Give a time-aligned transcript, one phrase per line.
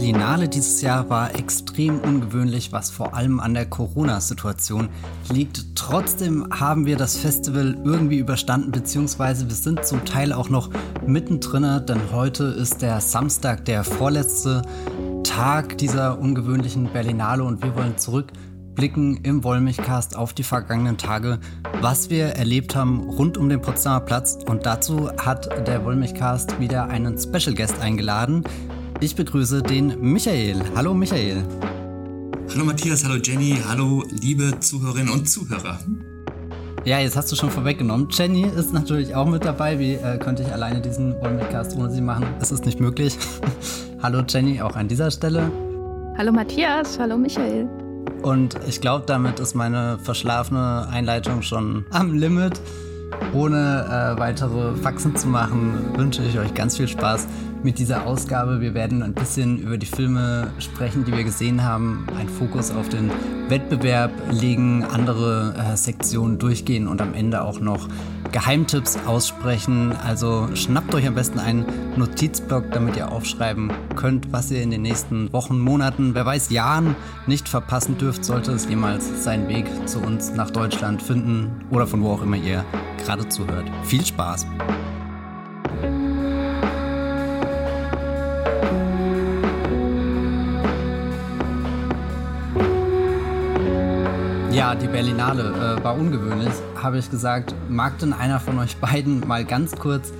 [0.00, 4.88] Berlinale dieses Jahr war extrem ungewöhnlich, was vor allem an der Corona-Situation
[5.30, 5.76] liegt.
[5.76, 10.70] Trotzdem haben wir das Festival irgendwie überstanden, beziehungsweise wir sind zum Teil auch noch
[11.06, 14.62] mittendrin, denn heute ist der Samstag, der vorletzte
[15.22, 21.40] Tag dieser ungewöhnlichen Berlinale und wir wollen zurückblicken im Wollmilchcast auf die vergangenen Tage,
[21.82, 24.38] was wir erlebt haben rund um den Potsdamer Platz.
[24.46, 28.44] Und dazu hat der Wollmilchcast wieder einen Special Guest eingeladen.
[29.02, 30.62] Ich begrüße den Michael.
[30.76, 31.42] Hallo Michael.
[32.52, 35.78] Hallo Matthias, hallo Jenny, hallo liebe Zuhörerinnen und Zuhörer.
[36.84, 38.08] Ja, jetzt hast du schon vorweggenommen.
[38.10, 39.78] Jenny ist natürlich auch mit dabei.
[39.78, 42.26] Wie äh, könnte ich alleine diesen Wollmilchcast ohne sie machen?
[42.42, 43.16] Es ist nicht möglich.
[44.02, 45.50] hallo Jenny, auch an dieser Stelle.
[46.18, 47.70] Hallo Matthias, hallo Michael.
[48.20, 52.60] Und ich glaube, damit ist meine verschlafene Einleitung schon am Limit.
[53.32, 57.26] Ohne äh, weitere Faxen zu machen, wünsche ich euch ganz viel Spaß
[57.62, 58.60] mit dieser Ausgabe.
[58.60, 62.88] Wir werden ein bisschen über die Filme sprechen, die wir gesehen haben, einen Fokus auf
[62.88, 63.10] den
[63.48, 67.88] Wettbewerb legen, andere äh, Sektionen durchgehen und am Ende auch noch
[68.32, 69.92] Geheimtipps aussprechen.
[69.92, 71.66] Also schnappt euch am besten einen
[71.96, 76.94] Notizblock, damit ihr aufschreiben könnt, was ihr in den nächsten Wochen, Monaten, wer weiß, Jahren
[77.26, 82.02] nicht verpassen dürft, sollte es jemals seinen Weg zu uns nach Deutschland finden oder von
[82.02, 82.64] wo auch immer ihr
[83.04, 83.66] gerade zuhört.
[83.84, 84.46] Viel Spaß!
[94.60, 97.54] Ja, die Berlinale äh, war ungewöhnlich, habe ich gesagt.
[97.70, 100.12] Mag denn einer von euch beiden mal ganz kurz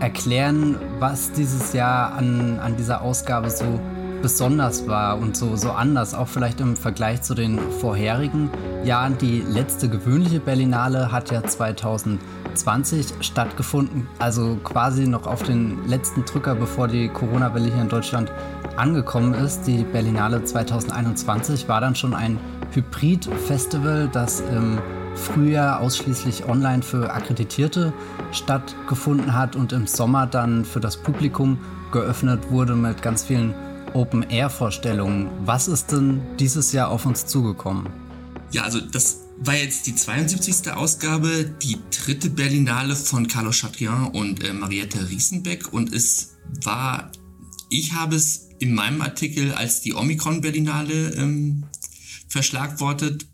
[0.00, 3.78] erklären, was dieses Jahr an, an dieser Ausgabe so
[4.22, 8.48] besonders war und so, so anders, auch vielleicht im Vergleich zu den vorherigen
[8.84, 9.18] Jahren.
[9.18, 16.54] Die letzte gewöhnliche Berlinale hat ja 2020 stattgefunden, also quasi noch auf den letzten Drücker,
[16.54, 18.32] bevor die Corona-Welle hier in Deutschland
[18.76, 19.66] angekommen ist.
[19.66, 22.38] Die Berlinale 2021 war dann schon ein
[22.74, 24.78] Hybrid-Festival, das im
[25.14, 27.92] Frühjahr ausschließlich online für Akkreditierte
[28.32, 31.58] stattgefunden hat und im Sommer dann für das Publikum
[31.92, 33.54] geöffnet wurde mit ganz vielen
[33.92, 35.30] Open-Air-Vorstellungen.
[35.44, 37.88] Was ist denn dieses Jahr auf uns zugekommen?
[38.50, 40.72] Ja, also das war jetzt die 72.
[40.72, 47.10] Ausgabe, die dritte Berlinale von Carlos Chatrian und äh, Mariette Riesenbeck und es war,
[47.70, 51.64] ich habe es in meinem Artikel als die Omikron-Berlinale ähm,
[52.34, 53.26] verschlagwortet.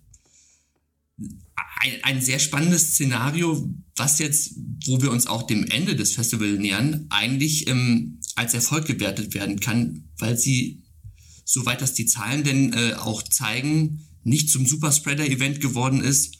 [1.81, 4.53] Ein, ein sehr spannendes Szenario, was jetzt,
[4.84, 9.59] wo wir uns auch dem Ende des Festivals nähern, eigentlich ähm, als Erfolg gewertet werden
[9.59, 10.83] kann, weil sie,
[11.44, 16.37] soweit das die Zahlen denn äh, auch zeigen, nicht zum Superspreader-Event geworden ist.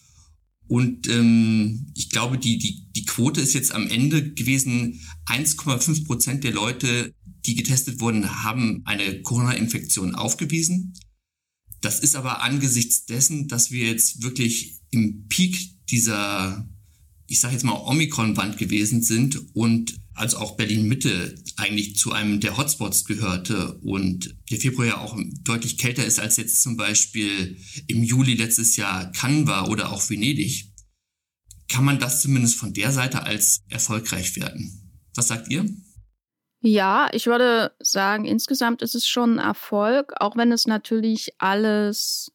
[0.69, 6.45] Und ähm, ich glaube, die, die, die Quote ist jetzt am Ende gewesen, 1,5 Prozent
[6.45, 7.15] der Leute,
[7.47, 10.93] die getestet wurden, haben eine Corona-Infektion aufgewiesen.
[11.81, 15.57] Das ist aber angesichts dessen, dass wir jetzt wirklich im Peak
[15.89, 16.69] dieser,
[17.27, 22.59] ich sage jetzt mal, Omikron-Wand gewesen sind und also auch Berlin-Mitte eigentlich zu einem der
[22.59, 28.03] Hotspots gehörte und der Februar ja auch deutlich kälter ist als jetzt zum Beispiel im
[28.03, 30.71] Juli letztes Jahr Cannes war oder auch Venedig,
[31.69, 34.93] kann man das zumindest von der Seite als erfolgreich werden.
[35.15, 35.65] Was sagt ihr?
[36.63, 42.33] Ja, ich würde sagen, insgesamt ist es schon ein Erfolg, auch wenn es natürlich alles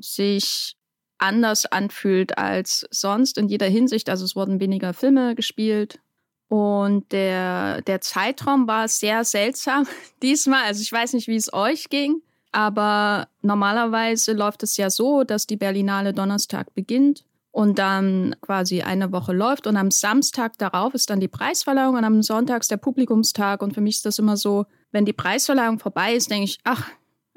[0.00, 0.76] sich
[1.18, 4.08] anders anfühlt als sonst in jeder Hinsicht.
[4.08, 6.00] Also es wurden weniger Filme gespielt
[6.48, 9.86] und der, der Zeitraum war sehr seltsam
[10.22, 10.64] diesmal.
[10.64, 15.46] Also ich weiß nicht, wie es euch ging, aber normalerweise läuft es ja so, dass
[15.46, 21.10] die Berlinale Donnerstag beginnt und dann quasi eine Woche läuft und am Samstag darauf ist
[21.10, 24.36] dann die Preisverleihung und am Sonntag ist der Publikumstag und für mich ist das immer
[24.36, 26.88] so, wenn die Preisverleihung vorbei ist, denke ich, ach,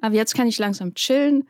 [0.01, 1.47] aber jetzt kann ich langsam chillen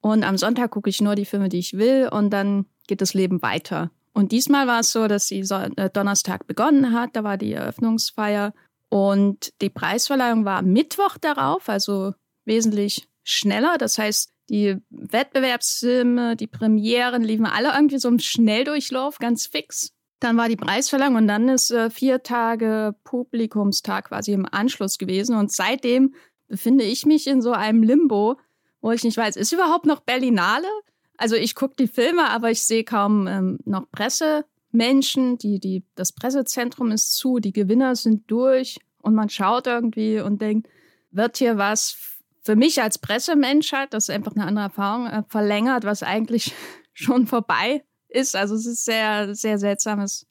[0.00, 3.14] und am Sonntag gucke ich nur die Filme, die ich will und dann geht das
[3.14, 3.90] Leben weiter.
[4.12, 8.52] Und diesmal war es so, dass sie äh, Donnerstag begonnen hat, da war die Eröffnungsfeier
[8.88, 12.14] und die Preisverleihung war Mittwoch darauf, also
[12.44, 13.76] wesentlich schneller.
[13.78, 19.92] Das heißt, die Wettbewerbsfilme, die Premieren liefen alle irgendwie so im Schnelldurchlauf, ganz fix.
[20.18, 25.36] Dann war die Preisverleihung und dann ist äh, vier Tage Publikumstag quasi im Anschluss gewesen.
[25.36, 26.14] Und seitdem
[26.48, 28.38] befinde ich mich in so einem Limbo,
[28.82, 30.68] wo ich nicht weiß, ist überhaupt noch Berlinale?
[31.16, 35.38] Also ich gucke die Filme, aber ich sehe kaum ähm, noch Pressemenschen.
[35.38, 40.42] Die, die, das Pressezentrum ist zu, die Gewinner sind durch und man schaut irgendwie und
[40.42, 40.68] denkt,
[41.12, 45.22] wird hier was für mich als Pressemensch hat, das ist einfach eine andere Erfahrung, äh,
[45.28, 46.54] verlängert, was eigentlich
[46.92, 48.36] schon vorbei ist.
[48.36, 50.26] Also es ist sehr, sehr seltsames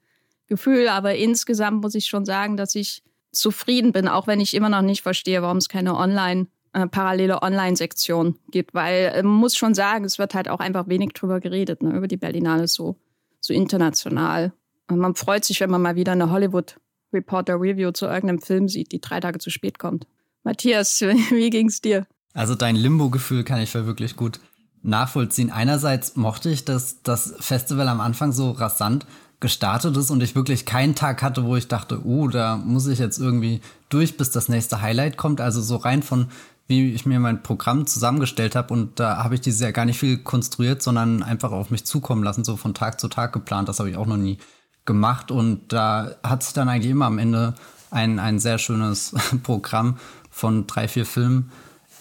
[0.48, 4.70] Gefühl, aber insgesamt muss ich schon sagen, dass ich zufrieden bin, auch wenn ich immer
[4.70, 9.56] noch nicht verstehe, warum es keine Online- äh, parallele Online-Sektion gibt, weil äh, man muss
[9.56, 12.96] schon sagen, es wird halt auch einfach wenig drüber geredet, ne, über die Berlinale so,
[13.42, 14.54] so international.
[14.88, 16.80] Und man freut sich, wenn man mal wieder eine Hollywood
[17.12, 20.06] Reporter Review zu irgendeinem Film sieht, die drei Tage zu spät kommt.
[20.44, 22.06] Matthias, wie ging's dir?
[22.34, 24.40] Also dein Limbo-Gefühl kann ich für wirklich gut
[24.82, 25.52] nachvollziehen.
[25.52, 29.06] Einerseits mochte ich, dass das Festival am Anfang so rasant
[29.40, 33.00] gestartet ist und ich wirklich keinen Tag hatte, wo ich dachte, oh, da muss ich
[33.00, 35.42] jetzt irgendwie durch, bis das nächste Highlight kommt.
[35.42, 36.28] Also so rein von,
[36.68, 40.00] wie ich mir mein Programm zusammengestellt habe und da habe ich dieses Jahr gar nicht
[40.00, 43.70] viel konstruiert, sondern einfach auf mich zukommen lassen, so von Tag zu Tag geplant.
[43.70, 44.38] Das habe ich auch noch nie
[44.86, 47.56] gemacht und da hat sich dann eigentlich immer am Ende
[47.92, 49.98] ein, ein sehr schönes Programm
[50.40, 51.52] von drei, vier Filmen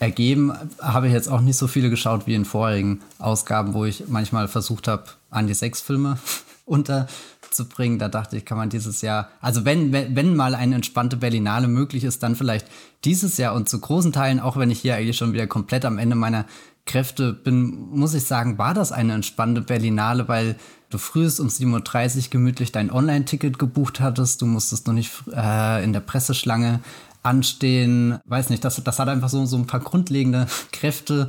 [0.01, 0.53] ergeben.
[0.81, 4.49] Habe ich jetzt auch nicht so viele geschaut wie in vorigen Ausgaben, wo ich manchmal
[4.49, 6.19] versucht habe, an die sechs Filme
[6.65, 7.99] unterzubringen.
[7.99, 12.05] Da dachte ich, kann man dieses Jahr, also wenn, wenn, mal eine entspannte Berlinale möglich
[12.05, 12.67] ist, dann vielleicht
[13.05, 15.99] dieses Jahr und zu großen Teilen, auch wenn ich hier eigentlich schon wieder komplett am
[15.99, 16.47] Ende meiner
[16.87, 20.57] Kräfte bin, muss ich sagen, war das eine entspannte Berlinale, weil
[20.91, 25.85] du frühest um 7.30 Uhr gemütlich dein Online-Ticket gebucht hattest, du musstest noch nicht äh,
[25.85, 26.81] in der Presseschlange
[27.23, 31.29] anstehen, weiß nicht, das, das hat einfach so, so ein paar grundlegende Kräfte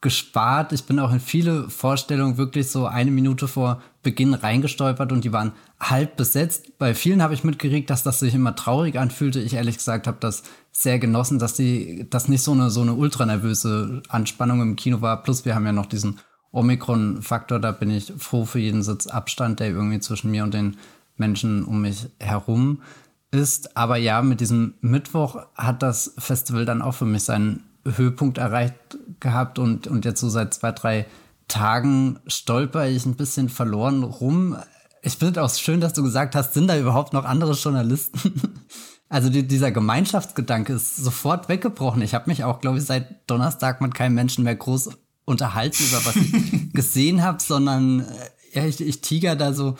[0.00, 0.72] gespart.
[0.72, 5.32] Ich bin auch in viele Vorstellungen wirklich so eine Minute vor Beginn reingestolpert und die
[5.32, 6.78] waren halb besetzt.
[6.78, 9.40] Bei vielen habe ich mitgekriegt, dass das sich immer traurig anfühlte.
[9.40, 12.94] Ich ehrlich gesagt habe das sehr genossen, dass die, dass nicht so eine, so eine
[12.94, 15.22] ultranervöse Anspannung im Kino war.
[15.22, 16.20] Plus wir haben ja noch diesen
[16.52, 17.58] Omikron-Faktor.
[17.58, 20.76] Da bin ich froh für jeden Sitz Abstand, der irgendwie zwischen mir und den
[21.16, 22.82] Menschen um mich herum
[23.30, 23.76] ist.
[23.76, 28.74] Aber ja, mit diesem Mittwoch hat das Festival dann auch für mich seinen Höhepunkt erreicht
[29.20, 31.06] gehabt und, und jetzt so seit zwei, drei
[31.48, 34.56] Tagen stolper ich ein bisschen verloren rum.
[35.02, 38.20] Ich finde auch schön, dass du gesagt hast, sind da überhaupt noch andere Journalisten?
[39.08, 42.02] Also die, dieser Gemeinschaftsgedanke ist sofort weggebrochen.
[42.02, 44.90] Ich habe mich auch, glaube ich, seit Donnerstag mit keinem Menschen mehr groß
[45.24, 48.04] unterhalten über was ich gesehen habe, sondern äh,
[48.52, 49.76] ja, ich, ich tiger da so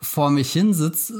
[0.00, 1.12] vor mich hin, sitz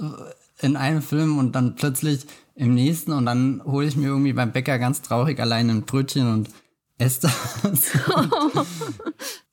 [0.62, 4.52] in einem Film und dann plötzlich im nächsten und dann hole ich mir irgendwie beim
[4.52, 6.48] Bäcker ganz traurig allein ein Brötchen und
[6.98, 7.22] esse
[7.62, 7.92] das.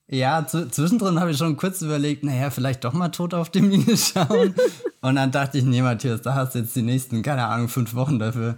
[0.08, 3.96] ja, zwischendrin habe ich schon kurz überlegt, naja, vielleicht doch mal tot auf die Mine
[3.98, 4.56] schauen.
[5.02, 7.96] und dann dachte ich, nee, Matthias, da hast du jetzt die nächsten, keine Ahnung, fünf
[7.96, 8.58] Wochen dafür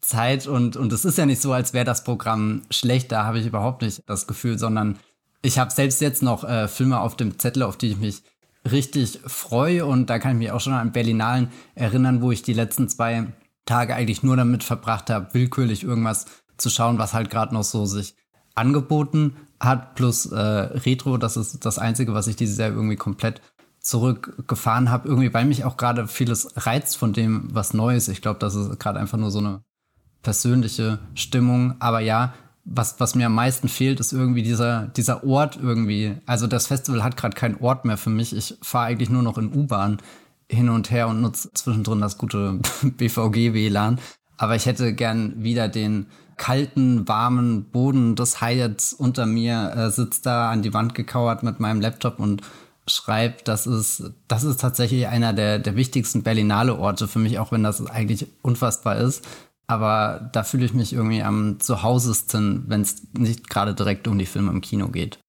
[0.00, 3.38] Zeit und und es ist ja nicht so, als wäre das Programm schlecht, da habe
[3.38, 4.98] ich überhaupt nicht das Gefühl, sondern
[5.42, 8.22] ich habe selbst jetzt noch äh, Filme auf dem Zettel, auf die ich mich
[8.70, 9.86] richtig freue.
[9.86, 13.26] Und da kann ich mich auch schon an Berlinalen erinnern, wo ich die letzten zwei
[13.66, 16.26] Tage eigentlich nur damit verbracht habe, willkürlich irgendwas
[16.56, 18.14] zu schauen, was halt gerade noch so sich
[18.54, 19.94] angeboten hat.
[19.94, 23.40] Plus äh, Retro, das ist das Einzige, was ich dieses Jahr irgendwie komplett
[23.80, 25.08] zurückgefahren habe.
[25.08, 28.08] Irgendwie, weil mich auch gerade vieles reizt von dem, was Neues.
[28.08, 29.62] Ich glaube, das ist gerade einfach nur so eine
[30.22, 31.76] persönliche Stimmung.
[31.80, 32.34] Aber ja,
[32.64, 36.16] was, was mir am meisten fehlt, ist irgendwie dieser, dieser Ort irgendwie.
[36.26, 38.36] Also das Festival hat gerade keinen Ort mehr für mich.
[38.36, 39.98] Ich fahre eigentlich nur noch in U-Bahn
[40.48, 43.98] hin und her und nutze zwischendrin das gute BVG-WLAN.
[44.36, 50.24] Aber ich hätte gern wieder den kalten, warmen Boden des Hyatts unter mir, äh, sitzt
[50.24, 52.42] da an die Wand gekauert mit meinem Laptop und
[52.86, 57.52] schreibt, das ist, das ist tatsächlich einer der, der wichtigsten Berlinale Orte für mich, auch
[57.52, 59.26] wenn das eigentlich unfassbar ist.
[59.70, 64.26] Aber da fühle ich mich irgendwie am zuhausesten, wenn es nicht gerade direkt um die
[64.26, 65.20] Filme im Kino geht.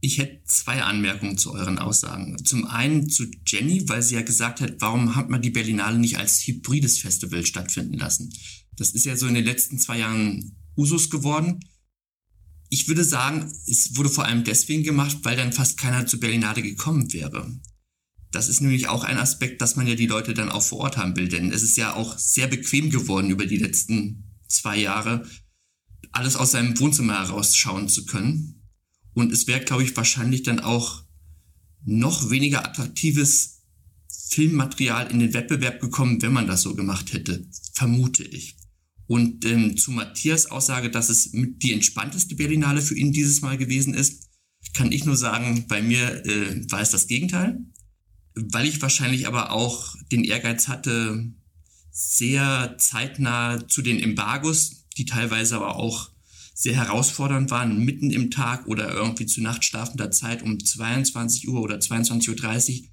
[0.00, 2.42] Ich hätte zwei Anmerkungen zu euren Aussagen.
[2.42, 6.16] Zum einen zu Jenny, weil sie ja gesagt hat, warum hat man die Berlinale nicht
[6.16, 8.32] als hybrides Festival stattfinden lassen?
[8.74, 11.60] Das ist ja so in den letzten zwei Jahren Usus geworden.
[12.70, 16.62] Ich würde sagen, es wurde vor allem deswegen gemacht, weil dann fast keiner zur Berlinale
[16.62, 17.46] gekommen wäre.
[18.32, 20.96] Das ist nämlich auch ein Aspekt, dass man ja die Leute dann auch vor Ort
[20.96, 25.26] haben will, denn es ist ja auch sehr bequem geworden über die letzten zwei Jahre,
[26.12, 28.68] alles aus seinem Wohnzimmer herausschauen zu können.
[29.14, 31.04] Und es wäre, glaube ich, wahrscheinlich dann auch
[31.84, 33.62] noch weniger attraktives
[34.28, 38.56] Filmmaterial in den Wettbewerb gekommen, wenn man das so gemacht hätte, vermute ich.
[39.06, 43.92] Und ähm, zu Matthias Aussage, dass es die entspannteste Berlinale für ihn dieses Mal gewesen
[43.92, 44.28] ist,
[44.72, 47.58] kann ich nur sagen, bei mir äh, war es das Gegenteil
[48.48, 51.32] weil ich wahrscheinlich aber auch den Ehrgeiz hatte,
[51.90, 56.10] sehr zeitnah zu den Embargos, die teilweise aber auch
[56.54, 61.76] sehr herausfordernd waren, mitten im Tag oder irgendwie zu nachtschlafender Zeit um 22 Uhr oder
[61.76, 62.88] 22.30 Uhr,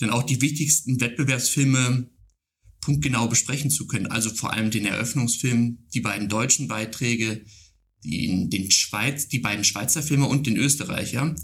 [0.00, 2.10] dann auch die wichtigsten Wettbewerbsfilme
[2.80, 4.08] punktgenau besprechen zu können.
[4.08, 7.44] Also vor allem den Eröffnungsfilm, die beiden deutschen Beiträge,
[8.04, 11.34] die, den Schweiz, die beiden Schweizer Filme und den Österreicher.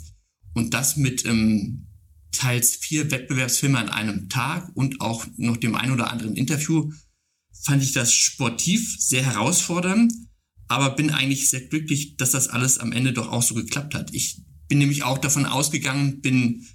[0.54, 1.87] Und das mit ähm,
[2.32, 6.92] teils vier Wettbewerbsfilme an einem Tag und auch noch dem ein oder anderen Interview,
[7.64, 10.12] fand ich das sportiv sehr herausfordernd.
[10.70, 14.12] aber bin eigentlich sehr glücklich, dass das alles am Ende doch auch so geklappt hat.
[14.12, 16.66] Ich bin nämlich auch davon ausgegangen, bin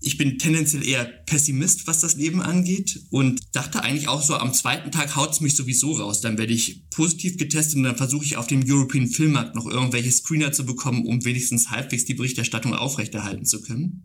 [0.00, 4.54] ich bin tendenziell eher Pessimist, was das Leben angeht und dachte eigentlich auch so, am
[4.54, 6.20] zweiten Tag haut's mich sowieso raus.
[6.20, 10.12] Dann werde ich positiv getestet und dann versuche ich auf dem European Filmmarkt noch irgendwelche
[10.12, 14.04] Screener zu bekommen, um wenigstens halbwegs die Berichterstattung aufrechterhalten zu können.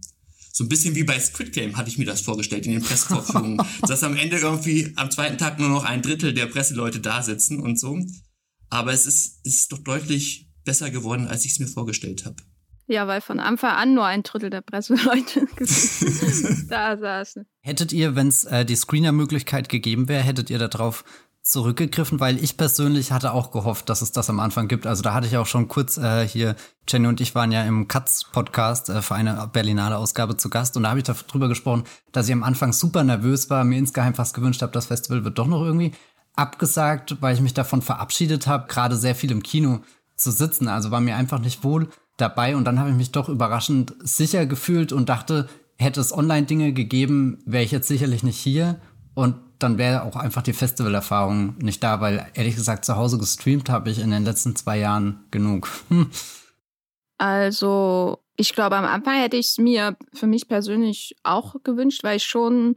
[0.56, 3.60] So ein bisschen wie bei Squid Game hatte ich mir das vorgestellt in den Pressevorführungen,
[3.82, 7.60] dass am Ende irgendwie am zweiten Tag nur noch ein Drittel der Presseleute da sitzen
[7.60, 8.00] und so.
[8.70, 12.36] Aber es ist, es ist doch deutlich besser geworden, als ich es mir vorgestellt habe.
[12.86, 15.48] Ja, weil von Anfang an nur ein Drittel der Presseleute
[16.70, 17.48] da saßen.
[17.62, 21.04] Hättet ihr, wenn es äh, die Screener-Möglichkeit gegeben wäre, hättet ihr darauf
[21.44, 24.88] zurückgegriffen, weil ich persönlich hatte auch gehofft, dass es das am Anfang gibt.
[24.88, 26.56] Also da hatte ich auch schon kurz äh, hier,
[26.88, 30.84] Jenny und ich waren ja im Katz-Podcast äh, für eine Berlinale Ausgabe zu Gast und
[30.84, 31.84] da habe ich darüber gesprochen,
[32.14, 35.38] dass ich am Anfang super nervös war, mir insgeheim fast gewünscht habe, das Festival wird
[35.38, 35.92] doch noch irgendwie
[36.34, 39.82] abgesagt, weil ich mich davon verabschiedet habe, gerade sehr viel im Kino
[40.16, 40.70] zu sitzen.
[40.70, 44.46] Also war mir einfach nicht wohl dabei und dann habe ich mich doch überraschend sicher
[44.46, 48.80] gefühlt und dachte, hätte es Online-Dinge gegeben, wäre ich jetzt sicherlich nicht hier
[49.16, 53.70] und dann wäre auch einfach die Festivalerfahrung nicht da, weil ehrlich gesagt zu Hause gestreamt
[53.70, 55.70] habe ich in den letzten zwei Jahren genug.
[57.20, 62.18] Also ich glaube, am Anfang hätte ich es mir für mich persönlich auch gewünscht, weil
[62.18, 62.76] ich schon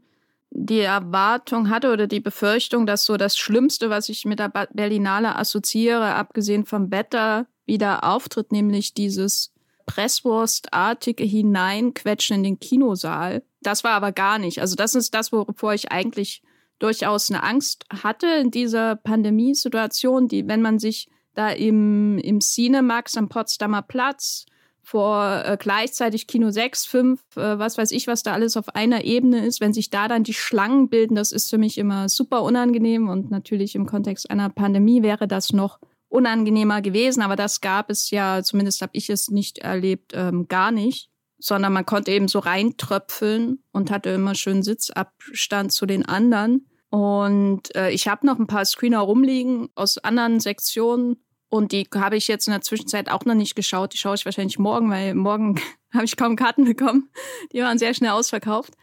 [0.50, 5.37] die Erwartung hatte oder die Befürchtung, dass so das Schlimmste, was ich mit der Berlinale
[5.37, 9.52] assoziiere, abgesehen vom Wetter, wieder auftritt, nämlich dieses
[9.87, 13.43] Presswurstartige Hineinquetschen in den Kinosaal.
[13.67, 14.61] Das war aber gar nicht.
[14.61, 16.43] Also das ist das, wovor ich eigentlich
[16.79, 23.17] durchaus eine Angst hatte in dieser Pandemiesituation, die, wenn man sich da im, im Cinemax
[23.17, 24.47] am Potsdamer Platz
[24.83, 29.03] vor äh, gleichzeitig Kino 6, 5, äh, was weiß ich, was da alles auf einer
[29.03, 32.45] Ebene ist, wenn sich da dann die Schlangen bilden, das ist für mich immer super
[32.45, 37.91] unangenehm und natürlich im Kontext einer Pandemie wäre das noch unangenehmer gewesen, aber das gab
[37.91, 42.28] es ja, zumindest habe ich es nicht erlebt, ähm, gar nicht, sondern man konnte eben
[42.28, 46.66] so reintröpfeln und hatte immer schön Sitzabstand zu den anderen.
[46.90, 51.16] Und äh, ich habe noch ein paar Screener rumliegen aus anderen Sektionen
[51.49, 53.93] und die habe ich jetzt in der Zwischenzeit auch noch nicht geschaut.
[53.93, 55.61] Die schaue ich wahrscheinlich morgen, weil morgen
[55.93, 57.11] habe ich kaum Karten bekommen.
[57.52, 58.75] Die waren sehr schnell ausverkauft.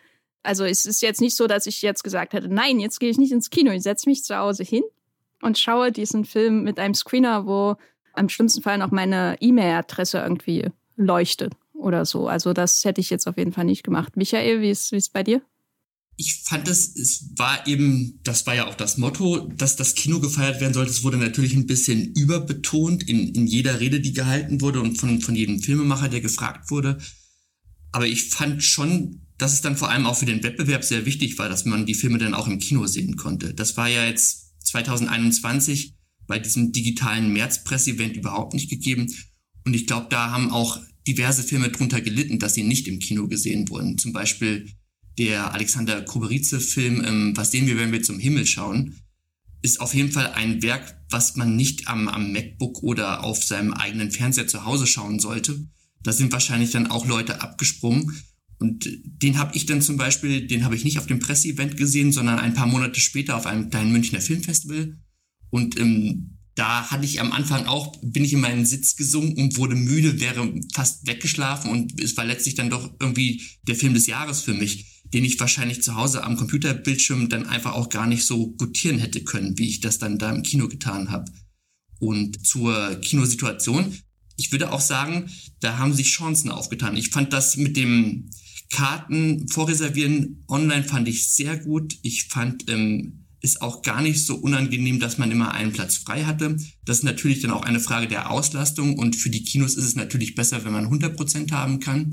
[0.43, 3.17] Also es ist jetzt nicht so, dass ich jetzt gesagt hätte, nein, jetzt gehe ich
[3.17, 4.83] nicht ins Kino, ich setze mich zu Hause hin
[5.41, 7.77] und schaue diesen Film mit einem Screener, wo
[8.13, 12.27] am schlimmsten Fall noch meine E-Mail-Adresse irgendwie leuchtet oder so.
[12.27, 14.15] Also das hätte ich jetzt auf jeden Fall nicht gemacht.
[14.15, 15.41] Michael, wie ist es bei dir?
[16.15, 20.19] Ich fand es, es war eben, das war ja auch das Motto, dass das Kino
[20.19, 20.91] gefeiert werden sollte.
[20.91, 25.21] Es wurde natürlich ein bisschen überbetont in, in jeder Rede, die gehalten wurde und von,
[25.21, 26.99] von jedem Filmemacher, der gefragt wurde.
[27.91, 31.39] Aber ich fand schon, dass es dann vor allem auch für den Wettbewerb sehr wichtig
[31.39, 33.55] war, dass man die Filme dann auch im Kino sehen konnte.
[33.55, 35.95] Das war ja jetzt 2021
[36.27, 39.11] bei diesem digitalen März-Presse-Event überhaupt nicht gegeben.
[39.65, 43.27] Und ich glaube, da haben auch diverse Filme drunter gelitten, dass sie nicht im Kino
[43.27, 43.97] gesehen wurden.
[43.97, 44.69] Zum Beispiel
[45.17, 48.95] der Alexander Kuberice-Film ähm, Was sehen wir, wenn wir zum Himmel schauen,
[49.61, 53.73] ist auf jeden Fall ein Werk, was man nicht am, am MacBook oder auf seinem
[53.73, 55.67] eigenen Fernseher zu Hause schauen sollte.
[56.03, 58.13] Da sind wahrscheinlich dann auch Leute abgesprungen.
[58.59, 62.11] Und den habe ich dann zum Beispiel, den habe ich nicht auf dem Presseevent gesehen,
[62.11, 64.97] sondern ein paar Monate später auf einem kleinen Münchner Filmfestival.
[65.49, 69.75] Und ähm, da hatte ich am Anfang auch, bin ich in meinen Sitz gesunken, wurde
[69.75, 74.41] müde, wäre fast weggeschlafen und es war letztlich dann doch irgendwie der Film des Jahres
[74.41, 78.51] für mich, den ich wahrscheinlich zu Hause am Computerbildschirm dann einfach auch gar nicht so
[78.51, 81.31] gutieren hätte können, wie ich das dann da im Kino getan habe.
[81.99, 83.97] Und zur Kinosituation,
[84.35, 85.29] ich würde auch sagen,
[85.59, 86.97] da haben sich Chancen aufgetan.
[86.97, 88.29] Ich fand das mit dem
[88.69, 91.95] Karten vorreservieren online fand ich sehr gut.
[92.01, 96.23] Ich fand ähm, ist auch gar nicht so unangenehm, dass man immer einen Platz frei
[96.23, 96.57] hatte.
[96.85, 99.95] Das ist natürlich dann auch eine Frage der Auslastung und für die Kinos ist es
[99.95, 102.09] natürlich besser, wenn man 100 Prozent haben kann.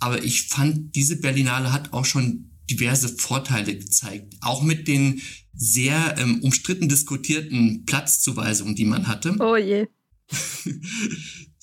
[0.00, 4.34] Aber ich fand, diese Berlinale hat auch schon diverse Vorteile gezeigt.
[4.40, 5.22] Auch mit den
[5.54, 9.36] sehr ähm, umstritten diskutierten Platzzuweisungen, die man hatte.
[9.38, 9.86] Oh je.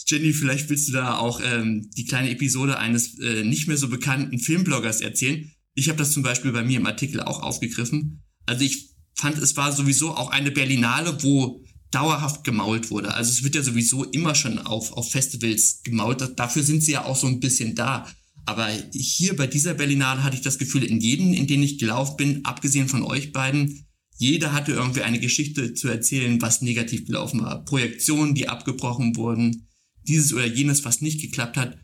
[0.08, 3.90] Jenny, vielleicht willst du da auch ähm, die kleine Episode eines äh, nicht mehr so
[3.90, 5.52] bekannten Filmbloggers erzählen.
[5.76, 8.24] Ich habe das zum Beispiel bei mir im Artikel auch aufgegriffen.
[8.46, 8.93] Also ich
[9.24, 13.14] fand, es war sowieso auch eine Berlinale, wo dauerhaft gemault wurde.
[13.14, 16.34] Also es wird ja sowieso immer schon auf, auf Festivals gemault.
[16.36, 18.08] Dafür sind sie ja auch so ein bisschen da.
[18.46, 22.18] Aber hier bei dieser Berlinale hatte ich das Gefühl, in jedem, in den ich gelaufen
[22.18, 23.86] bin, abgesehen von euch beiden,
[24.18, 27.64] jeder hatte irgendwie eine Geschichte zu erzählen, was negativ gelaufen war.
[27.64, 29.68] Projektionen, die abgebrochen wurden,
[30.06, 31.78] dieses oder jenes, was nicht geklappt hat,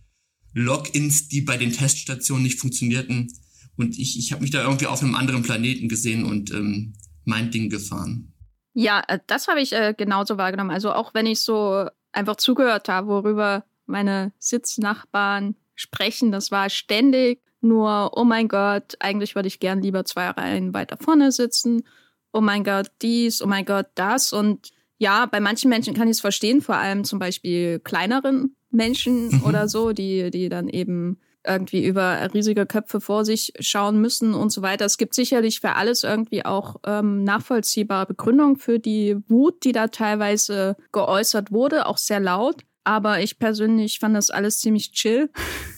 [0.54, 3.32] Logins, die bei den Teststationen nicht funktionierten.
[3.78, 7.52] Und ich, ich habe mich da irgendwie auf einem anderen Planeten gesehen und ähm, mein
[7.52, 8.34] Ding gefahren.
[8.74, 10.72] Ja, äh, das habe ich äh, genauso wahrgenommen.
[10.72, 17.42] Also auch wenn ich so einfach zugehört habe, worüber meine Sitznachbarn sprechen, das war ständig
[17.62, 21.84] nur, oh mein Gott, eigentlich würde ich gern lieber zwei Reihen weiter vorne sitzen.
[22.32, 24.34] Oh mein Gott, dies, oh mein Gott, das.
[24.34, 29.30] Und ja, bei manchen Menschen kann ich es verstehen, vor allem zum Beispiel kleineren Menschen
[29.30, 29.46] mhm.
[29.46, 34.52] oder so, die, die dann eben irgendwie über riesige Köpfe vor sich schauen müssen und
[34.52, 34.86] so weiter.
[34.86, 39.88] Es gibt sicherlich für alles irgendwie auch ähm, nachvollziehbare Begründungen für die Wut, die da
[39.88, 42.64] teilweise geäußert wurde, auch sehr laut.
[42.84, 45.30] Aber ich persönlich fand das alles ziemlich chill.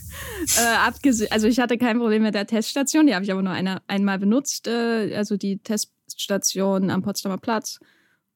[0.57, 3.53] äh, abgesehen, also ich hatte kein Problem mit der Teststation, die habe ich aber nur
[3.53, 7.79] eine, einmal benutzt, äh, also die Teststation am Potsdamer Platz.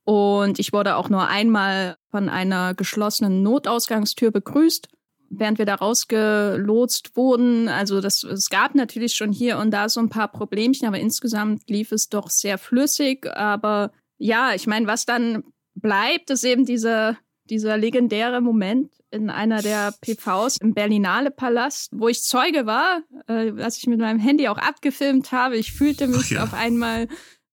[0.04, 4.88] Und ich wurde auch nur einmal von einer geschlossenen Notausgangstür begrüßt
[5.30, 7.68] während wir da rausgelotst wurden.
[7.68, 11.70] Also das, es gab natürlich schon hier und da so ein paar Problemchen, aber insgesamt
[11.70, 13.28] lief es doch sehr flüssig.
[13.36, 15.44] Aber ja, ich meine, was dann
[15.76, 17.18] bleibt, ist eben dieser,
[17.50, 23.52] dieser legendäre Moment in einer der PVs im Berlinale Palast, wo ich Zeuge war, äh,
[23.54, 25.58] was ich mit meinem Handy auch abgefilmt habe.
[25.58, 26.44] Ich fühlte mich ja.
[26.44, 27.08] auf einmal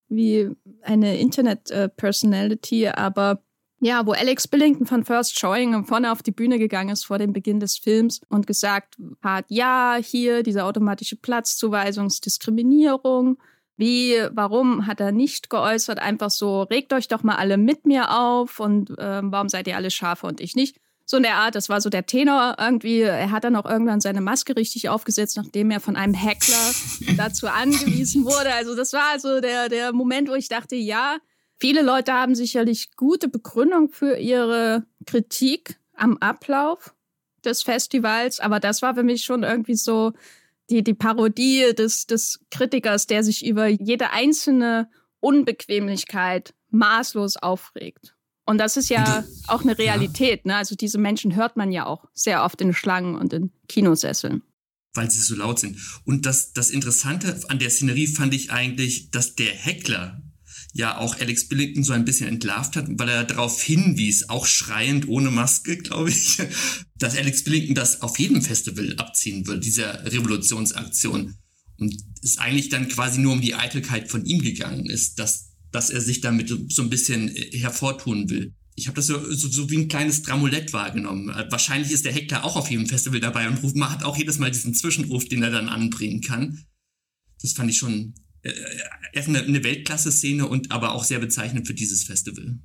[0.08, 0.50] wie
[0.82, 3.42] eine Internet-Personality, äh, aber
[3.84, 7.32] ja, wo Alex Billington von First Showing vorne auf die Bühne gegangen ist vor dem
[7.32, 13.38] Beginn des Films und gesagt hat, ja, hier diese automatische Platzzuweisungsdiskriminierung.
[13.76, 15.98] Wie, warum hat er nicht geäußert?
[15.98, 19.74] Einfach so, regt euch doch mal alle mit mir auf und äh, warum seid ihr
[19.74, 20.76] alle Schafe und ich nicht?
[21.04, 23.00] So in der Art, das war so der Tenor irgendwie.
[23.00, 26.70] Er hat dann auch irgendwann seine Maske richtig aufgesetzt, nachdem er von einem Hackler
[27.16, 28.54] dazu angewiesen wurde.
[28.54, 31.16] Also das war also der, der Moment, wo ich dachte, ja,
[31.62, 36.92] Viele Leute haben sicherlich gute Begründung für ihre Kritik am Ablauf
[37.44, 40.12] des Festivals, aber das war für mich schon irgendwie so
[40.70, 48.16] die, die Parodie des, des Kritikers, der sich über jede einzelne Unbequemlichkeit maßlos aufregt.
[48.44, 50.44] Und das ist ja auch eine Realität.
[50.44, 50.56] Ne?
[50.56, 54.42] Also diese Menschen hört man ja auch sehr oft in Schlangen und in Kinosesseln.
[54.94, 55.78] Weil sie so laut sind.
[56.04, 60.20] Und das, das Interessante an der Szenerie fand ich eigentlich, dass der Heckler,
[60.72, 65.06] ja auch Alex Billington so ein bisschen entlarvt hat, weil er darauf hinwies, auch schreiend
[65.06, 66.38] ohne Maske, glaube ich,
[66.98, 71.34] dass Alex Billington das auf jedem Festival abziehen würde, diese Revolutionsaktion.
[71.78, 75.90] Und es eigentlich dann quasi nur um die Eitelkeit von ihm gegangen ist, dass, dass
[75.90, 78.54] er sich damit so ein bisschen äh, hervortun will.
[78.74, 81.28] Ich habe das so, so, so wie ein kleines Dramulett wahrgenommen.
[81.28, 84.38] Äh, wahrscheinlich ist der Heckler auch auf jedem Festival dabei und ruft, hat auch jedes
[84.38, 86.64] Mal diesen Zwischenruf, den er dann anbringen kann.
[87.42, 88.52] Das fand ich schon äh,
[89.12, 92.58] er eine, eine Weltklasse-Szene und aber auch sehr bezeichnend für dieses Festival.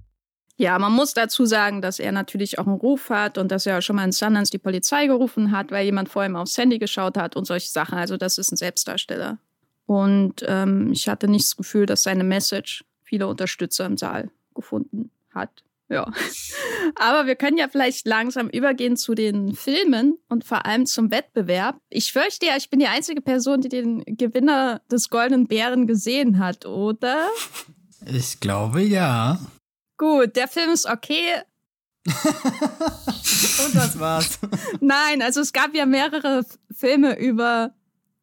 [0.60, 3.82] Ja, man muss dazu sagen, dass er natürlich auch einen Ruf hat und dass er
[3.84, 7.16] schon mal in Sundance die Polizei gerufen hat, weil jemand vor ihm aufs Handy geschaut
[7.16, 7.98] hat und solche Sachen.
[7.98, 9.38] Also das ist ein Selbstdarsteller.
[9.86, 15.12] Und ähm, ich hatte nicht das Gefühl, dass seine Message viele Unterstützer im Saal gefunden
[15.30, 15.64] hat.
[15.90, 16.12] Ja.
[16.96, 21.80] Aber wir können ja vielleicht langsam übergehen zu den Filmen und vor allem zum Wettbewerb.
[21.90, 26.40] Ich fürchte ja, ich bin die einzige Person, die den Gewinner des Goldenen Bären gesehen
[26.40, 27.28] hat, oder?
[28.06, 29.40] Ich glaube ja.
[29.98, 31.42] Gut, der Film ist okay.
[32.06, 32.16] und
[33.76, 34.40] das war's.
[34.80, 37.74] Nein, also es gab ja mehrere Filme über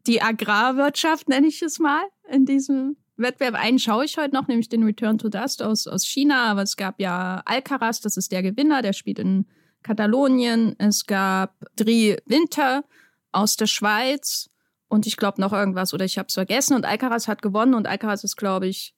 [0.06, 4.68] die Agrarwirtschaft, nenne ich es mal, in diesem Wettbewerb einen schaue ich heute noch, nämlich
[4.68, 6.50] den Return to Dust aus, aus China.
[6.50, 9.46] Aber es gab ja Alcaraz, das ist der Gewinner, der spielt in
[9.82, 10.74] Katalonien.
[10.78, 12.84] Es gab Dri Winter
[13.32, 14.50] aus der Schweiz
[14.88, 16.74] und ich glaube noch irgendwas oder ich habe es vergessen.
[16.74, 18.94] Und Alcaraz hat gewonnen und Alcaraz ist, glaube ich,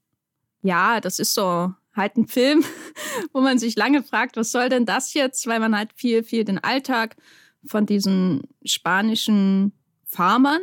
[0.62, 2.64] ja, das ist so halt ein Film,
[3.32, 5.46] wo man sich lange fragt, was soll denn das jetzt?
[5.46, 7.16] Weil man halt viel, viel den Alltag
[7.66, 9.72] von diesen spanischen
[10.04, 10.60] Farmern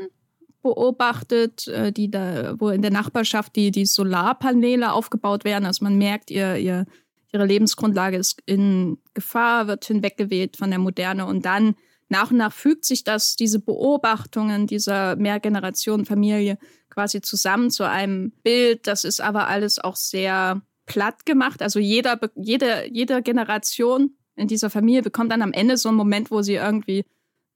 [0.64, 5.66] beobachtet, äh, die da, wo in der Nachbarschaft die, die Solarpaneele aufgebaut werden.
[5.66, 6.86] Also man merkt, ihr, ihr,
[7.32, 11.76] ihre Lebensgrundlage ist in Gefahr, wird hinweggeweht von der Moderne und dann
[12.10, 16.58] nach und nach fügt sich das, diese Beobachtungen dieser Mehrgenerationenfamilie
[16.90, 18.88] quasi zusammen zu einem Bild.
[18.88, 21.62] Das ist aber alles auch sehr platt gemacht.
[21.62, 26.32] Also jeder, jede, jede Generation in dieser Familie bekommt dann am Ende so einen Moment,
[26.32, 27.06] wo sie irgendwie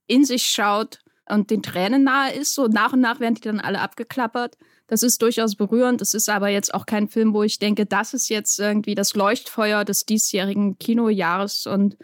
[0.08, 2.54] in sich schaut und den Tränen nahe ist.
[2.54, 4.58] So nach und nach werden die dann alle abgeklappert.
[4.88, 6.02] Das ist durchaus berührend.
[6.02, 9.16] Das ist aber jetzt auch kein Film, wo ich denke, das ist jetzt irgendwie das
[9.16, 11.98] Leuchtfeuer des diesjährigen Kinojahres und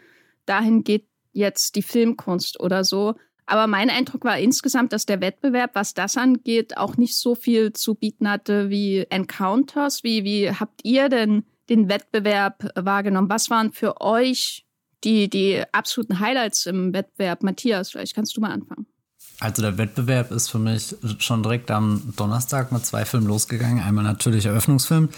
[0.46, 3.16] dahin geht jetzt die Filmkunst oder so.
[3.46, 7.74] Aber mein Eindruck war insgesamt, dass der Wettbewerb, was das angeht, auch nicht so viel
[7.74, 10.04] zu bieten hatte wie Encounters.
[10.04, 13.30] Wie, wie habt ihr denn den Wettbewerb wahrgenommen?
[13.30, 14.66] Was waren für euch
[15.04, 17.44] die, die absoluten Highlights im Wettbewerb?
[17.44, 18.88] Matthias, vielleicht kannst du mal anfangen.
[19.44, 23.84] Also der Wettbewerb ist für mich schon direkt am Donnerstag mit zwei Filmen losgegangen.
[23.84, 25.10] Einmal natürlich Eröffnungsfilm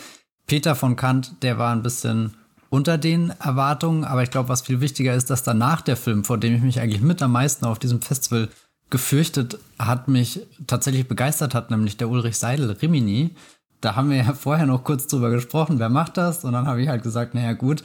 [0.47, 2.33] Peter von Kant, der war ein bisschen
[2.69, 6.39] unter den Erwartungen, aber ich glaube, was viel wichtiger ist, dass danach der Film, vor
[6.39, 8.49] dem ich mich eigentlich mit am meisten auf diesem Festival
[8.89, 13.35] gefürchtet hat, mich tatsächlich begeistert hat, nämlich der Ulrich Seidel Rimini.
[13.81, 16.43] Da haben wir ja vorher noch kurz drüber gesprochen, wer macht das?
[16.43, 17.83] Und dann habe ich halt gesagt, naja gut,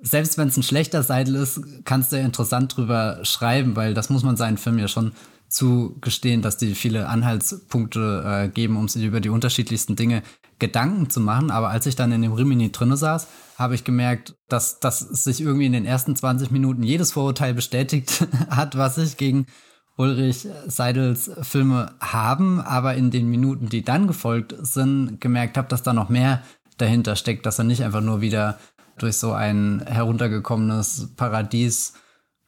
[0.00, 4.10] selbst wenn es ein schlechter Seidel ist, kannst du ja interessant drüber schreiben, weil das
[4.10, 5.12] muss man seinen Film ja schon
[5.54, 10.22] zugestehen, dass die viele Anhaltspunkte äh, geben, um sich über die unterschiedlichsten Dinge
[10.58, 11.50] Gedanken zu machen.
[11.50, 15.40] Aber als ich dann in dem Rimini drinne saß, habe ich gemerkt, dass, dass sich
[15.40, 19.46] irgendwie in den ersten 20 Minuten jedes Vorurteil bestätigt hat, was ich gegen
[19.96, 25.84] Ulrich Seidels Filme haben, aber in den Minuten, die dann gefolgt sind, gemerkt habe, dass
[25.84, 26.42] da noch mehr
[26.78, 28.58] dahinter steckt, dass er nicht einfach nur wieder
[28.98, 31.94] durch so ein heruntergekommenes Paradies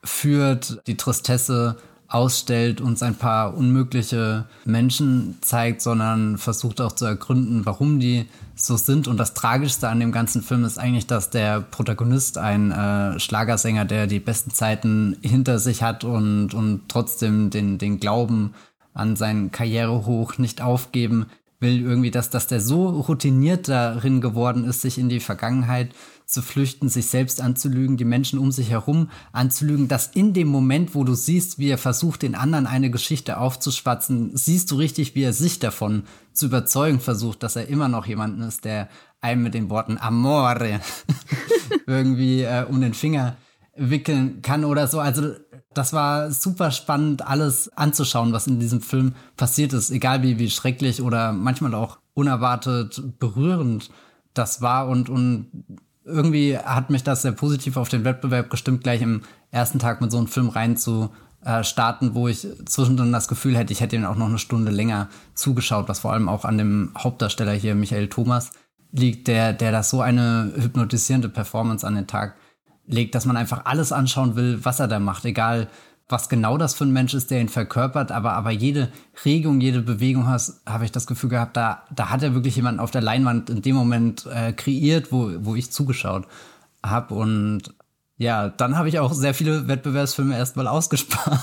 [0.02, 1.76] führt, die Tristesse
[2.08, 8.76] ausstellt, uns ein paar unmögliche Menschen zeigt, sondern versucht auch zu ergründen, warum die so
[8.76, 9.08] sind.
[9.08, 13.84] Und das Tragischste an dem ganzen Film ist eigentlich, dass der Protagonist ein äh, Schlagersänger,
[13.84, 18.54] der die besten Zeiten hinter sich hat und, und trotzdem den, den Glauben
[18.94, 21.26] an sein Karrierehoch nicht aufgeben
[21.60, 25.94] will, irgendwie, dass, dass der so routiniert darin geworden ist, sich in die Vergangenheit
[26.26, 30.94] zu flüchten, sich selbst anzulügen, die Menschen um sich herum anzulügen, dass in dem Moment,
[30.94, 35.22] wo du siehst, wie er versucht, den anderen eine Geschichte aufzuschwatzen, siehst du richtig, wie
[35.22, 38.88] er sich davon zu überzeugen versucht, dass er immer noch jemanden ist, der
[39.20, 40.80] einem mit den Worten Amore
[41.86, 43.36] irgendwie äh, um den Finger
[43.76, 45.00] wickeln kann oder so.
[45.00, 45.34] Also
[45.76, 50.50] das war super spannend, alles anzuschauen, was in diesem Film passiert ist, egal wie, wie
[50.50, 53.90] schrecklich oder manchmal auch unerwartet berührend
[54.32, 54.88] das war.
[54.88, 55.50] Und, und
[56.04, 60.10] irgendwie hat mich das sehr positiv auf den Wettbewerb gestimmt, gleich im ersten Tag mit
[60.10, 61.10] so einem Film rein zu
[61.44, 64.72] äh, starten, wo ich zwischendrin das Gefühl hätte, ich hätte ihn auch noch eine Stunde
[64.72, 68.52] länger zugeschaut, was vor allem auch an dem Hauptdarsteller hier, Michael Thomas,
[68.92, 72.36] liegt, der, der das so eine hypnotisierende Performance an den Tag
[72.86, 75.68] legt, dass man einfach alles anschauen will, was er da macht, egal
[76.08, 78.92] was genau das für ein Mensch ist, der ihn verkörpert, aber, aber jede
[79.24, 82.92] Regung, jede Bewegung habe ich das Gefühl gehabt, da, da hat er wirklich jemanden auf
[82.92, 86.28] der Leinwand in dem Moment äh, kreiert, wo, wo ich zugeschaut
[86.84, 87.14] habe.
[87.14, 87.74] Und
[88.18, 91.40] ja, dann habe ich auch sehr viele Wettbewerbsfilme erstmal ausgespart.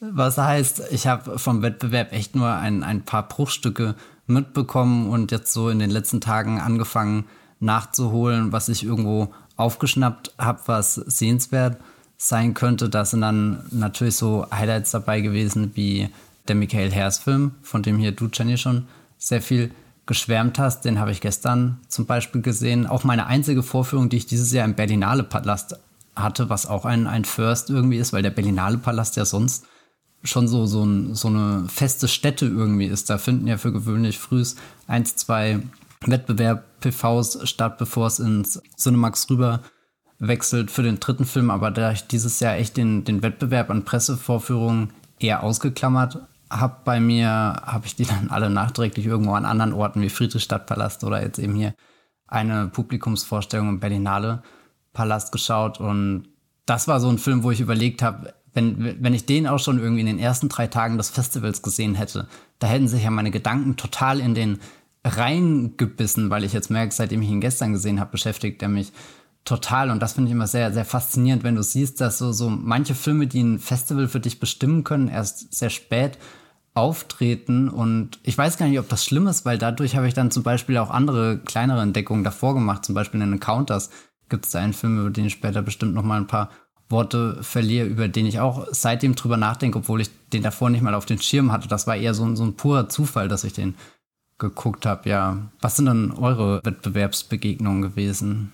[0.00, 3.94] Was heißt, ich habe vom Wettbewerb echt nur ein, ein paar Bruchstücke
[4.26, 7.26] mitbekommen und jetzt so in den letzten Tagen angefangen
[7.60, 11.78] nachzuholen, was ich irgendwo aufgeschnappt habe, was sehenswert
[12.16, 12.88] sein könnte.
[12.88, 16.08] Da sind dann natürlich so Highlights dabei gewesen wie
[16.48, 18.86] der Michael Hers Film, von dem hier du, Jenny, schon
[19.18, 19.70] sehr viel
[20.06, 20.84] geschwärmt hast.
[20.84, 22.86] Den habe ich gestern zum Beispiel gesehen.
[22.86, 25.78] Auch meine einzige Vorführung, die ich dieses Jahr im Berlinale Palast
[26.14, 29.64] hatte, was auch ein, ein First irgendwie ist, weil der Berlinale Palast ja sonst
[30.22, 33.10] schon so, so, ein, so eine feste Stätte irgendwie ist.
[33.10, 35.60] Da finden ja für gewöhnlich frühs eins, zwei
[36.10, 39.60] Wettbewerb-PVs statt, bevor es ins Cinemax rüber
[40.18, 43.84] wechselt für den dritten Film, aber da ich dieses Jahr echt den, den Wettbewerb an
[43.84, 46.18] Pressevorführungen eher ausgeklammert
[46.50, 51.04] habe bei mir, habe ich die dann alle nachträglich irgendwo an anderen Orten wie Friedrichstadtpalast
[51.04, 51.74] oder jetzt eben hier
[52.26, 54.42] eine Publikumsvorstellung im Berlinale
[54.92, 55.80] Palast geschaut.
[55.80, 56.28] Und
[56.66, 59.80] das war so ein Film, wo ich überlegt habe, wenn, wenn ich den auch schon
[59.80, 62.28] irgendwie in den ersten drei Tagen des Festivals gesehen hätte,
[62.60, 64.60] da hätten sich ja meine Gedanken total in den
[65.04, 68.92] reingebissen, weil ich jetzt merke, seitdem ich ihn gestern gesehen habe, beschäftigt er mich
[69.44, 69.90] Total.
[69.90, 72.94] Und das finde ich immer sehr, sehr faszinierend, wenn du siehst, dass so, so manche
[72.94, 76.18] Filme, die ein Festival für dich bestimmen können, erst sehr spät
[76.72, 77.68] auftreten.
[77.68, 80.42] Und ich weiß gar nicht, ob das schlimm ist, weil dadurch habe ich dann zum
[80.42, 82.86] Beispiel auch andere kleinere Entdeckungen davor gemacht.
[82.86, 83.90] Zum Beispiel in Encounters
[84.30, 86.48] gibt es da einen Film, über den ich später bestimmt noch mal ein paar
[86.88, 90.94] Worte verliere, über den ich auch seitdem drüber nachdenke, obwohl ich den davor nicht mal
[90.94, 91.68] auf den Schirm hatte.
[91.68, 93.74] Das war eher so, so ein purer Zufall, dass ich den
[94.38, 95.08] geguckt habe.
[95.08, 98.52] Ja, was sind dann eure Wettbewerbsbegegnungen gewesen?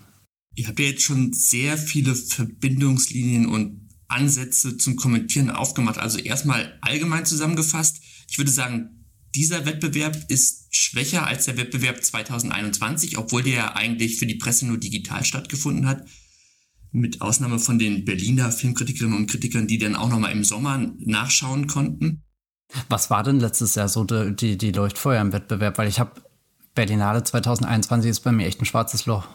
[0.55, 5.99] Ihr habt ja jetzt schon sehr viele Verbindungslinien und Ansätze zum Kommentieren aufgemacht.
[5.99, 8.01] Also erstmal allgemein zusammengefasst.
[8.29, 14.19] Ich würde sagen, dieser Wettbewerb ist schwächer als der Wettbewerb 2021, obwohl der ja eigentlich
[14.19, 16.07] für die Presse nur digital stattgefunden hat.
[16.93, 21.69] Mit Ausnahme von den Berliner Filmkritikerinnen und Kritikern, die dann auch nochmal im Sommer nachschauen
[21.69, 22.25] konnten.
[22.89, 25.79] Was war denn letztes Jahr so die, die, die Leuchtfeuer im Wettbewerb?
[25.79, 26.13] Weil ich habe
[26.75, 29.29] Berlinale 2021 ist bei mir echt ein schwarzes Loch.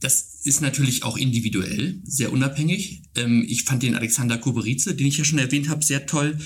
[0.00, 3.02] Das ist natürlich auch individuell, sehr unabhängig.
[3.14, 6.38] Ähm, ich fand den Alexander Kuberice, den ich ja schon erwähnt habe, sehr toll.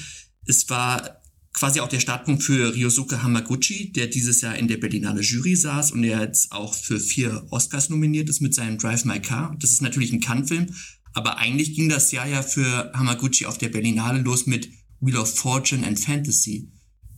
[0.45, 1.21] Es war
[1.53, 5.93] quasi auch der Startpunkt für Ryosuke Hamaguchi, der dieses Jahr in der Berlinale Jury saß
[5.93, 9.57] und der jetzt auch für vier Oscars nominiert ist mit seinem Drive My Car.
[9.59, 10.67] Das ist natürlich ein Kann-Film,
[11.15, 15.35] aber eigentlich ging das Jahr ja für Hamaguchi auf der Berlinale los mit Wheel of
[15.35, 16.73] Fortune and Fantasy,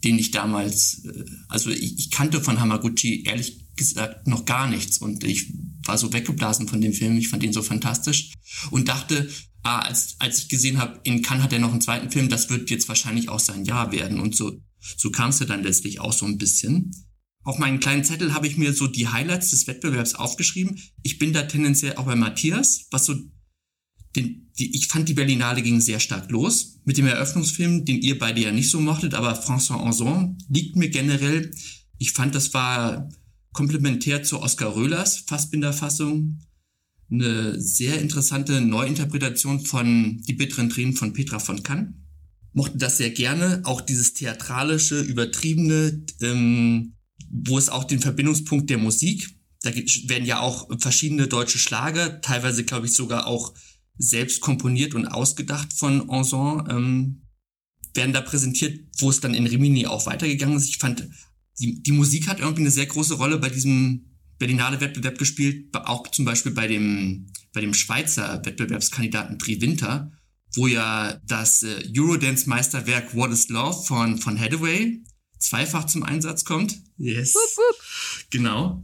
[0.05, 4.99] den ich damals, äh, also ich, ich kannte von Hamaguchi ehrlich gesagt noch gar nichts.
[4.99, 5.53] Und ich
[5.85, 7.17] war so weggeblasen von dem Film.
[7.17, 8.33] Ich fand ihn so fantastisch
[8.71, 9.29] und dachte,
[9.63, 12.51] ah, als, als ich gesehen habe, in Cannes hat er noch einen zweiten Film, das
[12.51, 14.21] wird jetzt wahrscheinlich auch sein Jahr werden.
[14.21, 14.61] Und so,
[14.97, 16.93] so kam es ja dann letztlich auch so ein bisschen.
[17.43, 20.79] Auf meinen kleinen Zettel habe ich mir so die Highlights des Wettbewerbs aufgeschrieben.
[21.03, 23.15] Ich bin da tendenziell auch bei Matthias, was so
[24.17, 28.19] den, die, ich fand die Berlinale ging sehr stark los mit dem Eröffnungsfilm, den ihr
[28.19, 31.53] beide ja nicht so mochtet, aber François Ozon liegt mir generell.
[31.99, 33.09] Ich fand, das war
[33.53, 36.41] komplementär zu Oskar Röhlers Fassbinderfassung
[37.11, 42.07] eine sehr interessante Neuinterpretation von Die bitteren Tränen von Petra von Kann.
[42.53, 46.95] Mochte das sehr gerne, auch dieses theatralische, übertriebene, ähm,
[47.29, 49.29] wo es auch den Verbindungspunkt der Musik,
[49.63, 53.55] da werden ja auch verschiedene deutsche Schlager, teilweise glaube ich sogar auch
[54.01, 57.23] selbst komponiert und ausgedacht von Ozon, ähm,
[57.95, 60.69] werden da präsentiert, wo es dann in Rimini auch weitergegangen ist.
[60.69, 61.09] Ich fand,
[61.59, 64.07] die, die Musik hat irgendwie eine sehr große Rolle bei diesem
[64.39, 70.13] Berlinale Wettbewerb gespielt, auch zum Beispiel bei dem, bei dem Schweizer Wettbewerbskandidaten Pri Winter,
[70.55, 75.03] wo ja das äh, Eurodance-Meisterwerk What is Love von, von Hathaway
[75.39, 76.81] zweifach zum Einsatz kommt.
[76.97, 77.35] Yes.
[77.35, 78.31] Wupp, wupp.
[78.31, 78.83] Genau.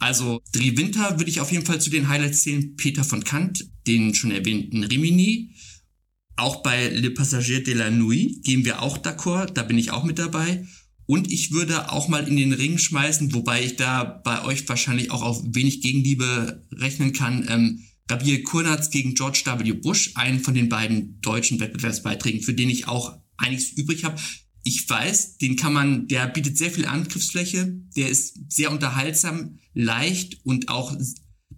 [0.00, 2.74] Also Dri Winter würde ich auf jeden Fall zu den Highlights zählen.
[2.76, 5.54] Peter von Kant, den schon erwähnten Rimini.
[6.36, 10.04] Auch bei Le Passager de la Nuit gehen wir auch d'accord, da bin ich auch
[10.04, 10.66] mit dabei.
[11.04, 15.10] Und ich würde auch mal in den Ring schmeißen, wobei ich da bei euch wahrscheinlich
[15.10, 17.46] auch auf wenig Gegenliebe rechnen kann.
[17.50, 19.72] Ähm, Gabriel Kurnatz gegen George W.
[19.72, 24.18] Bush, einen von den beiden deutschen Wettbewerbsbeiträgen, für den ich auch einiges übrig habe
[24.62, 30.44] ich weiß, den kann man, der bietet sehr viel Angriffsfläche, der ist sehr unterhaltsam, leicht
[30.44, 30.94] und auch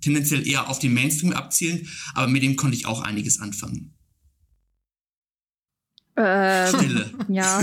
[0.01, 3.95] tendenziell eher auf den Mainstream abzielen, aber mit dem konnte ich auch einiges anfangen.
[6.17, 7.11] Ähm, Stille.
[7.29, 7.63] Ja.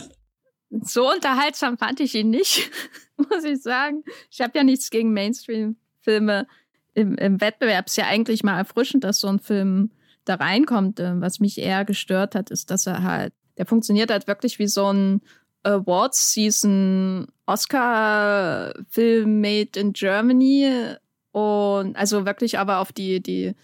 [0.82, 2.70] so unterhaltsam fand ich ihn nicht,
[3.16, 4.02] muss ich sagen.
[4.30, 6.46] Ich habe ja nichts gegen Mainstream-Filme.
[6.94, 9.92] Im, Im Wettbewerb ist ja eigentlich mal erfrischend, dass so ein Film
[10.24, 10.98] da reinkommt.
[10.98, 14.68] Ähm, was mich eher gestört hat, ist, dass er halt der funktioniert halt wirklich wie
[14.68, 15.20] so ein
[15.64, 20.94] Awards Season Oscar Film made in Germany
[21.32, 23.54] und also wirklich aber auf die die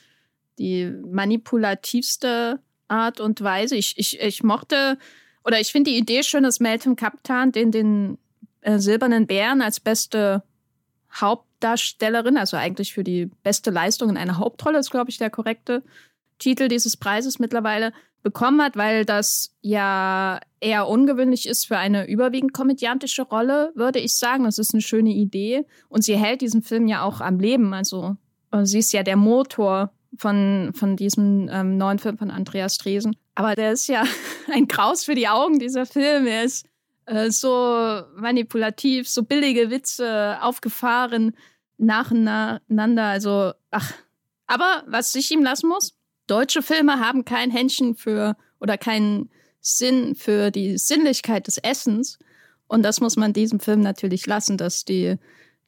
[0.58, 3.74] die manipulativste Art und Weise.
[3.74, 4.98] Ich ich ich mochte
[5.44, 8.18] oder ich finde die Idee schön, dass Melton Kaptan den den
[8.60, 10.42] äh, silbernen Bären als beste
[11.10, 15.82] Hauptdarstellerin, also eigentlich für die beste Leistung in einer Hauptrolle ist glaube ich der korrekte
[16.38, 17.94] Titel dieses Preises mittlerweile
[18.26, 24.16] bekommen hat, weil das ja eher ungewöhnlich ist für eine überwiegend komödiantische Rolle, würde ich
[24.16, 24.42] sagen.
[24.42, 25.64] Das ist eine schöne Idee.
[25.88, 27.72] Und sie hält diesen Film ja auch am Leben.
[27.72, 28.16] Also
[28.50, 33.14] äh, sie ist ja der Motor von, von diesem ähm, neuen Film von Andreas Dresen.
[33.36, 34.02] Aber der ist ja
[34.52, 36.26] ein Graus für die Augen, dieser Film.
[36.26, 36.66] Er ist
[37.04, 41.36] äh, so manipulativ, so billige Witze aufgefahren
[41.78, 43.04] nacheinander.
[43.04, 43.92] Also, ach.
[44.48, 45.95] Aber was ich ihm lassen muss,
[46.26, 52.18] Deutsche Filme haben kein Händchen für oder keinen Sinn für die Sinnlichkeit des Essens.
[52.68, 55.16] Und das muss man diesem Film natürlich lassen, dass die,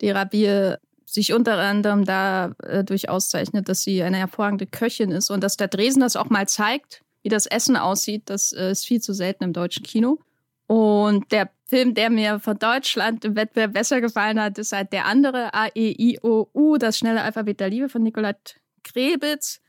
[0.00, 5.42] die Rabier sich unter anderem dadurch äh, auszeichnet, dass sie eine hervorragende Köchin ist und
[5.42, 8.24] dass der Dresen das auch mal zeigt, wie das Essen aussieht.
[8.26, 10.18] Das äh, ist viel zu selten im deutschen Kino.
[10.66, 15.06] Und der Film, der mir von Deutschland im Wettbewerb besser gefallen hat, ist halt der
[15.06, 19.60] andere, A, E, I, O, U, das schnelle Alphabet der Liebe von Nicolette Krebitz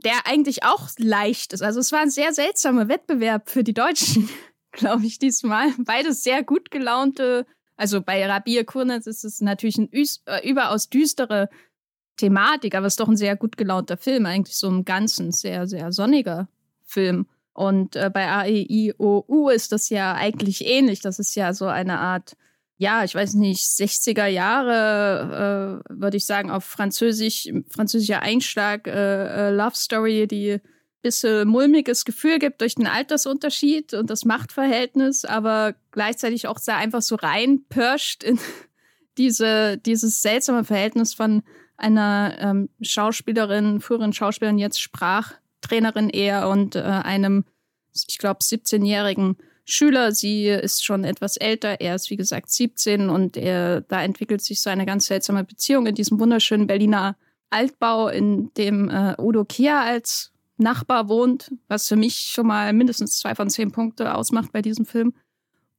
[0.00, 1.62] der eigentlich auch leicht ist.
[1.62, 4.28] Also es war ein sehr seltsamer Wettbewerb für die Deutschen,
[4.72, 5.72] glaube ich, diesmal.
[5.78, 7.46] Beides sehr gut gelaunte.
[7.76, 11.48] Also bei Rabir Kurnaz ist es natürlich eine äh, überaus düstere
[12.16, 15.66] Thematik, aber es ist doch ein sehr gut gelaunter Film, eigentlich so im Ganzen sehr,
[15.66, 16.48] sehr sonniger
[16.84, 17.26] Film.
[17.52, 21.00] Und äh, bei AEIOU ist das ja eigentlich ähnlich.
[21.00, 22.36] Das ist ja so eine Art
[22.78, 29.48] ja, ich weiß nicht, 60er Jahre, äh, würde ich sagen, auf Französisch, französischer Einschlag, äh,
[29.48, 30.60] äh, Love Story, die
[31.02, 37.02] bisschen mulmiges Gefühl gibt durch den Altersunterschied und das Machtverhältnis, aber gleichzeitig auch sehr einfach
[37.02, 38.38] so reinpirscht in
[39.18, 41.42] diese, dieses seltsame Verhältnis von
[41.76, 47.44] einer ähm, Schauspielerin, früheren Schauspielerin, jetzt Sprachtrainerin eher und äh, einem,
[47.92, 49.36] ich glaube, 17-jährigen
[49.70, 50.12] Schüler.
[50.12, 51.80] Sie ist schon etwas älter.
[51.80, 55.86] Er ist, wie gesagt, 17 und er, da entwickelt sich so eine ganz seltsame Beziehung
[55.86, 57.16] in diesem wunderschönen Berliner
[57.50, 63.18] Altbau, in dem äh, Udo Kier als Nachbar wohnt, was für mich schon mal mindestens
[63.18, 65.14] zwei von zehn Punkte ausmacht bei diesem Film.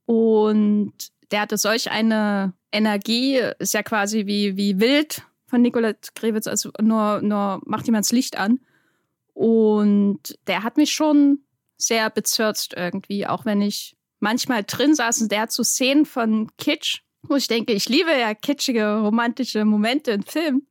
[0.05, 0.93] Und
[1.31, 6.69] der hatte solch eine Energie, ist ja quasi wie, wie wild von Nicolette Grewitz, also
[6.79, 8.59] nur, nur macht jemand das Licht an.
[9.33, 11.39] Und der hat mich schon
[11.79, 16.51] sehr bezirzt irgendwie, auch wenn ich manchmal drin saß und der hat so Szenen von
[16.57, 20.67] Kitsch, wo ich denke, ich liebe ja kitschige, romantische Momente in Filmen.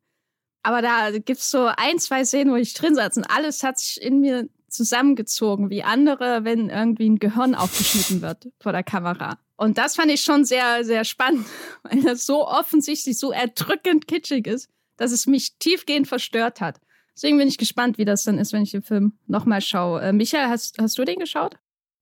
[0.63, 3.79] Aber da gibt es so ein, zwei Szenen, wo ich drin saß und alles hat
[3.79, 9.39] sich in mir zusammengezogen, wie andere, wenn irgendwie ein Gehirn aufgeschnitten wird vor der Kamera.
[9.57, 11.47] Und das fand ich schon sehr, sehr spannend,
[11.83, 16.81] weil das so offensichtlich so erdrückend kitschig ist, dass es mich tiefgehend verstört hat.
[17.19, 20.01] Deswegen bin ich gespannt, wie das dann ist, wenn ich den Film nochmal schaue.
[20.03, 21.57] Äh, Michael, hast, hast du den geschaut?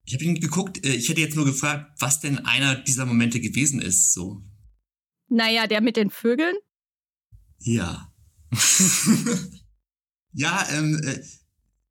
[0.05, 0.85] Ich habe ihn geguckt.
[0.85, 4.12] Äh, ich hätte jetzt nur gefragt, was denn einer dieser Momente gewesen ist.
[4.12, 4.42] So.
[5.31, 6.55] Naja, der mit den Vögeln?
[7.61, 8.12] Ja.
[10.35, 11.18] ja, ähm, äh,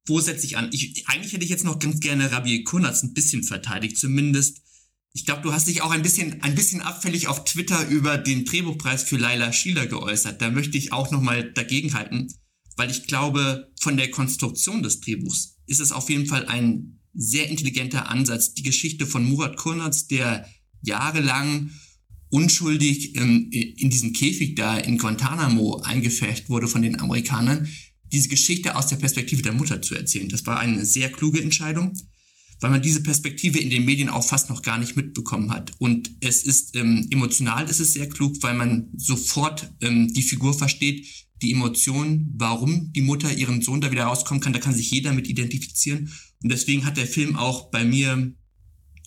[0.05, 0.69] wo setze ich an?
[0.71, 4.61] Ich, eigentlich hätte ich jetzt noch ganz gerne Rabbi Kunatz ein bisschen verteidigt, zumindest.
[5.13, 8.45] Ich glaube, du hast dich auch ein bisschen, ein bisschen abfällig auf Twitter über den
[8.45, 10.43] Drehbuchpreis für Laila Schieler geäußert.
[10.43, 12.31] Da möchte ich auch nochmal dagegenhalten,
[12.75, 17.49] weil ich glaube, von der Konstruktion des Drehbuchs ist es auf jeden Fall ein sehr
[17.49, 18.53] intelligenter Ansatz.
[18.53, 20.47] Die Geschichte von Murat Kunatz, der
[20.81, 21.71] jahrelang
[22.29, 27.67] unschuldig ähm, in diesem Käfig da in Guantanamo eingefecht wurde von den Amerikanern,
[28.11, 30.29] diese Geschichte aus der Perspektive der Mutter zu erzählen.
[30.29, 31.97] Das war eine sehr kluge Entscheidung,
[32.59, 35.71] weil man diese Perspektive in den Medien auch fast noch gar nicht mitbekommen hat.
[35.79, 40.53] Und es ist ähm, emotional ist es sehr klug, weil man sofort ähm, die Figur
[40.53, 41.05] versteht,
[41.41, 45.13] die Emotionen, warum die Mutter ihren Sohn da wieder rauskommen kann, da kann sich jeder
[45.13, 46.11] mit identifizieren.
[46.41, 48.33] Und deswegen hat der Film auch bei mir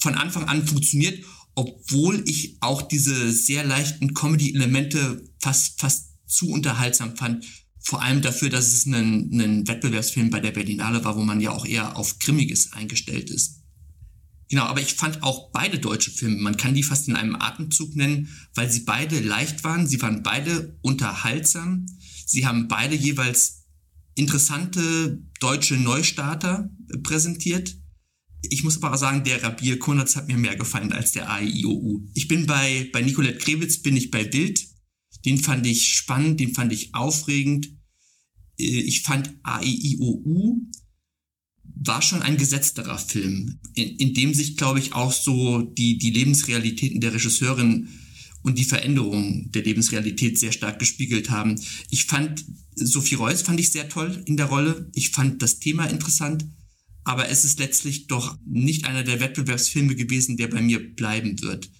[0.01, 7.17] von Anfang an funktioniert, obwohl ich auch diese sehr leichten Comedy-Elemente fast, fast zu unterhaltsam
[7.17, 7.45] fand,
[7.81, 11.53] vor allem dafür, dass es ein, ein Wettbewerbsfilm bei der Berlinale war, wo man ja
[11.53, 13.62] auch eher auf Grimmiges eingestellt ist.
[14.51, 17.97] Genau, aber ich fand auch beide deutsche Filme, man kann die fast in einem Atemzug
[17.97, 21.87] nennen, weil sie beide leicht waren, sie waren beide unterhaltsam,
[22.29, 23.64] sie haben beide jeweils
[24.14, 26.71] interessante deutsche Neustarter
[27.03, 27.77] präsentiert.
[28.43, 32.07] Ich muss aber sagen, der Rabir Konatz hat mir mehr gefallen als der AIOU.
[32.14, 34.64] Ich bin bei, bei Nicolette Krewitz bin ich bei Wild.
[35.25, 37.67] Den fand ich spannend, den fand ich aufregend.
[38.59, 40.69] Äh, ich fand AEIOU
[41.81, 46.11] war schon ein gesetzterer Film, in, in dem sich, glaube ich, auch so die, die
[46.11, 47.88] Lebensrealitäten der Regisseurin
[48.42, 51.61] und die Veränderungen der Lebensrealität sehr stark gespiegelt haben.
[51.90, 54.90] Ich fand Sophie Reuss fand ich sehr toll in der Rolle.
[54.94, 56.46] Ich fand das Thema interessant,
[57.05, 61.70] aber es ist letztlich doch nicht einer der Wettbewerbsfilme gewesen, der bei mir bleiben wird.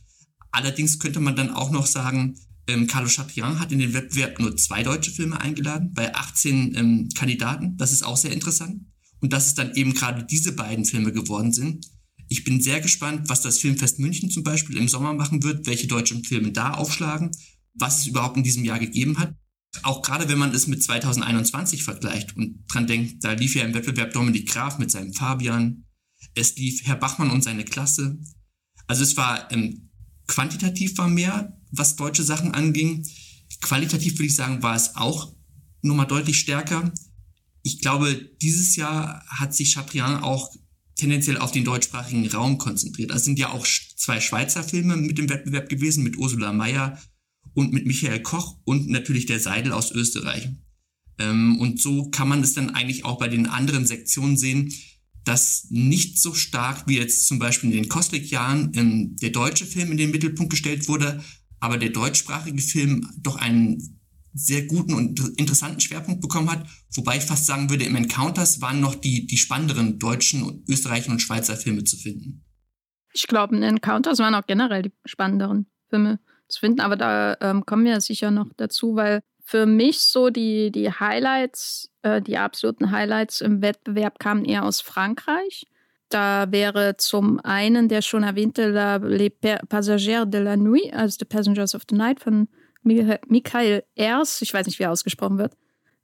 [0.51, 2.35] Allerdings könnte man dann auch noch sagen,
[2.66, 7.09] ähm, Carlo Chatrian hat in den Wettbewerb nur zwei deutsche Filme eingeladen, bei 18 ähm,
[7.14, 7.77] Kandidaten.
[7.77, 8.83] Das ist auch sehr interessant.
[9.21, 11.87] Und dass es dann eben gerade diese beiden Filme geworden sind.
[12.29, 15.87] Ich bin sehr gespannt, was das Filmfest München zum Beispiel im Sommer machen wird, welche
[15.87, 17.31] deutschen Filme da aufschlagen,
[17.75, 19.35] was es überhaupt in diesem Jahr gegeben hat.
[19.83, 23.75] Auch gerade wenn man es mit 2021 vergleicht und dran denkt, da lief ja im
[23.75, 25.85] Wettbewerb Dominik Graf mit seinem Fabian,
[26.35, 28.19] es lief Herr Bachmann und seine Klasse.
[28.87, 29.91] Also es war ähm,
[30.27, 33.07] quantitativ war mehr, was deutsche Sachen anging.
[33.61, 35.35] Qualitativ würde ich sagen, war es auch
[35.83, 36.93] nochmal deutlich stärker.
[37.62, 40.51] Ich glaube, dieses Jahr hat sich Chatrian auch
[40.99, 43.11] tendenziell auf den deutschsprachigen Raum konzentriert.
[43.13, 47.01] Es sind ja auch zwei Schweizer Filme mit dem Wettbewerb gewesen, mit Ursula Mayer
[47.55, 50.49] und mit Michael Koch und natürlich der Seidel aus Österreich.
[51.19, 54.73] Ähm, und so kann man es dann eigentlich auch bei den anderen Sektionen sehen,
[55.25, 59.93] dass nicht so stark wie jetzt zum Beispiel in den Kostlik-Jahren ähm, der deutsche Film
[59.93, 61.23] in den Mittelpunkt gestellt wurde,
[61.61, 63.98] aber der deutschsprachige Film doch einen
[64.38, 66.66] sehr guten und interessanten Schwerpunkt bekommen hat.
[66.94, 71.20] Wobei ich fast sagen würde, im Encounters waren noch die, die spannenderen deutschen, österreichischen und
[71.20, 72.44] Schweizer Filme zu finden.
[73.12, 77.66] Ich glaube, in Encounters waren auch generell die spannenderen Filme zu finden, aber da ähm,
[77.66, 82.90] kommen wir sicher noch dazu, weil für mich so die, die Highlights, äh, die absoluten
[82.90, 85.66] Highlights im Wettbewerb kamen eher aus Frankreich.
[86.11, 91.24] Da wäre zum einen der schon erwähnte La, Les Passagers de la Nuit, also The
[91.24, 92.48] Passengers of the Night von
[92.83, 94.43] Michael Ers.
[94.43, 95.57] Ich weiß nicht, wie er ausgesprochen wird.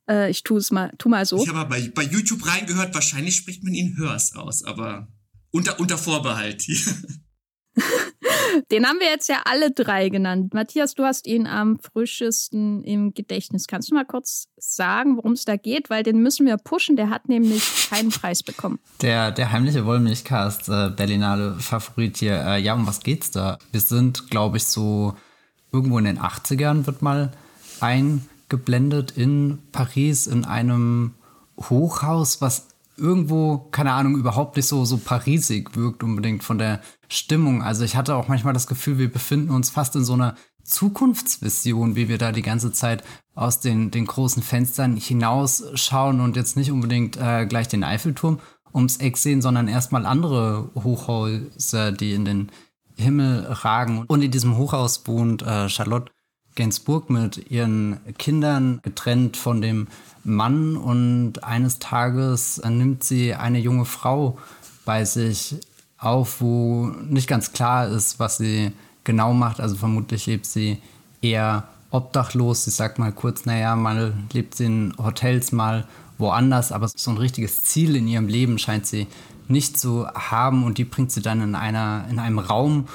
[0.08, 1.42] Äh, ich tue es mal, tu mal so.
[1.42, 5.08] Ich habe bei, bei YouTube reingehört, wahrscheinlich spricht man ihn Hörs aus, aber
[5.50, 6.66] unter, unter Vorbehalt.
[8.70, 10.54] Den haben wir jetzt ja alle drei genannt.
[10.54, 13.66] Matthias, du hast ihn am frischesten im Gedächtnis.
[13.66, 15.90] Kannst du mal kurz sagen, worum es da geht?
[15.90, 16.94] Weil den müssen wir pushen.
[16.94, 18.78] Der hat nämlich keinen Preis bekommen.
[19.02, 22.44] Der, der heimliche Wollmilchcast, äh, Berlinale Favorit hier.
[22.46, 23.58] Äh, ja, um was geht's da?
[23.72, 25.16] Wir sind, glaube ich, so
[25.74, 27.32] irgendwo in den 80ern wird mal
[27.80, 31.14] eingeblendet in Paris in einem
[31.58, 37.62] Hochhaus, was irgendwo, keine Ahnung, überhaupt nicht so, so parisig wirkt unbedingt von der Stimmung.
[37.62, 41.96] Also ich hatte auch manchmal das Gefühl, wir befinden uns fast in so einer Zukunftsvision,
[41.96, 43.02] wie wir da die ganze Zeit
[43.34, 48.38] aus den, den großen Fenstern hinausschauen und jetzt nicht unbedingt äh, gleich den Eiffelturm
[48.72, 52.50] ums Eck sehen, sondern erstmal andere Hochhäuser, die in den
[52.96, 54.04] Himmel ragen.
[54.06, 56.12] Und in diesem Hochhaus wohnt äh, Charlotte
[56.54, 59.88] Gainsbourg mit ihren Kindern, getrennt von dem
[60.22, 60.76] Mann.
[60.76, 64.38] Und eines Tages äh, nimmt sie eine junge Frau
[64.84, 65.56] bei sich
[65.98, 68.72] auf, wo nicht ganz klar ist, was sie
[69.04, 69.60] genau macht.
[69.60, 70.78] Also vermutlich lebt sie
[71.22, 72.64] eher obdachlos.
[72.64, 75.86] Sie sagt mal kurz, naja, mal lebt sie in Hotels, mal
[76.18, 79.06] woanders, aber so ein richtiges Ziel in ihrem Leben scheint sie
[79.48, 82.86] nicht zu haben und die bringt sie dann in einer, in einem Raum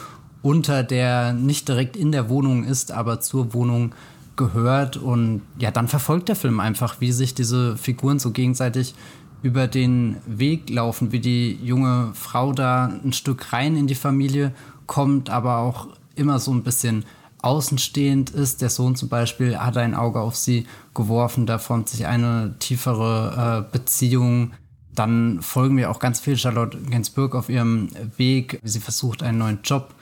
[0.41, 3.93] unter, der nicht direkt in der Wohnung ist, aber zur Wohnung
[4.36, 4.97] gehört.
[4.97, 8.95] Und ja, dann verfolgt der Film einfach, wie sich diese Figuren so gegenseitig
[9.41, 14.54] über den Weg laufen, wie die junge Frau da ein Stück rein in die Familie
[14.86, 17.06] kommt, aber auch immer so ein bisschen
[17.41, 18.62] außenstehend ist.
[18.62, 23.66] Der Sohn zum Beispiel hat ein Auge auf sie geworfen, da formt sich eine tiefere
[23.70, 24.52] äh, Beziehung.
[24.96, 29.38] Dann folgen wir auch ganz viel Charlotte Gainsbourg auf ihrem Weg, wie sie versucht, einen
[29.38, 29.96] neuen Job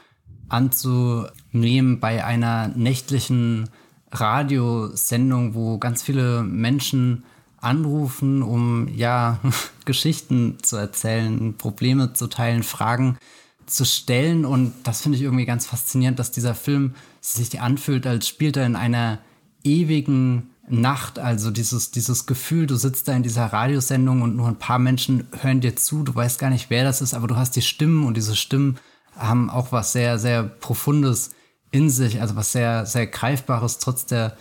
[0.50, 3.70] anzunehmen bei einer nächtlichen
[4.12, 7.24] Radiosendung, wo ganz viele Menschen
[7.58, 9.40] anrufen, um ja
[9.86, 13.18] Geschichten zu erzählen, Probleme zu teilen, Fragen
[13.66, 14.46] zu stellen.
[14.46, 18.66] Und das finde ich irgendwie ganz faszinierend, dass dieser Film sich anfühlt, als spielt er
[18.66, 19.20] in einer
[19.64, 21.20] ewigen Nacht.
[21.20, 25.28] Also dieses, dieses Gefühl, du sitzt da in dieser Radiosendung und nur ein paar Menschen
[25.42, 26.04] hören dir zu.
[26.04, 28.78] Du weißt gar nicht, wer das ist, aber du hast die Stimmen und diese Stimmen
[29.16, 31.32] haben auch was sehr, sehr Profundes
[31.72, 34.38] in sich, also was sehr, sehr Greifbares trotz der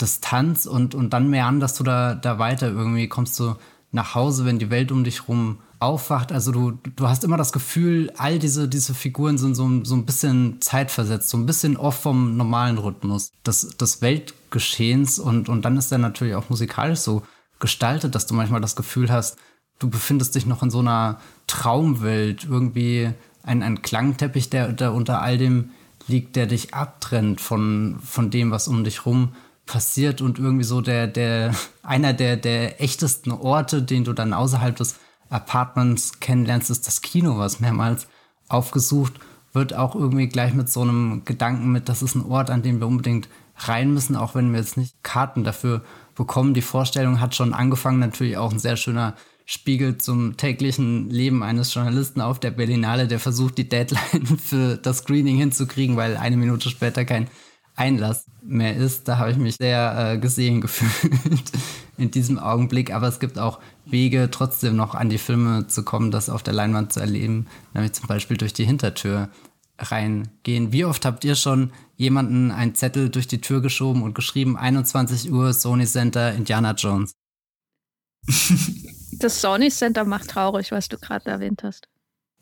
[0.00, 3.56] Distanz und, und dann meanderst du da, da weiter irgendwie, kommst du
[3.92, 6.30] nach Hause, wenn die Welt um dich rum aufwacht.
[6.30, 10.06] Also du, du hast immer das Gefühl, all diese, diese Figuren sind so, so ein
[10.06, 15.76] bisschen zeitversetzt, so ein bisschen off vom normalen Rhythmus des, des Weltgeschehens und, und dann
[15.76, 17.22] ist er natürlich auch musikalisch so
[17.58, 19.38] gestaltet, dass du manchmal das Gefühl hast,
[19.78, 23.10] du befindest dich noch in so einer Traumwelt, irgendwie
[23.42, 25.70] ein, ein Klangteppich, der, der unter all dem
[26.06, 29.32] liegt, der dich abtrennt von, von dem, was um dich rum
[29.66, 34.76] passiert und irgendwie so der, der, einer der, der echtesten Orte, den du dann außerhalb
[34.76, 34.96] des
[35.30, 38.08] Apartments kennenlernst, ist das Kino, was mehrmals
[38.48, 39.14] aufgesucht
[39.52, 42.80] wird, auch irgendwie gleich mit so einem Gedanken mit, das ist ein Ort, an dem
[42.80, 45.82] wir unbedingt rein müssen, auch wenn wir jetzt nicht Karten dafür
[46.14, 46.54] bekommen.
[46.54, 49.14] Die Vorstellung hat schon angefangen, natürlich auch ein sehr schöner
[49.46, 54.98] Spiegel zum täglichen Leben eines Journalisten auf der Berlinale, der versucht, die Deadline für das
[54.98, 57.28] Screening hinzukriegen, weil eine Minute später kein
[57.74, 59.08] Einlass mehr ist.
[59.08, 61.50] Da habe ich mich sehr äh, gesehen gefühlt
[61.96, 62.92] in diesem Augenblick.
[62.92, 63.58] Aber es gibt auch
[63.92, 67.92] Wege, trotzdem noch an die Filme zu kommen, das auf der Leinwand zu erleben, nämlich
[67.92, 69.28] zum Beispiel durch die Hintertür
[69.78, 70.72] reingehen.
[70.72, 75.32] Wie oft habt ihr schon jemanden einen Zettel durch die Tür geschoben und geschrieben, 21
[75.32, 77.12] Uhr, Sony Center, Indiana Jones?
[79.12, 81.88] Das Sony Center macht traurig, was du gerade erwähnt hast.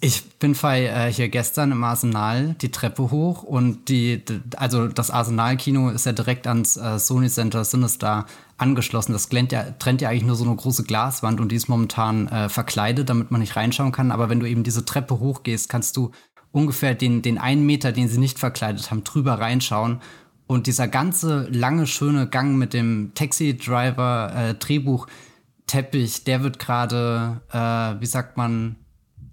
[0.00, 4.22] Ich bin bei, äh, hier gestern im Arsenal die Treppe hoch und die,
[4.56, 8.26] also das Arsenal-Kino ist ja direkt ans äh, Sony Center Sinister
[8.58, 9.12] angeschlossen.
[9.12, 12.28] Das trennt ja, trennt ja eigentlich nur so eine große Glaswand und die ist momentan
[12.28, 14.10] äh, verkleidet, damit man nicht reinschauen kann.
[14.10, 16.10] Aber wenn du eben diese Treppe hochgehst, kannst du
[16.52, 20.00] ungefähr den, den einen Meter, den sie nicht verkleidet haben, drüber reinschauen.
[20.46, 28.06] Und dieser ganze lange, schöne Gang mit dem Taxi-Driver-Drehbuch, äh, der wird gerade, äh, wie
[28.06, 28.76] sagt man,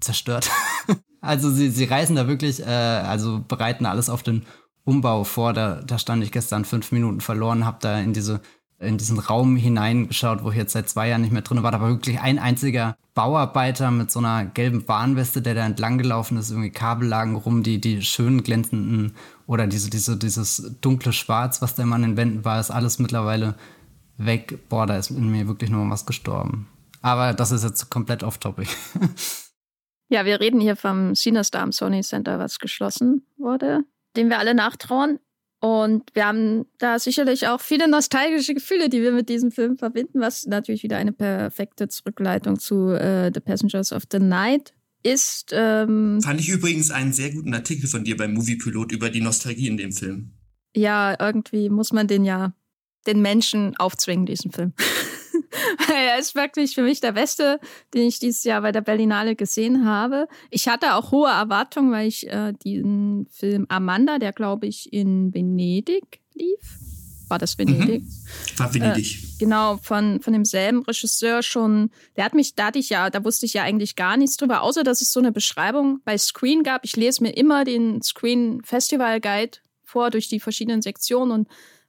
[0.02, 0.52] zerstört.
[1.22, 4.44] also sie, sie reißen da wirklich, äh, also bereiten alles auf den
[4.84, 5.54] Umbau vor.
[5.54, 8.42] Da, da stand ich gestern fünf Minuten verloren, habe da in diese
[8.80, 11.72] in diesen Raum hineingeschaut, wo ich jetzt seit zwei Jahren nicht mehr drin war.
[11.72, 16.38] Da war wirklich ein einziger Bauarbeiter mit so einer gelben Warnweste, der da entlang gelaufen
[16.38, 19.16] ist, irgendwie Kabel lagen rum, die, die schön glänzenden
[19.48, 23.00] oder diese, diese, dieses dunkle Schwarz, was da immer an den Wänden war, ist alles
[23.00, 23.56] mittlerweile
[24.18, 26.68] weg, boah, da ist in mir wirklich nur was gestorben.
[27.02, 28.70] Aber das ist jetzt komplett off-topic.
[30.10, 33.82] ja, wir reden hier vom Cinestar am Sony Center, was geschlossen wurde,
[34.18, 35.20] dem wir alle nachtrauen.
[35.60, 40.20] Und wir haben da sicherlich auch viele nostalgische Gefühle, die wir mit diesem Film verbinden,
[40.20, 45.52] was natürlich wieder eine perfekte Zurückleitung zu äh, The Passengers of the Night ist.
[45.54, 49.22] Ähm Fand ich übrigens einen sehr guten Artikel von dir beim Movie Pilot über die
[49.22, 50.32] Nostalgie in dem Film.
[50.76, 52.54] Ja, irgendwie muss man den ja
[53.08, 54.74] den Menschen aufzwingen, diesen Film.
[55.94, 57.60] er ist wirklich für mich der beste,
[57.94, 60.28] den ich dieses Jahr bei der Berlinale gesehen habe.
[60.50, 65.34] Ich hatte auch hohe Erwartungen, weil ich äh, diesen Film Amanda, der glaube ich in
[65.34, 66.80] Venedig lief,
[67.28, 68.04] war das Venedig?
[68.04, 68.58] Mhm.
[68.58, 69.16] War Venedig.
[69.16, 71.90] Äh, genau, von, von demselben Regisseur schon.
[72.16, 74.62] Der hat mich, da hatte ich ja, da wusste ich ja eigentlich gar nichts drüber,
[74.62, 76.86] außer dass es so eine Beschreibung bei Screen gab.
[76.86, 81.48] Ich lese mir immer den Screen Festival Guide vor durch die verschiedenen Sektionen und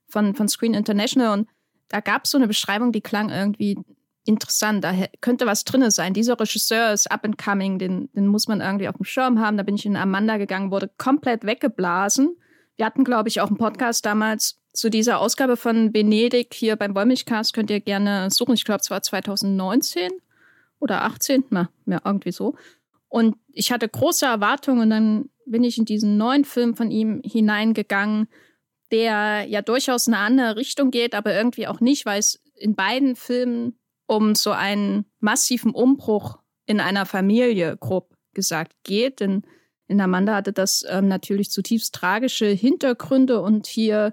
[0.09, 1.49] von, von Screen International und
[1.89, 3.79] da gab es so eine Beschreibung, die klang irgendwie
[4.25, 6.13] interessant, da könnte was drin sein.
[6.13, 9.57] Dieser Regisseur ist up and coming, den, den muss man irgendwie auf dem Schirm haben.
[9.57, 12.37] Da bin ich in Amanda gegangen, wurde komplett weggeblasen.
[12.77, 16.95] Wir hatten, glaube ich, auch einen Podcast damals zu dieser Ausgabe von Venedig hier beim
[16.95, 17.55] Wollmilchcast.
[17.55, 18.55] Könnt ihr gerne suchen.
[18.55, 20.11] Ich glaube, es war 2019
[20.79, 22.55] oder 18, na, ja, irgendwie so.
[23.09, 27.23] Und ich hatte große Erwartungen und dann bin ich in diesen neuen Film von ihm
[27.25, 28.29] hineingegangen,
[28.93, 32.75] der ja durchaus in eine andere Richtung geht, aber irgendwie auch nicht, weil es in
[32.75, 39.21] beiden Filmen um so einen massiven Umbruch in einer Familie, grob gesagt, geht.
[39.21, 39.43] Denn
[39.89, 44.13] in Amanda hatte das ähm, natürlich zutiefst tragische Hintergründe und hier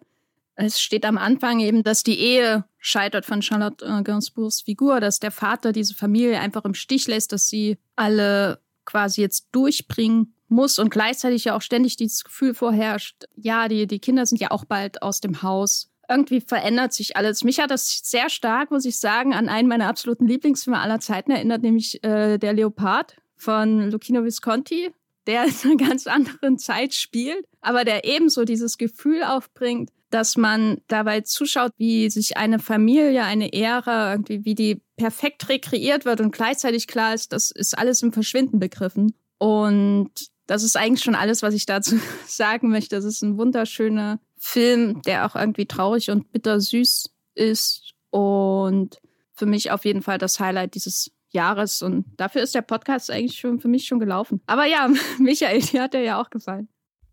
[0.55, 5.19] es steht am Anfang eben, dass die Ehe scheitert von Charlotte äh, Gainsbourgs Figur, dass
[5.19, 10.79] der Vater diese Familie einfach im Stich lässt, dass sie alle quasi jetzt durchbringen muss
[10.79, 14.65] und gleichzeitig ja auch ständig dieses Gefühl vorherrscht, ja, die, die Kinder sind ja auch
[14.65, 15.89] bald aus dem Haus.
[16.09, 17.43] Irgendwie verändert sich alles.
[17.43, 21.31] Mich hat das sehr stark, muss ich sagen, an einen meiner absoluten Lieblingsfilme aller Zeiten
[21.31, 24.91] erinnert, nämlich äh, Der Leopard von Lucchino Visconti,
[25.27, 30.77] der in einer ganz anderen Zeit spielt, aber der ebenso dieses Gefühl aufbringt, dass man
[30.87, 36.31] dabei zuschaut, wie sich eine Familie, eine Ära, irgendwie, wie die perfekt rekreiert wird und
[36.31, 39.15] gleichzeitig klar ist, das ist alles im Verschwinden begriffen.
[39.39, 40.11] Und
[40.47, 42.95] das ist eigentlich schon alles, was ich dazu sagen möchte.
[42.95, 48.99] Das ist ein wunderschöner Film, der auch irgendwie traurig und bittersüß ist und
[49.33, 51.81] für mich auf jeden Fall das Highlight dieses Jahres.
[51.81, 54.41] Und dafür ist der Podcast eigentlich schon für mich schon gelaufen.
[54.45, 54.89] Aber ja,
[55.19, 56.67] Michael, dir hat er ja auch gefallen.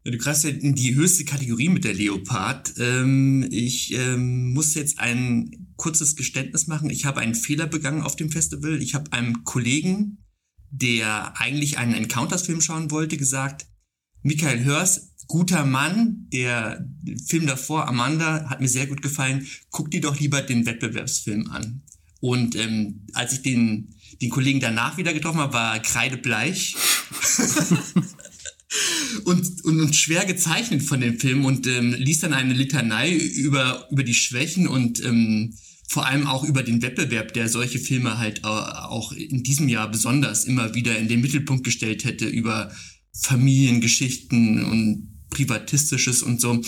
[0.05, 2.73] Du kriegst ja in die höchste Kategorie mit der Leopard.
[2.79, 6.89] Ähm, ich ähm, muss jetzt ein kurzes Geständnis machen.
[6.89, 8.81] Ich habe einen Fehler begangen auf dem Festival.
[8.81, 10.25] Ich habe einem Kollegen,
[10.71, 13.67] der eigentlich einen Encounters-Film schauen wollte, gesagt,
[14.23, 16.87] Michael Hörs, guter Mann, der
[17.27, 19.47] Film davor, Amanda, hat mir sehr gut gefallen.
[19.71, 21.83] Guck dir doch lieber den Wettbewerbsfilm an.
[22.21, 26.77] Und ähm, als ich den, den Kollegen danach wieder getroffen habe, war er kreidebleich.
[29.25, 33.89] und, und, und schwer gezeichnet von dem Film und ähm, ließ dann eine Litanei über,
[33.91, 35.55] über die Schwächen und ähm,
[35.91, 40.45] vor allem auch über den Wettbewerb, der solche Filme halt auch in diesem Jahr besonders
[40.45, 42.71] immer wieder in den Mittelpunkt gestellt hätte, über
[43.13, 46.63] Familiengeschichten und Privatistisches und so.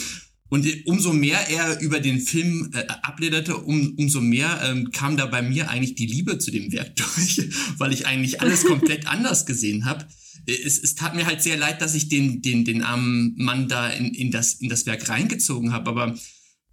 [0.48, 5.26] Und umso mehr er über den Film äh, ablederte, um, umso mehr ähm, kam da
[5.26, 7.48] bei mir eigentlich die Liebe zu dem Werk durch,
[7.78, 10.04] weil ich eigentlich alles komplett anders gesehen habe.
[10.46, 13.88] Es, es tat mir halt sehr leid, dass ich den, den, den armen Mann da
[13.88, 16.18] in, in, das, in das Werk reingezogen habe, aber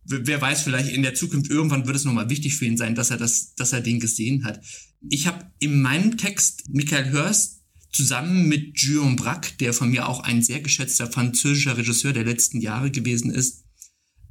[0.10, 3.12] wer weiß, vielleicht in der Zukunft irgendwann wird es nochmal wichtig für ihn sein, dass
[3.12, 4.62] er das, dass er den gesehen hat.
[5.10, 10.22] Ich habe in meinem Text Michael Hörst zusammen mit Guillaume Braque, der von mir auch
[10.22, 13.66] ein sehr geschätzter französischer Regisseur der letzten Jahre gewesen ist,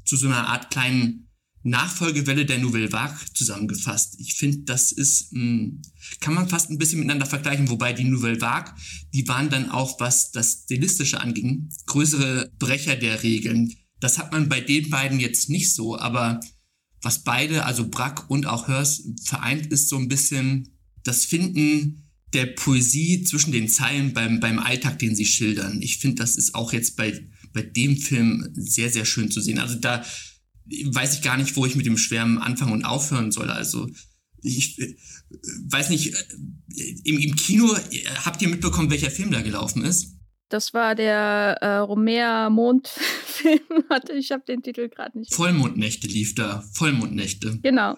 [0.05, 1.29] zu so einer Art kleinen
[1.65, 4.17] Nachfolgewelle der Nouvelle Vague zusammengefasst.
[4.21, 5.83] Ich finde, das ist, mh, hm,
[6.21, 8.73] kann man fast ein bisschen miteinander vergleichen, wobei die Nouvelle Vague,
[9.13, 14.49] die waren dann auch, was das Stilistische anging, größere Brecher der Regeln das hat man
[14.49, 16.41] bei den beiden jetzt nicht so, aber
[17.03, 22.47] was beide, also Brack und auch Hörs, vereint, ist so ein bisschen das Finden der
[22.47, 25.81] Poesie zwischen den Zeilen beim, beim Alltag, den sie schildern.
[25.81, 27.19] Ich finde, das ist auch jetzt bei,
[27.53, 29.59] bei dem Film sehr, sehr schön zu sehen.
[29.59, 30.05] Also da
[30.85, 33.51] weiß ich gar nicht, wo ich mit dem Schwärmen anfangen und aufhören soll.
[33.51, 33.89] Also
[34.43, 34.97] ich äh,
[35.69, 40.18] weiß nicht, äh, im, im Kino, äh, habt ihr mitbekommen, welcher Film da gelaufen ist?
[40.49, 43.61] Das war der äh, Romea Mondfilm.
[43.89, 45.35] Warte, ich habe den Titel gerade nicht.
[45.35, 46.65] Vollmondnächte lief da.
[46.73, 47.59] Vollmondnächte.
[47.63, 47.97] Genau.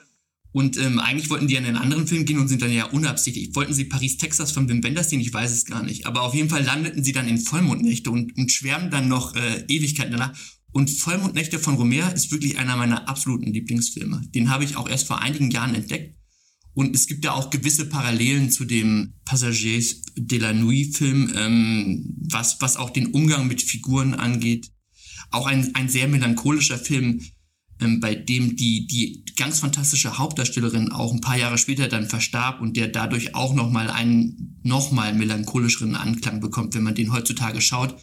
[0.53, 3.55] Und ähm, eigentlich wollten die an einen anderen Film gehen und sind dann ja unabsichtlich.
[3.55, 5.21] Wollten sie Paris, Texas von Wim Wenders sehen?
[5.21, 6.07] Ich weiß es gar nicht.
[6.07, 9.65] Aber auf jeden Fall landeten sie dann in Vollmondnächte und, und schwärmen dann noch äh,
[9.69, 10.37] Ewigkeiten danach.
[10.73, 14.23] Und Vollmondnächte von Romea ist wirklich einer meiner absoluten Lieblingsfilme.
[14.35, 16.20] Den habe ich auch erst vor einigen Jahren entdeckt.
[16.75, 22.17] Und es gibt ja auch gewisse Parallelen zu dem Passagers de la Nuit Film, ähm,
[22.31, 24.71] was, was auch den Umgang mit Figuren angeht.
[25.31, 27.21] Auch ein, ein sehr melancholischer Film,
[27.81, 32.61] ähm, bei dem die, die ganz fantastische Hauptdarstellerin auch ein paar Jahre später dann verstarb
[32.61, 37.97] und der dadurch auch nochmal einen nochmal melancholischeren Anklang bekommt, wenn man den heutzutage schaut,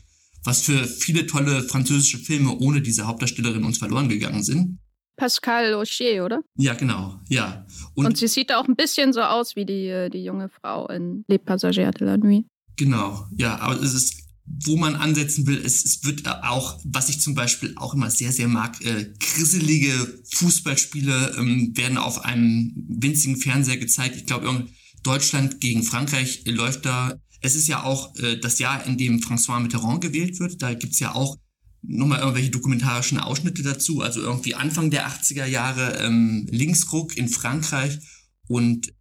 [0.44, 4.80] was für viele tolle französische Filme ohne diese Hauptdarstellerin uns verloren gegangen sind.
[5.18, 6.42] Pascal Auchier, oder?
[6.56, 7.66] Ja, genau, ja.
[7.96, 10.88] Und, und, sie sieht auch ein bisschen so aus wie die, äh, die junge Frau
[10.88, 12.46] in Les Passagers de la Nuit.
[12.78, 17.20] Genau, ja, aber es ist, wo man ansetzen will, es, es wird auch, was ich
[17.20, 23.38] zum Beispiel auch immer sehr, sehr mag, äh, krisselige Fußballspiele ähm, werden auf einem winzigen
[23.38, 24.16] Fernseher gezeigt.
[24.16, 24.68] Ich glaube,
[25.04, 27.20] Deutschland gegen Frankreich läuft da.
[27.42, 30.62] Es ist ja auch äh, das Jahr, in dem François Mitterrand gewählt wird.
[30.62, 31.38] Da gibt's ja auch
[31.82, 38.00] nochmal irgendwelche dokumentarischen Ausschnitte dazu, also irgendwie Anfang der 80er Jahre ähm, Linksruck in Frankreich
[38.48, 38.94] und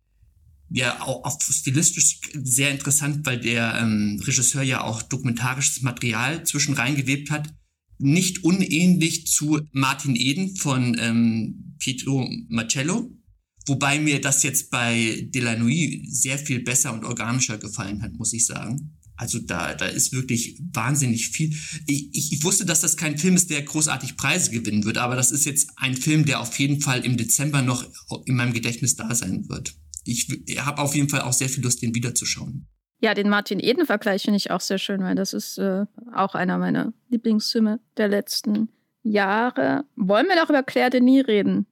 [0.70, 6.74] ja auch, auch stilistisch sehr interessant, weil der ähm, Regisseur ja auch dokumentarisches Material zwischen
[6.74, 7.52] reingewebt hat.
[7.98, 13.10] Nicht unähnlich zu Martin Eden von ähm, Pietro Marcello,
[13.66, 18.12] wobei mir das jetzt bei De La Nuit sehr viel besser und organischer gefallen hat,
[18.14, 18.98] muss ich sagen.
[19.16, 21.56] Also da, da ist wirklich wahnsinnig viel.
[21.86, 25.30] Ich, ich, wusste, dass das kein Film ist, der großartig Preise gewinnen wird, aber das
[25.30, 27.84] ist jetzt ein Film, der auf jeden Fall im Dezember noch
[28.26, 29.74] in meinem Gedächtnis da sein wird
[30.06, 32.66] ich habe auf jeden Fall auch sehr viel Lust, den wiederzuschauen.
[33.00, 36.56] Ja, den Martin Eden-Vergleich finde ich auch sehr schön, weil das ist äh, auch einer
[36.58, 38.70] meiner Lieblingsfilme der letzten
[39.02, 39.84] Jahre.
[39.96, 41.66] Wollen wir doch über Claire Denis reden?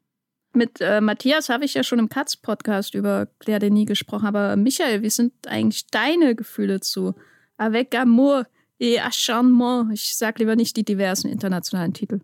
[0.53, 5.03] Mit äh, Matthias habe ich ja schon im Katz-Podcast über Claire Denis gesprochen, aber Michael,
[5.03, 7.15] wie sind eigentlich deine Gefühle zu
[7.57, 8.45] Avec Amour
[8.79, 9.91] et Acharnement?
[9.93, 12.21] Ich sage lieber nicht die diversen internationalen Titel.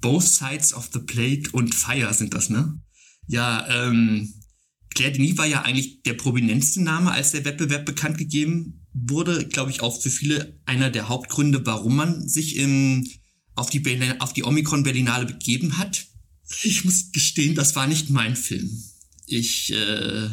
[0.00, 2.80] Both Sides of the Plate und Fire sind das, ne?
[3.26, 4.34] Ja, ähm,
[4.94, 9.46] Claire Denis war ja eigentlich der prominenteste Name, als der Wettbewerb bekannt gegeben wurde.
[9.48, 13.06] Glaube ich auch für viele einer der Hauptgründe, warum man sich im,
[13.54, 13.82] auf die,
[14.20, 16.06] auf die Omikron-Berlinale begeben hat.
[16.62, 18.70] Ich muss gestehen, das war nicht mein Film.
[19.26, 20.28] Ich, äh,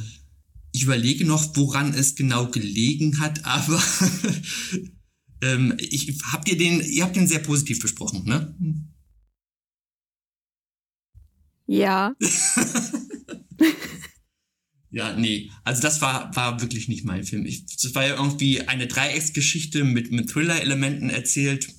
[0.71, 3.81] ich überlege noch, woran es genau gelegen hat, aber
[5.41, 8.55] ähm, ich habt ihr den, ihr habt den sehr positiv besprochen, ne?
[11.67, 12.15] Ja.
[14.93, 15.49] Ja, nee.
[15.63, 17.45] Also das war, war wirklich nicht mein Film.
[17.45, 21.73] Ich, das war ja irgendwie eine Dreiecksgeschichte mit, mit Thriller-Elementen erzählt.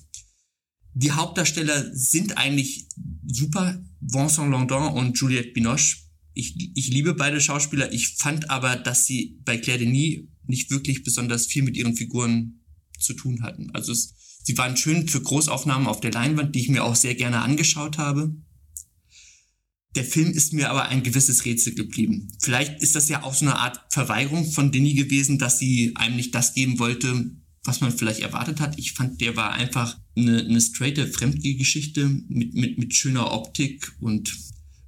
[0.95, 2.87] Die Hauptdarsteller sind eigentlich
[3.25, 3.79] super.
[3.99, 5.97] Vincent Landon und Juliette Binoche.
[6.33, 7.91] Ich, ich liebe beide Schauspieler.
[7.91, 12.61] Ich fand aber, dass sie bei Claire Denis nicht wirklich besonders viel mit ihren Figuren
[12.99, 13.69] zu tun hatten.
[13.71, 14.13] Also es,
[14.43, 17.97] sie waren schön für Großaufnahmen auf der Leinwand, die ich mir auch sehr gerne angeschaut
[17.97, 18.35] habe.
[19.95, 22.31] Der Film ist mir aber ein gewisses Rätsel geblieben.
[22.39, 26.15] Vielleicht ist das ja auch so eine Art Verweigerung von Denny gewesen, dass sie einem
[26.15, 27.31] nicht das geben wollte,
[27.63, 28.79] was man vielleicht erwartet hat.
[28.79, 34.35] Ich fand, der war einfach eine, eine straighte Fremdgehgeschichte mit, mit, mit schöner Optik und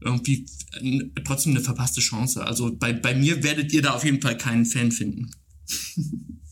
[0.05, 0.45] irgendwie
[1.25, 2.45] trotzdem eine verpasste Chance.
[2.45, 5.31] Also bei, bei mir werdet ihr da auf jeden Fall keinen Fan finden.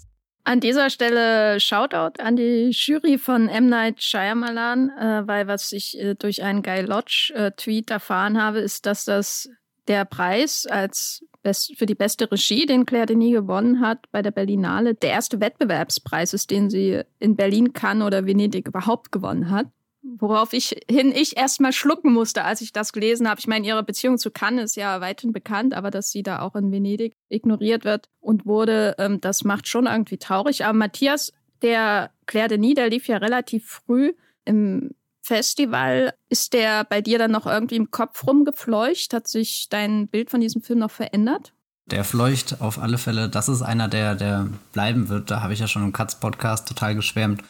[0.45, 3.69] An dieser Stelle Shoutout an die Jury von M.
[3.69, 8.85] Night Shyamalan, äh, weil was ich äh, durch einen Guy Lodge-Tweet äh, erfahren habe, ist,
[8.85, 9.49] dass das
[9.87, 14.31] der Preis als best für die beste Regie, den Claire Denis gewonnen hat bei der
[14.31, 19.67] Berlinale, der erste Wettbewerbspreis ist, den sie in Berlin, Cannes oder Venedig überhaupt gewonnen hat.
[20.03, 23.39] Worauf ich hin ich erstmal schlucken musste, als ich das gelesen habe.
[23.39, 26.55] Ich meine, ihre Beziehung zu Cannes ist ja weithin bekannt, aber dass sie da auch
[26.55, 30.65] in Venedig ignoriert wird und wurde, ähm, das macht schon irgendwie traurig.
[30.65, 31.31] Aber Matthias,
[31.61, 34.91] der Claire Denis, der lief ja relativ früh im
[35.21, 36.13] Festival.
[36.27, 39.13] Ist der bei dir dann noch irgendwie im Kopf rumgefleucht?
[39.13, 41.53] Hat sich dein Bild von diesem Film noch verändert?
[41.85, 43.29] Der fleucht auf alle Fälle.
[43.29, 45.31] Das ist einer, der, der bleiben wird.
[45.31, 47.41] Da habe ich ja schon im Katz-Podcast total geschwärmt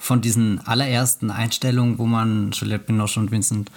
[0.00, 3.70] von diesen allerersten Einstellungen, wo man Juliette Binoche und Vincent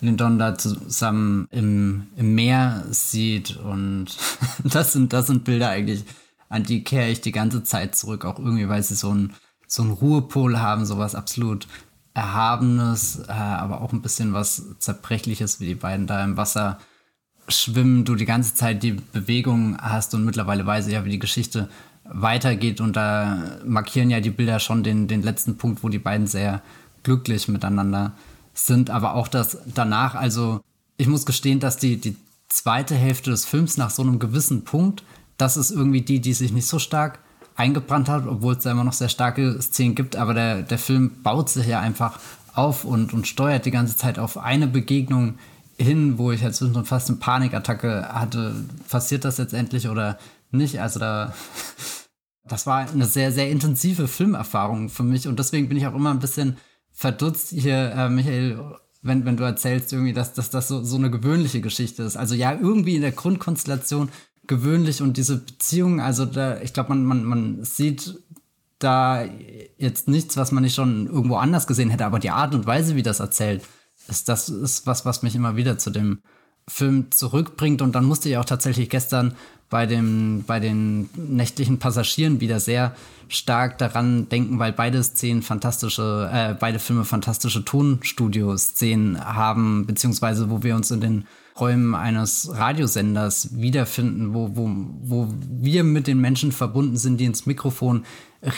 [0.00, 3.56] Lindon da zusammen im, im Meer sieht.
[3.56, 4.06] Und
[4.64, 6.04] das sind, das sind Bilder eigentlich,
[6.48, 9.34] an die kehre ich die ganze Zeit zurück, auch irgendwie, weil sie so einen
[9.68, 11.68] so einen Ruhepol haben, sowas absolut
[12.14, 16.78] Erhabenes, äh, aber auch ein bisschen was Zerbrechliches, wie die beiden da im Wasser
[17.48, 21.18] schwimmen, du die ganze Zeit die Bewegung hast und mittlerweile weiß ich ja, wie die
[21.18, 21.68] Geschichte
[22.08, 22.80] weitergeht.
[22.80, 26.62] Und da markieren ja die Bilder schon den, den letzten Punkt, wo die beiden sehr
[27.02, 28.12] glücklich miteinander
[28.54, 28.90] sind.
[28.90, 30.60] Aber auch das danach, also
[30.96, 32.16] ich muss gestehen, dass die, die
[32.48, 35.04] zweite Hälfte des Films nach so einem gewissen Punkt,
[35.36, 37.20] das ist irgendwie die, die sich nicht so stark
[37.54, 40.16] eingebrannt hat, obwohl es da immer noch sehr starke Szenen gibt.
[40.16, 42.18] Aber der, der Film baut sich ja einfach
[42.54, 45.34] auf und, und steuert die ganze Zeit auf eine Begegnung
[45.76, 48.54] hin, wo ich jetzt fast eine Panikattacke hatte.
[48.88, 50.18] Passiert das jetzt endlich oder
[50.50, 50.80] nicht?
[50.80, 51.34] Also da
[52.48, 56.10] das war eine sehr, sehr intensive Filmerfahrung für mich und deswegen bin ich auch immer
[56.10, 56.56] ein bisschen
[56.92, 58.58] verdutzt hier, äh, Michael,
[59.02, 62.16] wenn, wenn du erzählst irgendwie, dass, dass das so, so eine gewöhnliche Geschichte ist.
[62.16, 64.08] Also ja, irgendwie in der Grundkonstellation
[64.46, 68.18] gewöhnlich und diese Beziehung, also da, ich glaube, man, man, man sieht
[68.78, 69.24] da
[69.76, 72.96] jetzt nichts, was man nicht schon irgendwo anders gesehen hätte, aber die Art und Weise,
[72.96, 73.62] wie das erzählt,
[74.08, 76.22] ist das ist was, was mich immer wieder zu dem
[76.66, 77.82] Film zurückbringt.
[77.82, 79.34] Und dann musste ich auch tatsächlich gestern
[79.70, 82.94] bei, dem, bei den nächtlichen Passagieren wieder sehr
[83.28, 90.62] stark daran denken, weil beide Szenen fantastische, äh, beide Filme fantastische Tonstudio-Szenen haben, beziehungsweise wo
[90.62, 91.24] wir uns in den
[91.60, 94.70] Räumen eines Radiosenders wiederfinden, wo, wo,
[95.02, 98.04] wo wir mit den Menschen verbunden sind, die ins Mikrofon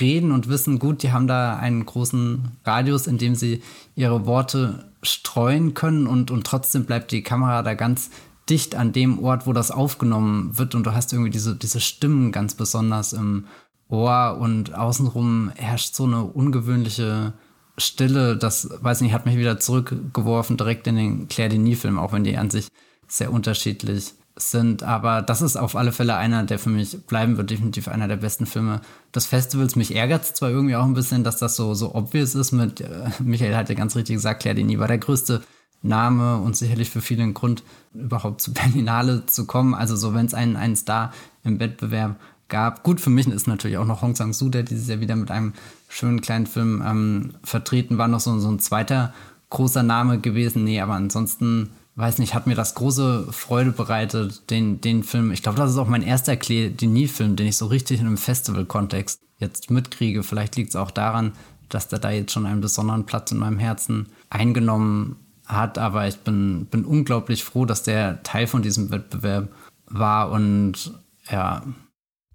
[0.01, 3.63] reden und wissen, gut, die haben da einen großen Radius, in dem sie
[3.97, 8.11] ihre Worte streuen können und, und trotzdem bleibt die Kamera da ganz
[8.51, 12.32] dicht an dem Ort, wo das aufgenommen wird und du hast irgendwie diese, diese Stimmen
[12.32, 13.46] ganz besonders im
[13.88, 17.32] Ohr und außenrum herrscht so eine ungewöhnliche
[17.78, 22.24] Stille, das, weiß nicht, hat mich wieder zurückgeworfen direkt in den Claire Denis-Film, auch wenn
[22.24, 22.68] die an sich
[23.09, 24.82] sehr unterschiedlich sind.
[24.82, 28.16] Aber das ist auf alle Fälle einer, der für mich bleiben wird, definitiv einer der
[28.16, 28.80] besten Filme
[29.14, 29.76] des Festivals.
[29.76, 32.80] Mich ärgert es zwar irgendwie auch ein bisschen, dass das so, so obvious ist mit,
[32.80, 35.42] äh, Michael hat ja ganz richtig gesagt, Claire Denis war der größte
[35.83, 37.62] Name und sicherlich für viele ein Grund,
[37.95, 39.74] überhaupt zu Berlinale zu kommen.
[39.74, 41.12] Also so, wenn es einen, einen Star
[41.45, 42.16] im Wettbewerb
[42.49, 42.83] gab.
[42.83, 45.55] Gut, für mich ist natürlich auch noch Hong Sang-soo, der dieses Jahr wieder mit einem
[45.89, 49.14] schönen kleinen Film ähm, vertreten war, noch so, so ein zweiter
[49.51, 50.64] großer Name gewesen.
[50.64, 55.33] Nee, aber ansonsten weiß nicht, hat mir das große Freude bereitet, den, den Film.
[55.33, 59.20] Ich glaube, das ist auch mein erster Denis-Film, den ich so richtig in einem Festival-Kontext
[59.39, 60.22] jetzt mitkriege.
[60.22, 61.33] Vielleicht liegt es auch daran,
[61.68, 65.16] dass der da jetzt schon einen besonderen Platz in meinem Herzen eingenommen
[65.53, 65.78] hat.
[65.78, 69.53] Aber ich bin, bin unglaublich froh, dass der Teil von diesem Wettbewerb
[69.86, 70.92] war und
[71.30, 71.66] ja.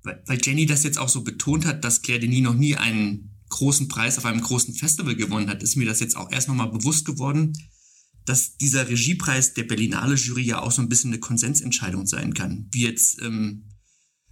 [0.03, 3.87] Weil, Jenny das jetzt auch so betont hat, dass Claire Denis noch nie einen großen
[3.87, 7.05] Preis auf einem großen Festival gewonnen hat, ist mir das jetzt auch erst nochmal bewusst
[7.05, 7.53] geworden
[8.25, 12.67] dass dieser Regiepreis der Berlinale Jury ja auch so ein bisschen eine Konsensentscheidung sein kann.
[12.71, 13.69] Wie jetzt ähm,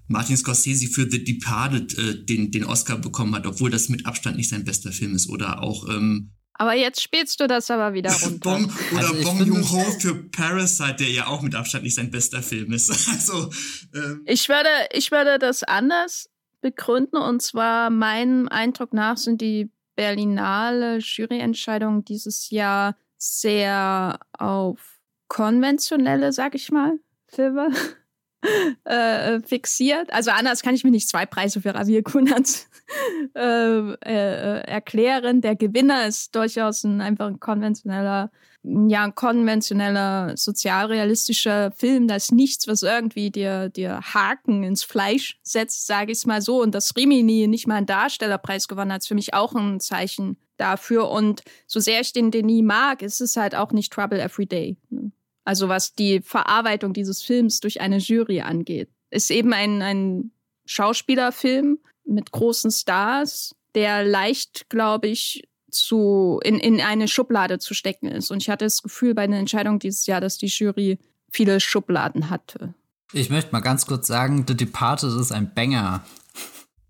[0.08, 4.38] Martin Scorsese für The Departed äh, den, den Oscar bekommen hat, obwohl das mit Abstand
[4.38, 5.30] nicht sein bester Film ist.
[5.30, 8.40] Oder auch ähm, aber jetzt spielst du das aber wieder runter.
[8.40, 12.44] Bong, oder also Bong Joon-ho für Parasite, der ja auch mit Abstand nicht sein bester
[12.44, 12.90] Film ist.
[13.14, 13.50] Also,
[13.94, 14.22] ähm.
[14.26, 16.30] ich, würde, ich würde das anders
[16.62, 17.18] begründen.
[17.18, 24.80] Und zwar meinem Eindruck nach sind die Berlinale Juryentscheidungen dieses Jahr sehr auf
[25.28, 27.70] konventionelle, sag ich mal, Filme
[28.84, 30.12] äh, fixiert.
[30.12, 32.68] Also anders kann ich mir nicht zwei Preise für Ravier Kunert
[33.36, 35.42] äh, äh, erklären.
[35.42, 38.32] Der Gewinner ist durchaus ein einfach ein konventioneller,
[38.64, 42.08] ja, ein konventioneller, sozialrealistischer Film.
[42.08, 46.42] Da ist nichts, was irgendwie dir, dir Haken ins Fleisch setzt, sage ich es mal
[46.42, 46.62] so.
[46.62, 50.38] Und dass Rimini nicht mal einen Darstellerpreis gewonnen hat, ist für mich auch ein Zeichen
[50.58, 51.10] dafür.
[51.10, 54.78] Und so sehr ich den Denis mag, ist es halt auch nicht Trouble Every Day.
[54.90, 55.12] Ne?
[55.44, 58.90] Also was die Verarbeitung dieses Films durch eine Jury angeht.
[59.10, 60.32] Ist eben ein, ein
[60.66, 68.08] Schauspielerfilm mit großen Stars, der leicht, glaube ich, zu, in, in eine Schublade zu stecken
[68.08, 68.32] ist.
[68.32, 71.00] Und ich hatte das Gefühl bei der Entscheidung dieses Jahr, dass die Jury
[71.32, 72.74] viele Schubladen hatte.
[73.12, 76.06] Ich möchte mal ganz kurz sagen, The Departed ist ein Banger.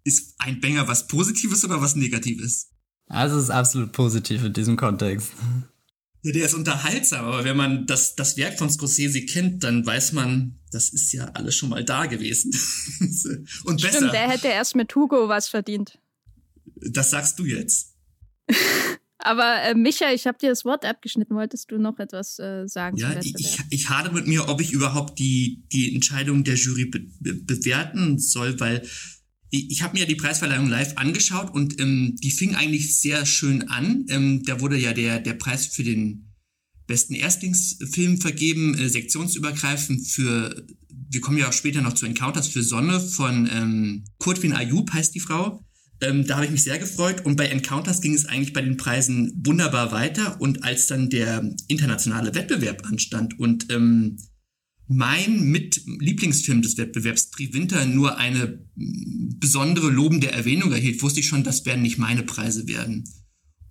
[0.03, 2.69] Ist ein Banger was Positives oder was Negatives?
[3.07, 5.31] Also es ist absolut positiv in diesem Kontext.
[6.23, 10.13] Ja, der ist unterhaltsam, aber wenn man das, das Werk von Scorsese kennt, dann weiß
[10.13, 12.51] man, das ist ja alles schon mal da gewesen.
[13.65, 14.09] Und Stimmt, besser.
[14.09, 15.99] der hätte erst mit Hugo was verdient.
[16.75, 17.95] Das sagst du jetzt.
[19.17, 21.35] aber äh, Micha, ich habe dir das Wort abgeschnitten.
[21.35, 22.95] Wolltest du noch etwas äh, sagen?
[22.95, 27.01] Ja, ich, ich hade mit mir, ob ich überhaupt die, die Entscheidung der Jury be
[27.19, 28.87] be bewerten soll, weil
[29.53, 34.05] ich habe mir die Preisverleihung live angeschaut und ähm, die fing eigentlich sehr schön an.
[34.09, 36.33] Ähm, da wurde ja der, der Preis für den
[36.87, 42.63] besten Erstlingsfilm vergeben, äh, sektionsübergreifend für, wir kommen ja auch später noch zu Encounters für
[42.63, 45.63] Sonne von ähm, Kurtwin Ayub heißt die Frau.
[46.01, 48.77] Ähm, da habe ich mich sehr gefreut und bei Encounters ging es eigentlich bei den
[48.77, 54.17] Preisen wunderbar weiter und als dann der internationale Wettbewerb anstand und ähm,
[54.95, 61.43] mein mit Lieblingsfilm des Wettbewerbs Winter nur eine besondere lobende Erwähnung erhielt, wusste ich schon,
[61.43, 63.03] das werden nicht meine Preise werden.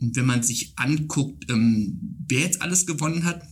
[0.01, 3.43] Und wenn man sich anguckt, ähm, wer jetzt alles gewonnen hat,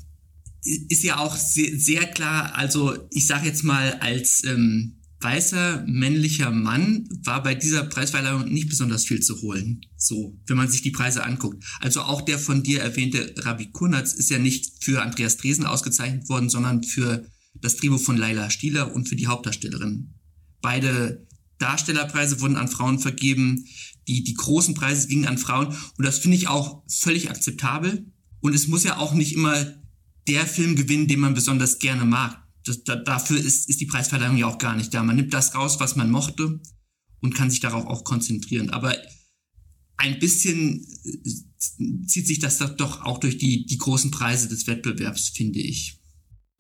[0.62, 6.50] ist ja auch sehr, sehr klar, also ich sage jetzt mal, als ähm, weißer männlicher
[6.50, 9.82] Mann war bei dieser Preisverleihung nicht besonders viel zu holen.
[9.96, 11.62] So, wenn man sich die Preise anguckt.
[11.80, 16.28] Also auch der von dir erwähnte Rabbi Kunatz ist ja nicht für Andreas Dresen ausgezeichnet
[16.28, 20.14] worden, sondern für das Drehbuch von Laila Stieler und für die Hauptdarstellerin.
[20.60, 21.26] Beide
[21.58, 23.66] Darstellerpreise wurden an Frauen vergeben.
[24.08, 25.68] Die, die großen Preise gingen an Frauen.
[25.68, 28.06] Und das finde ich auch völlig akzeptabel.
[28.40, 29.74] Und es muss ja auch nicht immer
[30.26, 32.42] der Film gewinnen, den man besonders gerne mag.
[32.64, 35.02] Das, da, dafür ist, ist die Preisverleihung ja auch gar nicht da.
[35.02, 36.60] Man nimmt das raus, was man mochte
[37.20, 38.70] und kann sich darauf auch konzentrieren.
[38.70, 38.96] Aber
[39.96, 45.28] ein bisschen äh, zieht sich das doch auch durch die, die großen Preise des Wettbewerbs,
[45.28, 45.99] finde ich.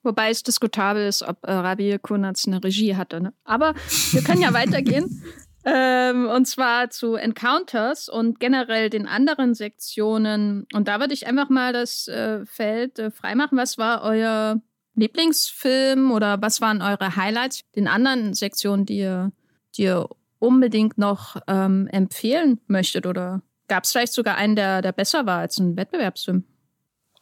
[0.02, 3.20] Wobei es diskutabel ist, ob äh, Rabi Kunatz eine Regie hatte.
[3.20, 3.32] Ne?
[3.44, 3.74] Aber
[4.12, 5.22] wir können ja weitergehen.
[5.64, 10.66] Ähm, und zwar zu Encounters und generell den anderen Sektionen.
[10.72, 13.58] Und da würde ich einfach mal das äh, Feld äh, freimachen.
[13.58, 14.62] Was war euer
[14.94, 17.60] Lieblingsfilm oder was waren eure Highlights?
[17.76, 19.32] Den anderen Sektionen, die ihr,
[19.76, 23.06] die ihr unbedingt noch ähm, empfehlen möchtet?
[23.06, 26.44] Oder gab es vielleicht sogar einen, der, der besser war als ein Wettbewerbsfilm?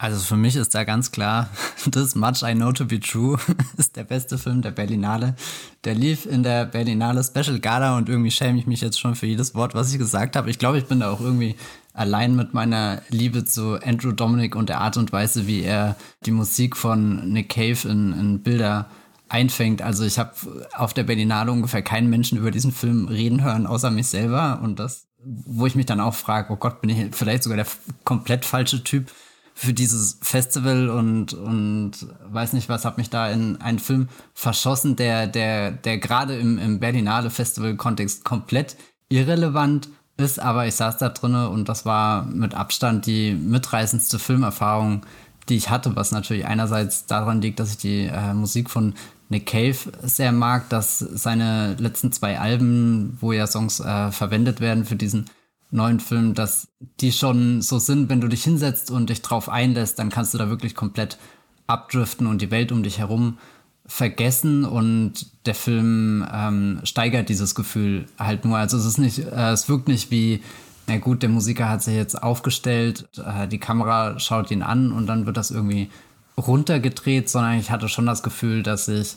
[0.00, 1.50] Also für mich ist da ganz klar,
[1.90, 3.36] This Much I Know to Be True
[3.76, 5.34] ist der beste Film der Berlinale.
[5.82, 9.26] Der lief in der Berlinale Special Gala und irgendwie schäme ich mich jetzt schon für
[9.26, 10.50] jedes Wort, was ich gesagt habe.
[10.50, 11.56] Ich glaube, ich bin da auch irgendwie
[11.94, 16.30] allein mit meiner Liebe zu Andrew Dominic und der Art und Weise, wie er die
[16.30, 18.88] Musik von Nick Cave in, in Bilder
[19.28, 19.82] einfängt.
[19.82, 20.32] Also ich habe
[20.76, 24.60] auf der Berlinale ungefähr keinen Menschen über diesen Film reden hören, außer mich selber.
[24.62, 27.66] Und das, wo ich mich dann auch frage, oh Gott, bin ich vielleicht sogar der
[28.04, 29.10] komplett falsche Typ
[29.58, 31.90] für dieses Festival und, und
[32.30, 36.58] weiß nicht was, habe mich da in einen Film verschossen, der, der, der gerade im,
[36.58, 38.76] im Berlinale Festival-Kontext komplett
[39.08, 45.04] irrelevant ist, aber ich saß da drinne und das war mit Abstand die mitreißendste Filmerfahrung,
[45.48, 48.94] die ich hatte, was natürlich einerseits daran liegt, dass ich die äh, Musik von
[49.28, 54.84] Nick Cave sehr mag, dass seine letzten zwei Alben, wo ja Songs äh, verwendet werden
[54.84, 55.28] für diesen
[55.70, 56.68] neuen Film, dass
[57.00, 60.38] die schon so sind, wenn du dich hinsetzt und dich drauf einlässt, dann kannst du
[60.38, 61.18] da wirklich komplett
[61.66, 63.38] abdriften und die Welt um dich herum
[63.86, 68.58] vergessen und der Film ähm, steigert dieses Gefühl halt nur.
[68.58, 70.42] Also es ist nicht, äh, es wirkt nicht wie,
[70.86, 75.06] na gut, der Musiker hat sich jetzt aufgestellt, äh, die Kamera schaut ihn an und
[75.06, 75.90] dann wird das irgendwie
[76.36, 79.16] runtergedreht, sondern ich hatte schon das Gefühl, dass sich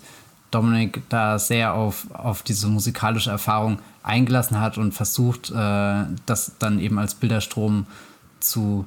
[0.52, 6.80] Dominik da sehr auf, auf diese musikalische Erfahrung eingelassen hat und versucht, äh, das dann
[6.80, 7.88] eben als Bilderstrom
[8.40, 8.86] zu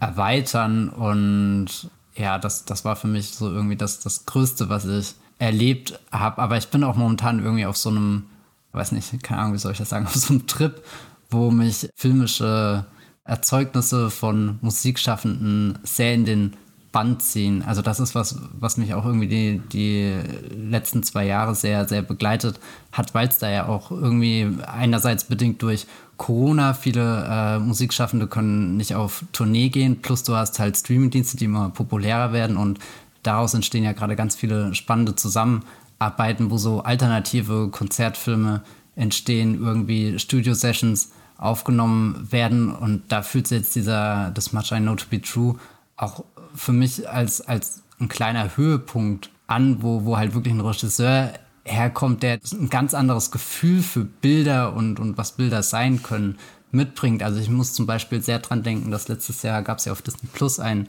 [0.00, 0.88] erweitern.
[0.88, 5.98] Und ja, das, das war für mich so irgendwie das, das Größte, was ich erlebt
[6.10, 6.42] habe.
[6.42, 8.24] Aber ich bin auch momentan irgendwie auf so einem,
[8.72, 10.82] weiß nicht, keine Ahnung, wie soll ich das sagen, auf so einem Trip,
[11.30, 12.84] wo mich filmische
[13.24, 16.56] Erzeugnisse von Musikschaffenden sehr in den
[16.96, 17.62] Band ziehen.
[17.62, 20.14] Also das ist was, was mich auch irgendwie die, die
[20.50, 22.58] letzten zwei Jahre sehr, sehr begleitet
[22.90, 25.86] hat, weil es da ja auch irgendwie einerseits bedingt durch
[26.16, 31.44] Corona, viele äh, Musikschaffende können nicht auf Tournee gehen, plus du hast halt Streamingdienste, die
[31.44, 32.78] immer populärer werden und
[33.22, 38.62] daraus entstehen ja gerade ganz viele spannende Zusammenarbeiten, wo so alternative Konzertfilme
[38.94, 44.94] entstehen, irgendwie Studio-Sessions aufgenommen werden und da fühlt sich jetzt dieser Das Much I Know
[44.94, 45.56] to Be True
[45.96, 46.24] auch
[46.56, 51.32] für mich als, als ein kleiner Höhepunkt an, wo, wo halt wirklich ein Regisseur
[51.64, 56.38] herkommt, der ein ganz anderes Gefühl für Bilder und, und was Bilder sein können
[56.70, 57.22] mitbringt.
[57.22, 60.02] Also ich muss zum Beispiel sehr dran denken, dass letztes Jahr gab es ja auf
[60.02, 60.88] Disney Plus einen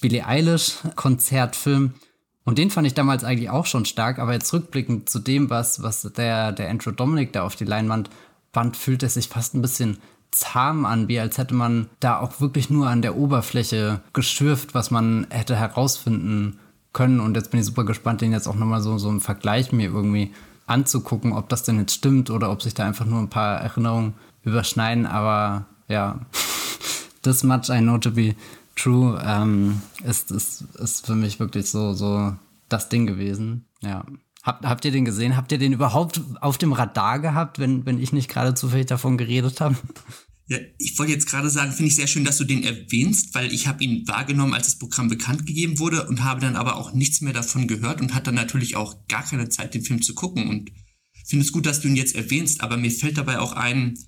[0.00, 1.94] Billie Eilish Konzertfilm
[2.48, 5.82] und den fand ich damals eigentlich auch schon stark, aber jetzt rückblickend zu dem, was,
[5.82, 8.08] was der, der Andrew Dominic da auf die Leinwand
[8.52, 9.98] band, fühlt es sich fast ein bisschen
[10.30, 14.90] zahm an, wie als hätte man da auch wirklich nur an der Oberfläche geschürft, was
[14.90, 16.58] man hätte herausfinden
[16.92, 17.20] können.
[17.20, 19.90] Und jetzt bin ich super gespannt, den jetzt auch nochmal so, so im Vergleich mir
[19.90, 20.32] irgendwie
[20.66, 24.14] anzugucken, ob das denn jetzt stimmt oder ob sich da einfach nur ein paar Erinnerungen
[24.42, 25.06] überschneiden.
[25.06, 26.20] Aber ja,
[27.22, 28.34] this much I know to be
[28.76, 32.34] true ähm, ist, ist, ist für mich wirklich so, so
[32.68, 33.64] das Ding gewesen.
[33.80, 34.04] Ja.
[34.42, 35.36] Habt, habt ihr den gesehen?
[35.36, 39.18] Habt ihr den überhaupt auf dem Radar gehabt, wenn, wenn ich nicht gerade zufällig davon
[39.18, 39.76] geredet habe?
[40.46, 43.52] Ja, ich wollte jetzt gerade sagen, finde ich sehr schön, dass du den erwähnst, weil
[43.52, 46.94] ich habe ihn wahrgenommen, als das Programm bekannt gegeben wurde und habe dann aber auch
[46.94, 50.48] nichts mehr davon gehört und hatte natürlich auch gar keine Zeit, den Film zu gucken
[50.48, 50.70] und
[51.26, 53.98] finde es gut, dass du ihn jetzt erwähnst, aber mir fällt dabei auch ein,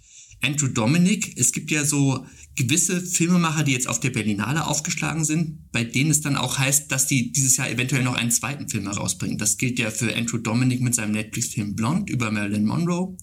[0.42, 1.36] Andrew Dominic.
[1.38, 2.26] Es gibt ja so
[2.56, 6.90] gewisse Filmemacher, die jetzt auf der Berlinale aufgeschlagen sind, bei denen es dann auch heißt,
[6.90, 9.38] dass die dieses Jahr eventuell noch einen zweiten Film herausbringen.
[9.38, 13.16] Das gilt ja für Andrew Dominic mit seinem Netflix-Film Blonde über Marilyn Monroe.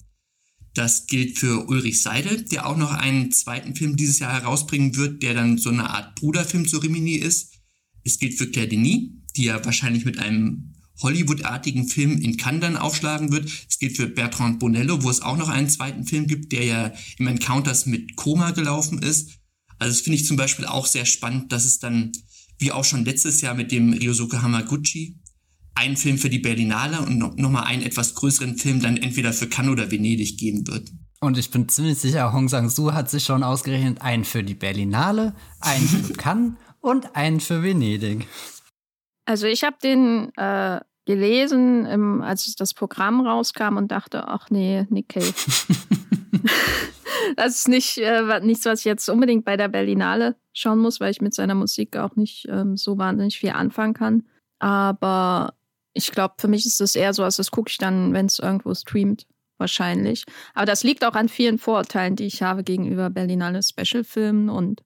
[0.74, 5.22] Das gilt für Ulrich Seidel, der auch noch einen zweiten Film dieses Jahr herausbringen wird,
[5.22, 7.54] der dann so eine Art Bruderfilm zu Rimini ist.
[8.04, 12.76] Es gilt für Claire Denis, die ja wahrscheinlich mit einem Hollywood-artigen Film in Cannes dann
[12.76, 13.50] aufschlagen wird.
[13.68, 16.92] Es gilt für Bertrand Bonello, wo es auch noch einen zweiten Film gibt, der ja
[17.18, 19.38] im Encounters mit Koma gelaufen ist.
[19.78, 22.12] Also das finde ich zum Beispiel auch sehr spannend, dass es dann,
[22.58, 25.16] wie auch schon letztes Jahr mit dem Ryosuke Hamaguchi,
[25.74, 29.70] einen Film für die Berlinale und nochmal einen etwas größeren Film dann entweder für Cannes
[29.70, 30.90] oder Venedig geben wird.
[31.20, 35.34] Und ich bin ziemlich sicher, Hong Sang-soo hat sich schon ausgerechnet einen für die Berlinale,
[35.60, 38.26] einen für Cannes und einen für Venedig.
[39.24, 44.86] Also ich habe den äh, gelesen, im, als das Programm rauskam und dachte, ach nee,
[44.90, 45.32] Nick Cave.
[47.36, 51.10] das ist nicht äh, nichts, was ich jetzt unbedingt bei der Berlinale schauen muss, weil
[51.10, 54.26] ich mit seiner Musik auch nicht ähm, so wahnsinnig viel anfangen kann.
[54.58, 55.54] Aber
[55.94, 58.38] ich glaube, für mich ist das eher so, als das gucke ich dann, wenn es
[58.38, 60.24] irgendwo streamt, wahrscheinlich.
[60.52, 64.82] Aber das liegt auch an vielen Vorurteilen, die ich habe gegenüber Berlinale Special-Filmen und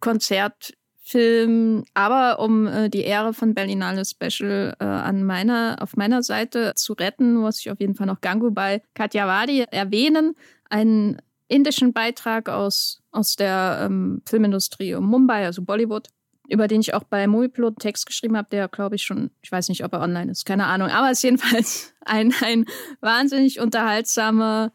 [0.00, 0.72] Konzert
[1.08, 6.72] Film, aber um äh, die Ehre von Berlinale Special äh, an meiner, auf meiner Seite
[6.74, 10.34] zu retten, muss ich auf jeden Fall noch Gangubai Katyawadi erwähnen,
[10.68, 16.08] einen indischen Beitrag aus, aus der ähm, Filmindustrie um Mumbai, also Bollywood,
[16.48, 19.52] über den ich auch bei Moviepilot einen Text geschrieben habe, der glaube ich schon, ich
[19.52, 22.64] weiß nicht, ob er online ist, keine Ahnung, aber es ist jedenfalls ein, ein
[23.00, 24.72] wahnsinnig unterhaltsamer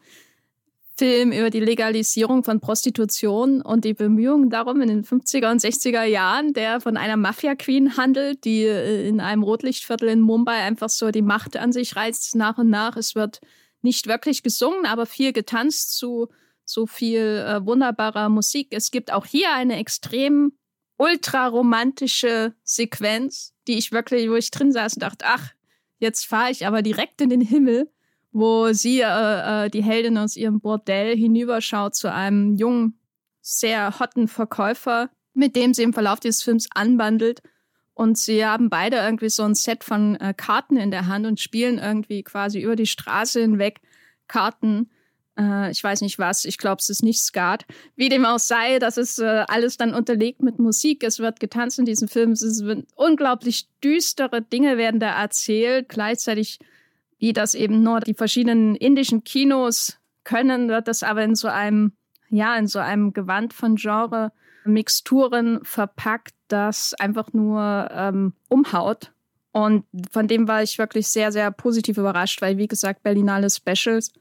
[0.94, 6.04] Film über die Legalisierung von Prostitution und die Bemühungen darum in den 50er und 60er
[6.04, 11.10] Jahren, der von einer Mafia-Queen handelt, die äh, in einem Rotlichtviertel in Mumbai einfach so
[11.10, 12.96] die Macht an sich reißt nach und nach.
[12.96, 13.40] Es wird
[13.80, 16.28] nicht wirklich gesungen, aber viel getanzt zu
[16.64, 18.68] so viel äh, wunderbarer Musik.
[18.70, 20.52] Es gibt auch hier eine extrem
[20.96, 25.52] ultra romantische Sequenz, die ich wirklich, wo ich drin saß und dachte, ach,
[25.98, 27.90] jetzt fahre ich aber direkt in den Himmel,
[28.32, 32.98] wo sie, äh, äh, die Heldin aus ihrem Bordell, hinüberschaut zu einem jungen,
[33.40, 37.42] sehr hotten Verkäufer, mit dem sie im Verlauf dieses Films anbandelt.
[37.94, 41.40] Und sie haben beide irgendwie so ein Set von äh, Karten in der Hand und
[41.40, 43.80] spielen irgendwie quasi über die Straße hinweg
[44.28, 44.90] Karten
[45.38, 47.64] äh, ich weiß nicht was, ich glaube, es ist nicht Skat.
[47.96, 51.04] Wie dem auch sei, das ist äh, alles dann unterlegt mit Musik.
[51.04, 52.32] Es wird getanzt in diesem Film.
[52.32, 52.62] Es ist
[52.94, 55.88] unglaublich düstere Dinge werden da erzählt.
[55.88, 56.58] Gleichzeitig,
[57.22, 61.92] wie das eben nur die verschiedenen indischen Kinos können, wird das aber in so einem,
[62.30, 64.32] ja, in so einem Gewand von Genre
[64.64, 69.12] Mixturen verpackt, das einfach nur ähm, umhaut.
[69.52, 74.12] Und von dem war ich wirklich sehr, sehr positiv überrascht, weil, wie gesagt, Berlinale Specials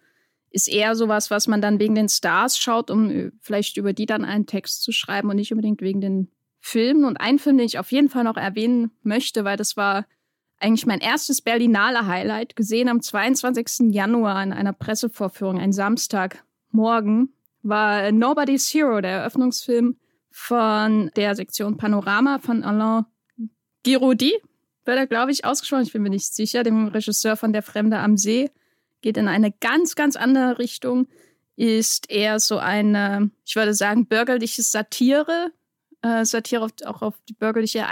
[0.51, 4.05] ist eher sowas, was man dann wegen den Stars schaut, um äh, vielleicht über die
[4.05, 6.27] dann einen Text zu schreiben und nicht unbedingt wegen den
[6.59, 7.05] Filmen.
[7.05, 10.05] Und einen Film, den ich auf jeden Fall noch erwähnen möchte, weil das war
[10.61, 13.93] eigentlich mein erstes Berlinale Highlight, gesehen am 22.
[13.93, 17.33] Januar in einer Pressevorführung, ein Samstagmorgen,
[17.63, 19.97] war Nobody's Hero, der Eröffnungsfilm
[20.29, 23.05] von der Sektion Panorama von Alain
[23.83, 24.33] Giraudy,
[24.85, 27.99] wird er, glaube ich, ausgesprochen, ich bin mir nicht sicher, dem Regisseur von Der Fremde
[27.99, 28.49] am See
[29.01, 31.07] geht in eine ganz, ganz andere Richtung,
[31.55, 35.51] ist eher so eine, ich würde sagen, bürgerliche Satire,
[36.01, 37.87] äh, Satire auf, auch auf die bürgerliche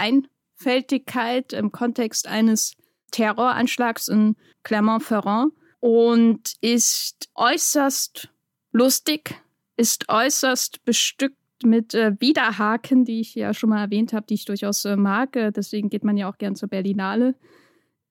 [0.59, 2.75] Einfältigkeit im Kontext eines
[3.11, 8.29] Terroranschlags in Clermont-Ferrand und ist äußerst
[8.71, 9.35] lustig,
[9.77, 14.45] ist äußerst bestückt mit äh, Widerhaken, die ich ja schon mal erwähnt habe, die ich
[14.45, 15.33] durchaus äh, mag.
[15.33, 17.35] Deswegen geht man ja auch gern zur Berlinale.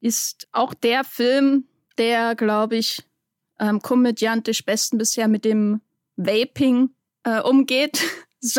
[0.01, 1.65] Ist auch der Film,
[1.97, 3.03] der, glaube ich,
[3.59, 5.81] ähm, komödiantisch besten bisher mit dem
[6.17, 6.91] Vaping
[7.25, 8.03] äh, umgeht.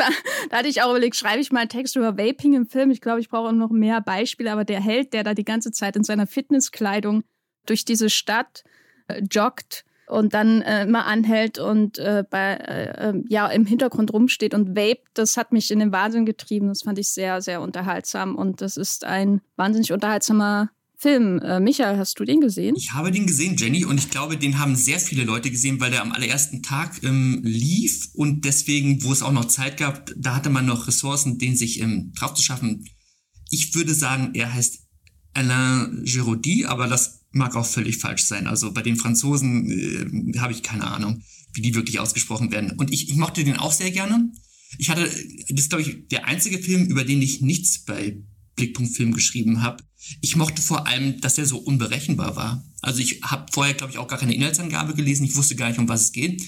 [0.49, 2.91] da hatte ich auch überlegt, schreibe ich mal einen Text über Vaping im Film.
[2.91, 5.95] Ich glaube, ich brauche noch mehr Beispiele, aber der Held, der da die ganze Zeit
[5.95, 7.23] in seiner Fitnesskleidung
[7.65, 8.63] durch diese Stadt
[9.07, 14.11] äh, joggt und dann äh, immer anhält und äh, bei, äh, ähm, ja, im Hintergrund
[14.11, 16.67] rumsteht und vaped, das hat mich in den Wahnsinn getrieben.
[16.67, 20.69] Das fand ich sehr, sehr unterhaltsam und das ist ein wahnsinnig unterhaltsamer
[20.99, 21.39] Film.
[21.39, 22.75] Äh, Michael, hast du den gesehen?
[22.75, 25.91] Ich habe den gesehen, Jenny, und ich glaube, den haben sehr viele Leute gesehen, weil
[25.91, 30.35] der am allerersten Tag ähm, lief und deswegen, wo es auch noch Zeit gab, da
[30.35, 32.83] hatte man noch Ressourcen, den sich ähm, drauf zu schaffen.
[33.49, 34.79] Ich würde sagen, er heißt
[35.33, 38.45] Alain Giraudy, aber das mag auch völlig falsch sein.
[38.47, 39.69] Also bei den Franzosen
[40.33, 41.23] äh, habe ich keine Ahnung,
[41.53, 42.71] wie die wirklich ausgesprochen werden.
[42.77, 44.31] Und ich, ich mochte den auch sehr gerne.
[44.77, 48.21] Ich hatte, das ist, glaube ich, der einzige Film, über den ich nichts bei
[48.59, 49.83] Blickpunkt Film geschrieben habe.
[50.21, 52.63] Ich mochte vor allem, dass er so unberechenbar war.
[52.81, 55.25] Also ich habe vorher, glaube ich, auch gar keine Inhaltsangabe gelesen.
[55.25, 56.41] Ich wusste gar nicht, um was es geht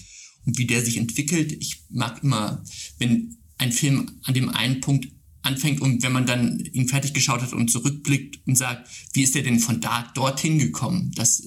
[0.46, 1.52] und wie der sich entwickelt.
[1.54, 2.64] Ich mag immer,
[3.00, 5.08] wenn ein Film an dem einen Punkt
[5.44, 9.34] anfängt und wenn man dann ihn fertig geschaut hat und zurückblickt und sagt, wie ist
[9.34, 11.12] der denn von da dorthin gekommen?
[11.16, 11.42] Das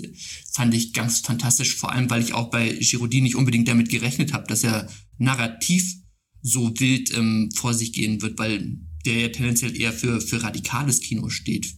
[0.53, 4.33] fand ich ganz fantastisch, vor allem weil ich auch bei Giraudy nicht unbedingt damit gerechnet
[4.33, 4.89] habe, dass er
[5.19, 5.95] narrativ
[6.43, 11.01] so wild ähm, vor sich gehen wird, weil der ja tendenziell eher für, für radikales
[11.01, 11.77] Kino steht.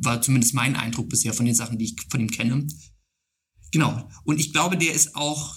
[0.00, 2.66] War zumindest mein Eindruck bisher von den Sachen, die ich von ihm kenne.
[3.70, 4.08] Genau.
[4.24, 5.54] Und ich glaube, der ist auch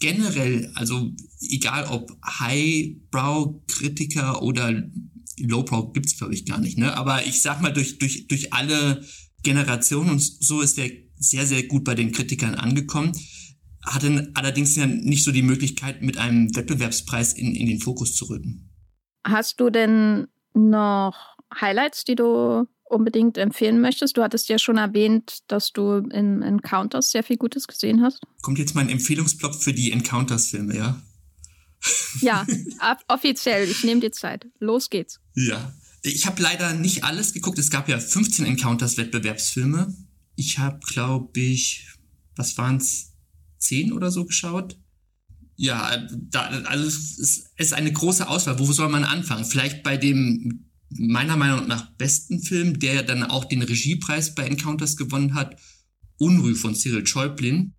[0.00, 1.10] generell, also
[1.40, 4.90] egal ob Highbrow-Kritiker oder
[5.38, 6.96] Lowbrow gibt's glaube ich gar nicht, ne?
[6.96, 9.04] Aber ich sag mal, durch, durch, durch alle
[9.42, 13.12] Generationen und so ist der sehr, sehr gut bei den Kritikern angekommen.
[13.82, 18.26] Hatte allerdings ja nicht so die Möglichkeit, mit einem Wettbewerbspreis in, in den Fokus zu
[18.26, 18.67] rücken.
[19.30, 24.16] Hast du denn noch Highlights, die du unbedingt empfehlen möchtest?
[24.16, 28.22] Du hattest ja schon erwähnt, dass du in Encounters sehr viel Gutes gesehen hast.
[28.42, 31.02] Kommt jetzt mein Empfehlungsblock für die Encounters-Filme, ja?
[32.20, 32.46] Ja,
[33.08, 33.68] offiziell.
[33.68, 34.46] Ich nehme dir Zeit.
[34.58, 35.20] Los geht's.
[35.34, 35.72] Ja.
[36.02, 37.58] Ich habe leider nicht alles geguckt.
[37.58, 39.94] Es gab ja 15 Encounters-Wettbewerbsfilme.
[40.36, 41.86] Ich habe, glaube ich,
[42.36, 43.12] was waren es,
[43.58, 44.78] 10 oder so geschaut
[45.58, 48.60] ja, da, also es ist eine große Auswahl.
[48.60, 49.44] Wo soll man anfangen?
[49.44, 54.96] Vielleicht bei dem meiner Meinung nach besten Film, der dann auch den Regiepreis bei Encounters
[54.96, 55.56] gewonnen hat,
[56.16, 57.74] Unruh von Cyril Schäublin.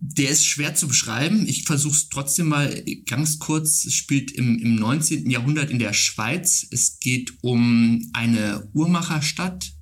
[0.00, 1.46] Der ist schwer zu beschreiben.
[1.46, 3.84] Ich versuche es trotzdem mal ganz kurz.
[3.84, 5.30] Es spielt im, im 19.
[5.30, 6.66] Jahrhundert in der Schweiz.
[6.72, 9.72] Es geht um eine Uhrmacherstadt,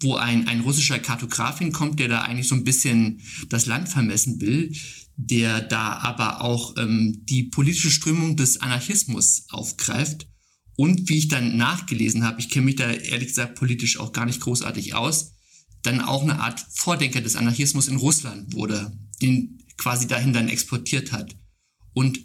[0.00, 4.40] wo ein, ein russischer Kartograf hinkommt, der da eigentlich so ein bisschen das Land vermessen
[4.40, 4.72] will,
[5.16, 10.28] der da aber auch ähm, die politische Strömung des Anarchismus aufgreift.
[10.76, 14.26] Und wie ich dann nachgelesen habe, ich kenne mich da ehrlich gesagt politisch auch gar
[14.26, 15.34] nicht großartig aus,
[15.82, 21.12] dann auch eine Art Vordenker des Anarchismus in Russland wurde, den quasi dahin dann exportiert
[21.12, 21.36] hat.
[21.92, 22.18] Und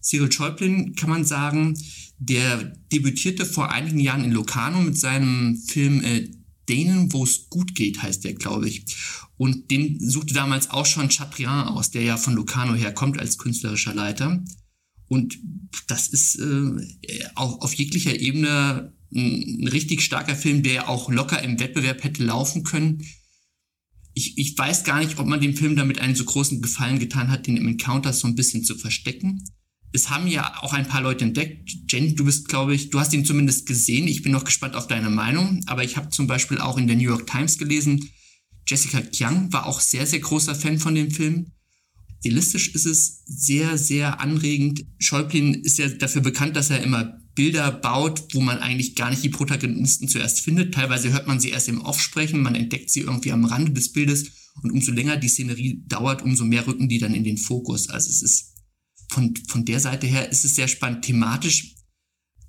[0.00, 1.76] Cyril Schäublin kann man sagen,
[2.18, 6.30] der debütierte vor einigen Jahren in Locarno mit seinem Film äh,
[6.68, 8.84] Denen, wo es gut geht, heißt der, glaube ich.
[9.36, 13.94] Und den suchte damals auch schon Chatrian aus, der ja von Locarno herkommt als künstlerischer
[13.94, 14.42] Leiter.
[15.08, 15.38] Und
[15.86, 21.42] das ist äh, auch auf jeglicher Ebene ein, ein richtig starker Film, der auch locker
[21.42, 23.04] im Wettbewerb hätte laufen können.
[24.14, 27.30] Ich, ich weiß gar nicht, ob man dem Film damit einen so großen Gefallen getan
[27.30, 29.44] hat, den im Encounter so ein bisschen zu verstecken.
[29.92, 31.70] Es haben ja auch ein paar Leute entdeckt.
[31.88, 34.06] Jen, du bist, glaube ich, du hast ihn zumindest gesehen.
[34.06, 35.62] Ich bin noch gespannt auf deine Meinung.
[35.66, 38.08] Aber ich habe zum Beispiel auch in der New York Times gelesen,
[38.68, 41.52] Jessica Chiang war auch sehr, sehr großer Fan von dem Film.
[42.20, 44.84] Stilistisch ist es sehr, sehr anregend.
[44.98, 49.22] Schäublin ist ja dafür bekannt, dass er immer Bilder baut, wo man eigentlich gar nicht
[49.22, 50.74] die Protagonisten zuerst findet.
[50.74, 53.92] Teilweise hört man sie erst im Off sprechen, man entdeckt sie irgendwie am Rande des
[53.92, 54.32] Bildes
[54.62, 57.88] und umso länger die Szenerie dauert, umso mehr rücken die dann in den Fokus.
[57.88, 58.54] Also es ist
[59.08, 61.04] von, von der Seite her ist es sehr spannend.
[61.04, 61.74] Thematisch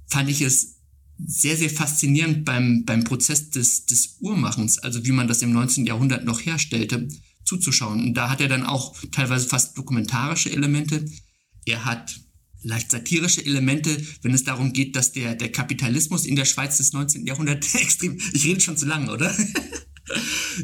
[0.07, 0.80] fand ich es
[1.26, 5.86] sehr, sehr faszinierend beim, beim Prozess des, des Uhrmachens, also wie man das im 19.
[5.86, 7.07] Jahrhundert noch herstellte,
[7.43, 8.01] zuzuschauen.
[8.01, 11.05] Und da hat er dann auch teilweise fast dokumentarische Elemente.
[11.66, 12.20] Er hat
[12.62, 16.93] leicht satirische Elemente, wenn es darum geht, dass der, der Kapitalismus in der Schweiz des
[16.93, 17.26] 19.
[17.26, 19.36] Jahrhunderts extrem, ich rede schon zu lange, oder?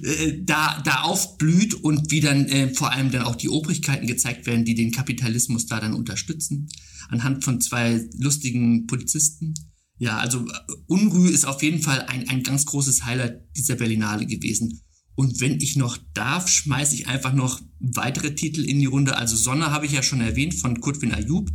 [0.04, 4.46] Äh, da, da aufblüht und wie dann äh, vor allem dann auch die Obrigkeiten gezeigt
[4.46, 6.70] werden, die den Kapitalismus da dann unterstützen,
[7.10, 9.54] anhand von zwei lustigen Polizisten.
[9.98, 14.26] Ja, also äh, Unruhe ist auf jeden Fall ein, ein ganz großes Highlight dieser Berlinale
[14.26, 14.82] gewesen.
[15.16, 19.16] Und wenn ich noch darf, schmeiße ich einfach noch weitere Titel in die Runde.
[19.16, 21.50] Also Sonne habe ich ja schon erwähnt von Kutwin Ayub.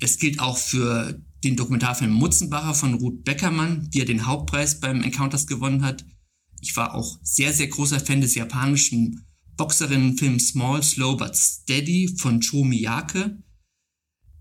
[0.00, 5.02] Es gilt auch für den Dokumentarfilm Mutzenbacher von Ruth Beckermann, die ja den Hauptpreis beim
[5.02, 6.04] Encounters gewonnen hat.
[6.60, 12.40] Ich war auch sehr, sehr großer Fan des japanischen Boxerinnenfilms Small, Slow But Steady von
[12.40, 13.42] Cho Miyake.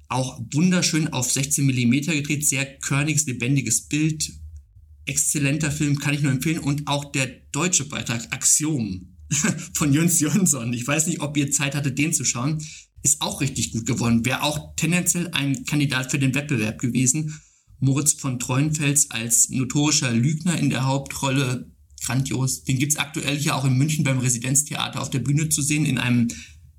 [0.08, 4.32] Auch wunderschön auf 16 Millimeter gedreht, sehr körniges, lebendiges Bild.
[5.06, 6.60] Exzellenter Film, kann ich nur empfehlen.
[6.60, 9.18] Und auch der deutsche Beitrag Axiom
[9.74, 10.74] von Jöns Jönsson.
[10.74, 12.64] Ich weiß nicht, ob ihr Zeit hattet, den zu schauen
[13.04, 14.26] ist auch richtig gut geworden.
[14.26, 17.40] Wäre auch tendenziell ein Kandidat für den Wettbewerb gewesen.
[17.80, 21.69] Moritz von Treuenfels als notorischer Lügner in der Hauptrolle,
[22.02, 22.64] grandios.
[22.64, 25.98] Den gibt's aktuell hier auch in München beim Residenztheater auf der Bühne zu sehen, in
[25.98, 26.28] einem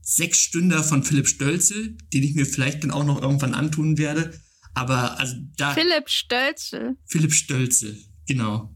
[0.03, 4.33] Sechsstünder von Philipp Stölzel, den ich mir vielleicht dann auch noch irgendwann antun werde.
[4.75, 5.75] Aber also da.
[5.75, 6.97] Philipp Stölzel.
[7.07, 7.97] Philipp Stölzel,
[8.27, 8.75] genau.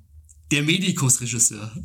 [0.52, 1.72] Der Medikus-Regisseur.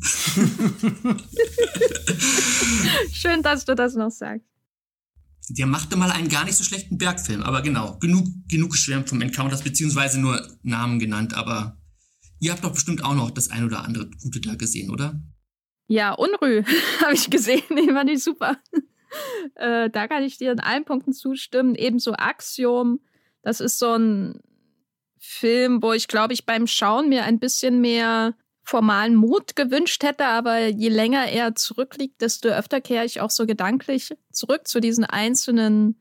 [3.12, 4.46] Schön, dass du das noch sagst.
[5.48, 9.20] Der machte mal einen gar nicht so schlechten Bergfilm, aber genau, genug, genug geschwärmt vom
[9.20, 11.79] Encounters, beziehungsweise nur Namen genannt, aber
[12.40, 15.20] ihr habt doch bestimmt auch noch das ein oder andere Gute da gesehen, oder?
[15.86, 16.64] Ja, Unrü
[17.02, 18.56] habe ich gesehen, den fand ich super.
[19.54, 21.74] äh, da kann ich dir in allen Punkten zustimmen.
[21.74, 23.00] Ebenso Axiom,
[23.42, 24.40] das ist so ein
[25.18, 30.26] Film, wo ich glaube ich beim Schauen mir ein bisschen mehr formalen Mut gewünscht hätte,
[30.26, 35.04] aber je länger er zurückliegt, desto öfter kehre ich auch so gedanklich zurück zu diesen
[35.04, 36.00] einzelnen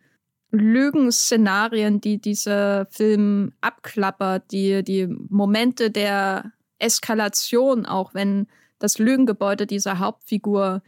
[0.52, 8.48] Lügenszenarien, die dieser Film abklappert, die, die Momente der Eskalation, auch wenn
[8.80, 10.82] das Lügengebäude dieser Hauptfigur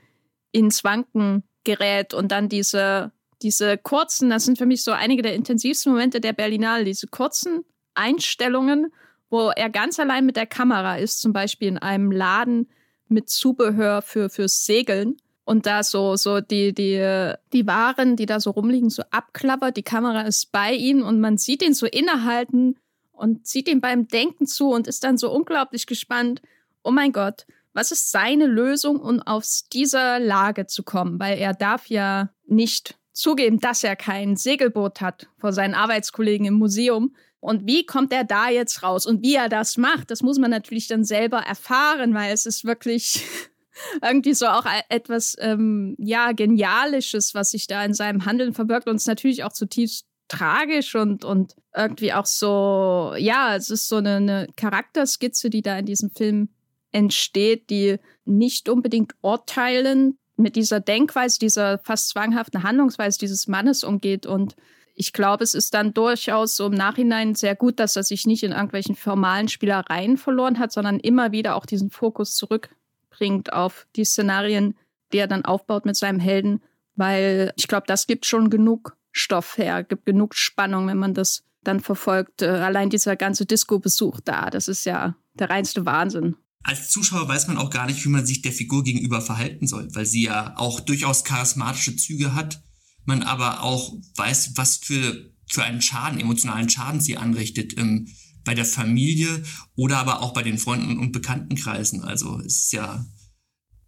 [0.52, 3.12] ins Wanken gerät und dann diese,
[3.42, 7.64] diese kurzen, das sind für mich so einige der intensivsten Momente der Berlinale, diese kurzen
[7.94, 8.92] Einstellungen,
[9.30, 12.70] wo er ganz allein mit der Kamera ist, zum Beispiel in einem Laden
[13.08, 15.18] mit Zubehör für fürs Segeln
[15.52, 19.76] und da so so die die die Waren, die da so rumliegen, so abklappert.
[19.76, 22.80] Die Kamera ist bei ihm und man sieht ihn so innehalten
[23.12, 26.42] und sieht ihm beim Denken zu und ist dann so unglaublich gespannt.
[26.84, 31.20] Oh mein Gott, was ist seine Lösung, um aus dieser Lage zu kommen?
[31.20, 36.54] Weil er darf ja nicht zugeben, dass er kein Segelboot hat vor seinen Arbeitskollegen im
[36.54, 37.14] Museum.
[37.42, 39.06] Und wie kommt er da jetzt raus?
[39.06, 42.64] Und wie er das macht, das muss man natürlich dann selber erfahren, weil es ist
[42.64, 43.26] wirklich
[44.02, 48.88] irgendwie so auch e-, etwas, ähm, ja, Genialisches, was sich da in seinem Handeln verbirgt
[48.88, 53.98] und es natürlich auch zutiefst tragisch und, und irgendwie auch so, ja, es ist so
[53.98, 56.50] eine, eine Charakterskizze, die da in diesem Film
[56.92, 64.26] entsteht, die nicht unbedingt urteilen mit dieser Denkweise, dieser fast zwanghaften Handlungsweise dieses Mannes umgeht.
[64.26, 64.56] Und
[64.96, 68.44] ich glaube, es ist dann durchaus so im Nachhinein sehr gut, dass er sich nicht
[68.44, 72.36] in irgendwelchen formalen Spielereien verloren hat, sondern immer wieder auch diesen Fokus
[73.22, 74.76] zurückbringt auf die Szenarien,
[75.14, 76.62] die er dann aufbaut mit seinem Helden,
[76.96, 81.44] weil ich glaube, das gibt schon genug Stoff her, gibt genug Spannung, wenn man das
[81.64, 82.42] dann verfolgt.
[82.42, 86.36] Äh, allein dieser ganze Disco-Besuch da, das ist ja der reinste Wahnsinn.
[86.64, 89.88] Als Zuschauer weiß man auch gar nicht, wie man sich der Figur gegenüber verhalten soll,
[89.94, 92.62] weil sie ja auch durchaus charismatische Züge hat,
[93.06, 97.78] man aber auch weiß, was für, für einen Schaden, emotionalen Schaden sie anrichtet.
[97.78, 98.08] Ähm,
[98.44, 99.44] bei der Familie
[99.76, 102.04] oder aber auch bei den Freunden und Bekanntenkreisen.
[102.04, 103.06] Also es ist ja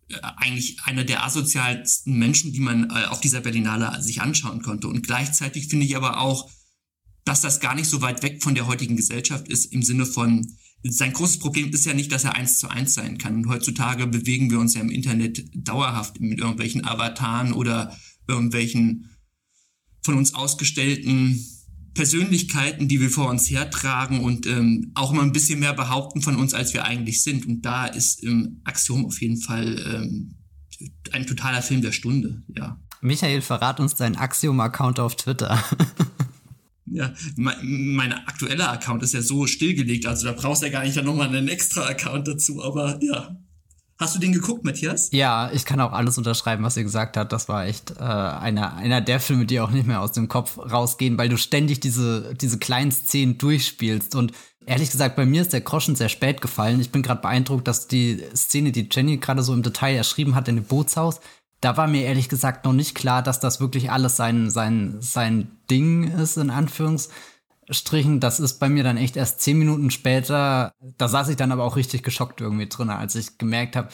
[0.10, 4.88] äh, eigentlich einer der asozialsten Menschen, die man äh, auf dieser Berlinale sich anschauen konnte.
[4.88, 6.50] Und gleichzeitig finde ich aber auch,
[7.26, 10.46] dass das gar nicht so weit weg von der heutigen Gesellschaft ist, im Sinne von,
[10.86, 13.36] sein großes Problem ist ja nicht, dass er eins zu eins sein kann.
[13.36, 17.98] Und heutzutage bewegen wir uns ja im Internet dauerhaft mit irgendwelchen Avataren oder
[18.28, 19.10] irgendwelchen
[20.02, 21.53] von uns ausgestellten
[21.94, 26.36] Persönlichkeiten, die wir vor uns hertragen und ähm, auch immer ein bisschen mehr behaupten von
[26.36, 27.46] uns, als wir eigentlich sind.
[27.46, 30.36] Und da ist ähm, Axiom auf jeden Fall ähm,
[31.12, 32.80] ein totaler Film der Stunde, ja.
[33.02, 35.62] Michael, verrat uns deinen Axiom-Account auf Twitter.
[36.86, 37.58] ja, mein,
[37.96, 41.28] mein aktueller Account ist ja so stillgelegt, also da brauchst du ja gar nicht nochmal
[41.28, 43.36] einen extra Account dazu, aber ja,
[44.00, 45.10] Hast du den geguckt, Matthias?
[45.12, 47.32] Ja, ich kann auch alles unterschreiben, was ihr gesagt habt.
[47.32, 50.58] Das war echt äh, einer, einer der Filme, die auch nicht mehr aus dem Kopf
[50.58, 54.16] rausgehen, weil du ständig diese, diese kleinen Szenen durchspielst.
[54.16, 54.34] Und
[54.66, 56.82] ehrlich gesagt, bei mir ist der Groschen sehr spät gefallen.
[56.82, 60.48] Ich bin gerade beeindruckt, dass die Szene, die Jenny gerade so im Detail erschrieben hat
[60.48, 61.20] in dem Bootshaus,
[61.62, 65.52] da war mir ehrlich gesagt noch nicht klar, dass das wirklich alles sein, sein, sein
[65.70, 67.33] Ding ist, in Anführungszeichen.
[67.70, 71.52] Strichen, das ist bei mir dann echt erst zehn Minuten später, da saß ich dann
[71.52, 73.90] aber auch richtig geschockt irgendwie drin, als ich gemerkt habe,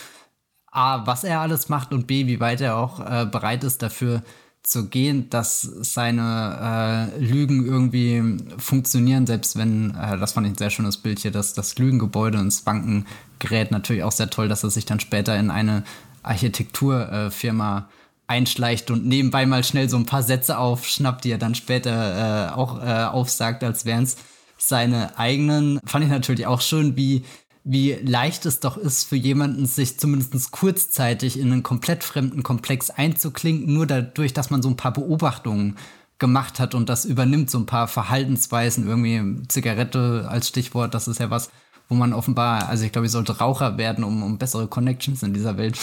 [0.71, 4.21] A, was er alles macht und B, wie weit er auch äh, bereit ist dafür
[4.61, 10.57] zu gehen, dass seine äh, Lügen irgendwie funktionieren, selbst wenn, äh, das fand ich ein
[10.57, 13.07] sehr schönes Bild hier, dass das Lügengebäude ins Wanken
[13.39, 13.71] gerät.
[13.71, 15.83] Natürlich auch sehr toll, dass er sich dann später in eine
[16.23, 17.98] Architekturfirma äh,
[18.29, 22.53] einschleicht und nebenbei mal schnell so ein paar Sätze aufschnappt, die er dann später äh,
[22.53, 24.17] auch äh, aufsagt, als wären es
[24.57, 25.79] seine eigenen.
[25.85, 27.25] Fand ich natürlich auch schön, wie
[27.63, 32.89] wie leicht es doch ist für jemanden, sich zumindest kurzzeitig in einen komplett fremden Komplex
[32.89, 35.75] einzuklinken, nur dadurch, dass man so ein paar Beobachtungen
[36.19, 41.19] gemacht hat und das übernimmt, so ein paar Verhaltensweisen, irgendwie Zigarette als Stichwort, das ist
[41.19, 41.51] ja was,
[41.89, 45.33] wo man offenbar, also ich glaube, ich sollte Raucher werden, um, um bessere Connections in
[45.33, 45.77] dieser Welt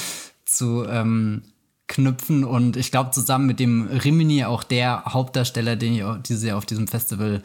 [0.44, 1.42] zu ähm,
[1.90, 6.56] knüpfen und ich glaube zusammen mit dem Rimini auch der Hauptdarsteller, den ich dieses Jahr
[6.56, 7.42] auf diesem Festival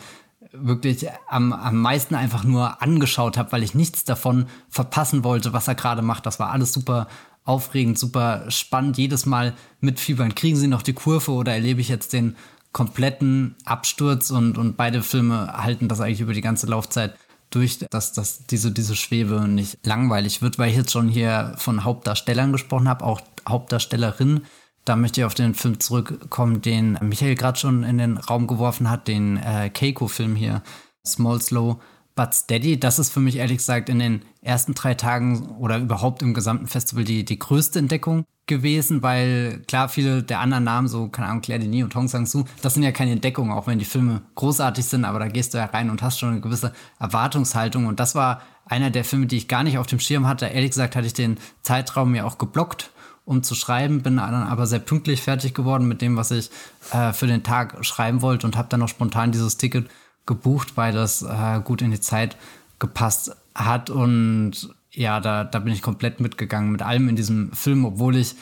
[0.53, 5.67] wirklich am, am meisten einfach nur angeschaut habe, weil ich nichts davon verpassen wollte, was
[5.67, 6.25] er gerade macht.
[6.25, 7.07] Das war alles super
[7.43, 8.97] aufregend, super spannend.
[8.97, 10.35] Jedes Mal mitfiebern.
[10.35, 12.35] Kriegen sie noch die Kurve oder erlebe ich jetzt den
[12.71, 17.15] kompletten Absturz und, und beide Filme halten das eigentlich über die ganze Laufzeit
[17.55, 21.83] durch, dass, dass diese, diese Schwebe nicht langweilig wird, weil ich jetzt schon hier von
[21.83, 24.41] Hauptdarstellern gesprochen habe, auch Hauptdarstellerin.
[24.83, 28.89] Da möchte ich auf den Film zurückkommen, den Michael gerade schon in den Raum geworfen
[28.89, 30.61] hat, den äh, Keiko-Film hier,
[31.05, 31.77] Small Slow
[32.15, 32.79] But Steady.
[32.79, 36.67] Das ist für mich ehrlich gesagt in den ersten drei Tagen oder überhaupt im gesamten
[36.67, 41.41] Festival die, die größte Entdeckung gewesen, weil klar, viele der anderen Namen, so, keine Ahnung,
[41.41, 44.85] Claire Denis und Hong Sang-soo, das sind ja keine Entdeckungen, auch wenn die Filme großartig
[44.85, 48.13] sind, aber da gehst du ja rein und hast schon eine gewisse Erwartungshaltung und das
[48.13, 50.45] war einer der Filme, die ich gar nicht auf dem Schirm hatte.
[50.45, 52.91] Ehrlich gesagt hatte ich den Zeitraum mir auch geblockt
[53.25, 56.51] um zu schreiben, bin dann aber sehr pünktlich fertig geworden mit dem, was ich
[56.91, 59.89] äh, für den Tag schreiben wollte und habe dann noch spontan dieses Ticket
[60.27, 62.37] gebucht, weil das äh, gut in die Zeit
[62.77, 67.85] gepasst hat und ja, da, da bin ich komplett mitgegangen mit allem in diesem Film,
[67.85, 68.35] obwohl ich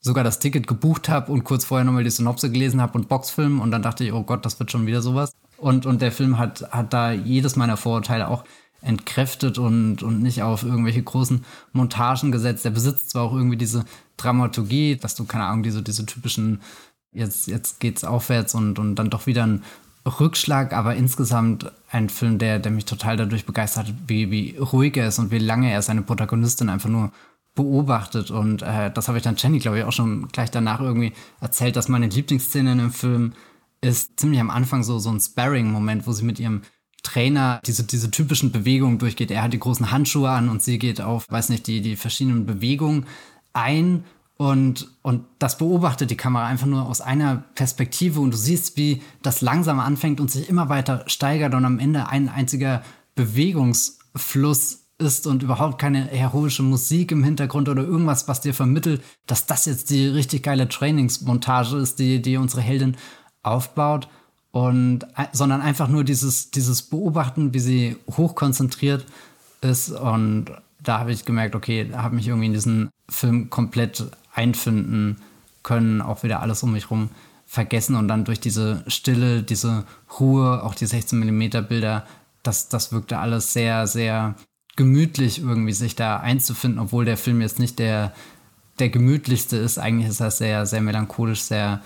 [0.00, 3.60] sogar das Ticket gebucht habe und kurz vorher nochmal die Synopse gelesen habe und Boxfilm
[3.60, 5.32] und dann dachte ich, oh Gott, das wird schon wieder sowas.
[5.56, 8.44] Und, und der Film hat, hat da jedes meiner Vorurteile auch
[8.80, 12.64] entkräftet und, und nicht auf irgendwelche großen Montagen gesetzt.
[12.64, 13.84] Der besitzt zwar auch irgendwie diese
[14.16, 16.60] Dramaturgie, dass du, keine Ahnung, diese, diese typischen,
[17.12, 19.62] jetzt, jetzt geht's aufwärts und, und dann doch wieder ein
[20.06, 24.96] Rückschlag, aber insgesamt ein Film, der, der mich total dadurch begeistert hat, wie, wie ruhig
[24.96, 27.12] er ist und wie lange er seine Protagonistin einfach nur
[27.54, 28.30] beobachtet.
[28.30, 31.76] Und äh, das habe ich dann Jenny, glaube ich, auch schon gleich danach irgendwie erzählt,
[31.76, 33.34] dass meine Lieblingsszene in dem Film
[33.80, 36.62] ist ziemlich am Anfang so, so ein Sparring-Moment, wo sie mit ihrem
[37.02, 39.30] Trainer diese, diese typischen Bewegungen durchgeht.
[39.30, 42.46] Er hat die großen Handschuhe an und sie geht auf, weiß nicht, die, die verschiedenen
[42.46, 43.06] Bewegungen
[43.52, 44.04] ein
[44.42, 49.00] und, und das beobachtet die Kamera einfach nur aus einer Perspektive und du siehst, wie
[49.22, 52.82] das langsam anfängt und sich immer weiter steigert und am Ende ein einziger
[53.14, 59.46] Bewegungsfluss ist und überhaupt keine heroische Musik im Hintergrund oder irgendwas, was dir vermittelt, dass
[59.46, 62.96] das jetzt die richtig geile Trainingsmontage ist, die, die unsere Heldin
[63.44, 64.08] aufbaut.
[64.50, 69.06] Und, sondern einfach nur dieses, dieses Beobachten, wie sie hochkonzentriert
[69.60, 69.92] ist.
[69.92, 70.46] Und
[70.82, 75.18] da habe ich gemerkt, okay, habe mich irgendwie in diesen Film komplett einfinden
[75.62, 77.10] können, auch wieder alles um mich rum
[77.46, 79.84] vergessen und dann durch diese Stille, diese
[80.18, 82.06] Ruhe, auch die 16 mm Bilder,
[82.42, 84.34] das, das wirkte alles sehr, sehr
[84.76, 88.14] gemütlich irgendwie, sich da einzufinden, obwohl der Film jetzt nicht der,
[88.78, 89.78] der gemütlichste ist.
[89.78, 91.82] Eigentlich ist er sehr, sehr melancholisch, sehr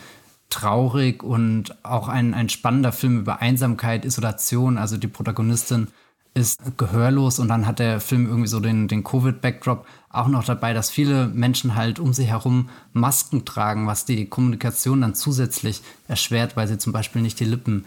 [0.50, 4.78] traurig und auch ein, ein spannender Film über Einsamkeit, Isolation.
[4.78, 5.88] Also die Protagonistin
[6.34, 9.86] ist gehörlos und dann hat der Film irgendwie so den, den Covid-Backdrop
[10.16, 15.00] auch noch dabei, dass viele Menschen halt um sich herum Masken tragen, was die Kommunikation
[15.00, 17.84] dann zusätzlich erschwert, weil sie zum Beispiel nicht die Lippen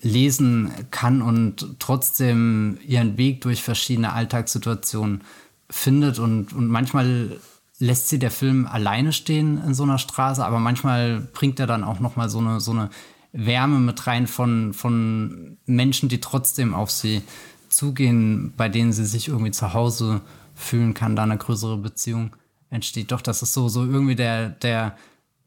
[0.00, 5.22] lesen kann und trotzdem ihren Weg durch verschiedene Alltagssituationen
[5.68, 6.18] findet.
[6.18, 7.38] Und, und manchmal
[7.78, 11.84] lässt sie der Film alleine stehen in so einer Straße, aber manchmal bringt er dann
[11.84, 12.90] auch nochmal so eine, so eine
[13.32, 17.22] Wärme mit rein von, von Menschen, die trotzdem auf sie
[17.68, 20.22] zugehen, bei denen sie sich irgendwie zu Hause
[20.58, 22.36] fühlen kann, da eine größere Beziehung
[22.70, 23.12] entsteht.
[23.12, 24.96] Doch, das ist so, so irgendwie der, der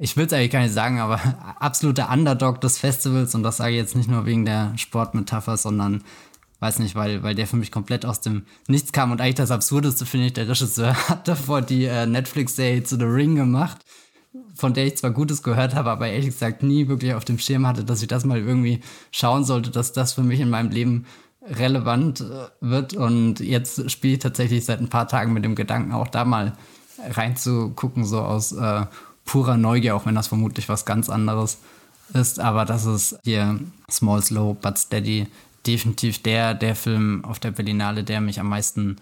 [0.04, 1.20] ich will es eigentlich gar nicht sagen, aber
[1.60, 6.04] absoluter Underdog des Festivals und das sage ich jetzt nicht nur wegen der Sportmetapher, sondern
[6.60, 9.52] weiß nicht, weil, weil der für mich komplett aus dem Nichts kam und eigentlich das
[9.52, 13.78] Absurdeste finde ich, der Regisseur hat davor die äh, Netflix-Serie zu The Ring gemacht,
[14.56, 17.68] von der ich zwar Gutes gehört habe, aber ehrlich gesagt nie wirklich auf dem Schirm
[17.68, 18.82] hatte, dass ich das mal irgendwie
[19.12, 21.06] schauen sollte, dass das für mich in meinem Leben
[21.42, 25.92] relevant äh, wird und jetzt spiele ich tatsächlich seit ein paar Tagen mit dem Gedanken,
[25.92, 26.54] auch da mal
[27.10, 28.86] reinzugucken, so aus äh,
[29.26, 31.60] purer Neugier, auch wenn das vermutlich was ganz anderes
[32.14, 32.40] ist.
[32.40, 33.60] Aber das ist hier
[33.90, 35.28] Small, Slow, But Steady
[35.66, 38.98] definitiv der, der Film auf der Berlinale, der mich am meisten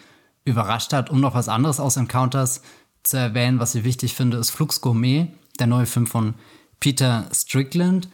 [0.45, 1.09] überrascht hat.
[1.09, 2.61] Um noch was anderes aus Encounters
[3.03, 5.27] zu erwähnen, was ich wichtig finde, ist Flux Gourmet,
[5.59, 6.33] der neue Film von
[6.79, 8.09] Peter Strickland.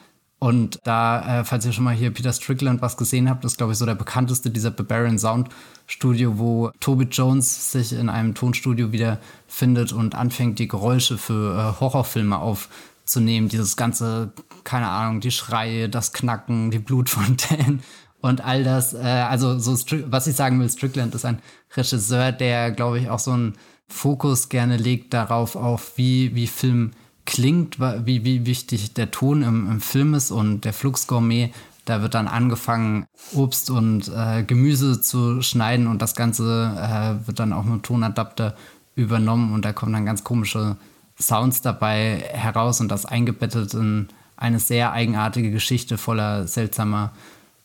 [0.46, 3.74] Und da, äh, falls ihr schon mal hier Peter Strickland was gesehen habt, ist, glaube
[3.74, 5.50] ich, so der bekannteste dieser Barbarian Sound
[5.88, 11.80] Studio, wo Toby Jones sich in einem Tonstudio wiederfindet und anfängt, die Geräusche für äh,
[11.80, 13.50] Horrorfilme aufzunehmen.
[13.50, 17.82] Dieses ganze, keine Ahnung, die Schreie, das Knacken, die Blutfontänen
[18.22, 18.94] und all das.
[18.94, 19.76] Äh, also, so,
[20.12, 21.40] was ich sagen will, Strickland ist ein
[21.76, 23.54] Regisseur, der, glaube ich, auch so einen
[23.88, 26.92] Fokus gerne legt darauf, auf wie, wie Film
[27.26, 31.52] klingt, wie, wie wichtig der Ton im, im Film ist und der Flux Gourmet,
[31.86, 37.40] da wird dann angefangen, Obst und äh, Gemüse zu schneiden und das Ganze äh, wird
[37.40, 38.56] dann auch mit Tonadapter
[38.96, 40.78] übernommen und da kommen dann ganz komische
[41.20, 47.14] Sounds dabei heraus und das eingebettet in eine sehr eigenartige Geschichte voller seltsamer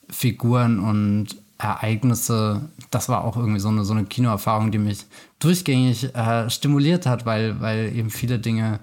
[0.09, 2.63] Figuren und Ereignisse.
[2.91, 5.07] Das war auch irgendwie so eine, so eine Kinoerfahrung, die mich
[5.41, 8.81] durchgängig äh, stimuliert hat, weil, weil eben viele Dinge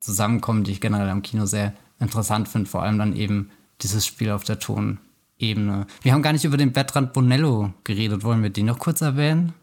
[0.00, 2.68] zusammenkommen, die ich generell am Kino sehr interessant finde.
[2.68, 3.50] Vor allem dann eben
[3.82, 5.86] dieses Spiel auf der Tonebene.
[6.02, 8.24] Wir haben gar nicht über den Bertrand Bonello geredet.
[8.24, 9.54] Wollen wir den noch kurz erwähnen?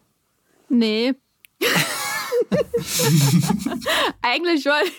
[0.68, 1.14] Nee.
[4.22, 4.92] eigentlich, wollte,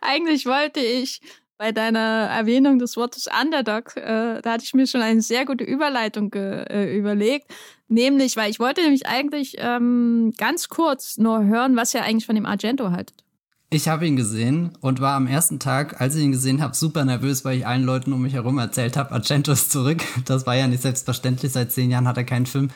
[0.00, 1.20] eigentlich wollte ich
[1.58, 5.64] bei deiner Erwähnung des Wortes Underdog, äh, da hatte ich mir schon eine sehr gute
[5.64, 7.52] Überleitung äh, überlegt.
[7.88, 12.36] Nämlich, weil ich wollte nämlich eigentlich ähm, ganz kurz nur hören, was ihr eigentlich von
[12.36, 13.24] dem Argento haltet.
[13.70, 17.04] Ich habe ihn gesehen und war am ersten Tag, als ich ihn gesehen habe, super
[17.04, 20.02] nervös, weil ich allen Leuten um mich herum erzählt habe, Argento ist zurück.
[20.24, 21.52] Das war ja nicht selbstverständlich.
[21.52, 22.70] Seit zehn Jahren hat er keinen Film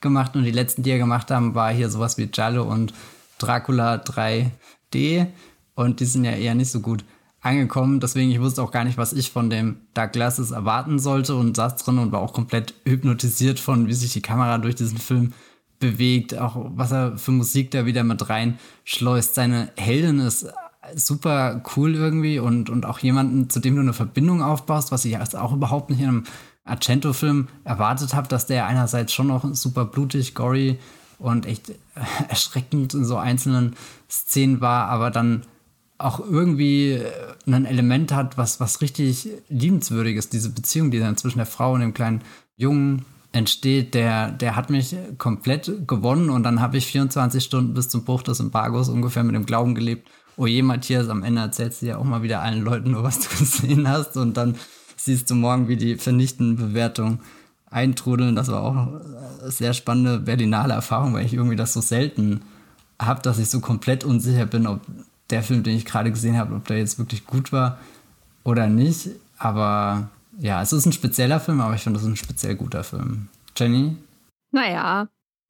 [0.00, 2.94] gemacht und die letzten, die er gemacht haben, war hier sowas wie Giallo und
[3.36, 5.26] Dracula 3D
[5.74, 7.04] und die sind ja eher nicht so gut
[7.42, 8.00] angekommen.
[8.00, 11.56] Deswegen, ich wusste auch gar nicht, was ich von dem Dark Glasses erwarten sollte und
[11.56, 15.34] saß drin und war auch komplett hypnotisiert von, wie sich die Kamera durch diesen Film
[15.78, 19.34] bewegt, auch was er für Musik da wieder mit reinschleust.
[19.34, 20.46] Seine Heldin ist
[20.94, 25.12] super cool irgendwie und, und auch jemanden, zu dem du eine Verbindung aufbaust, was ich
[25.12, 26.24] jetzt auch überhaupt nicht in einem
[26.64, 30.78] Argento-Film erwartet habe, dass der einerseits schon noch super blutig, gory
[31.18, 31.72] und echt
[32.28, 33.74] erschreckend in so einzelnen
[34.08, 35.42] Szenen war, aber dann
[35.98, 37.02] auch irgendwie
[37.46, 41.72] ein Element hat, was, was richtig liebenswürdig ist, diese Beziehung, die dann zwischen der Frau
[41.72, 42.22] und dem kleinen
[42.56, 47.88] Jungen entsteht, der, der hat mich komplett gewonnen und dann habe ich 24 Stunden bis
[47.88, 51.82] zum Bruch des Embargos ungefähr mit dem Glauben gelebt, oh je, Matthias, am Ende erzählst
[51.82, 54.56] du ja auch mal wieder allen Leuten nur, was du gesehen hast und dann
[54.96, 57.20] siehst du morgen, wie die vernichtenden Bewertungen
[57.70, 58.34] eintrudeln.
[58.34, 62.42] Das war auch eine sehr spannende Berlinale Erfahrung, weil ich irgendwie das so selten
[63.00, 64.80] habe, dass ich so komplett unsicher bin, ob
[65.30, 67.78] der Film, den ich gerade gesehen habe, ob der jetzt wirklich gut war
[68.44, 69.10] oder nicht.
[69.38, 70.08] Aber
[70.38, 73.28] ja, es ist ein spezieller Film, aber ich finde, es ist ein speziell guter Film.
[73.56, 73.96] Jenny?
[74.50, 75.08] Naja,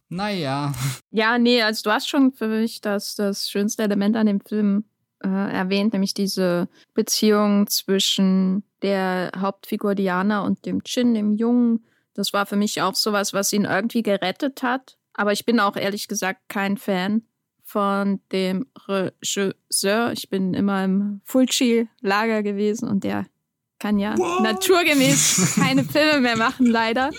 [0.09, 0.73] Naja.
[1.10, 4.85] Ja, nee, also du hast schon für mich das, das schönste Element an dem Film
[5.23, 11.85] äh, erwähnt, nämlich diese Beziehung zwischen der Hauptfigur Diana und dem Chin, dem Jungen.
[12.15, 14.97] Das war für mich auch sowas, was ihn irgendwie gerettet hat.
[15.12, 17.23] Aber ich bin auch ehrlich gesagt kein Fan
[17.62, 20.12] von dem Regisseur.
[20.12, 23.27] Ich bin immer im Fulci-Lager gewesen und der
[23.78, 24.42] kann ja What?
[24.42, 27.10] naturgemäß keine Filme mehr machen, leider.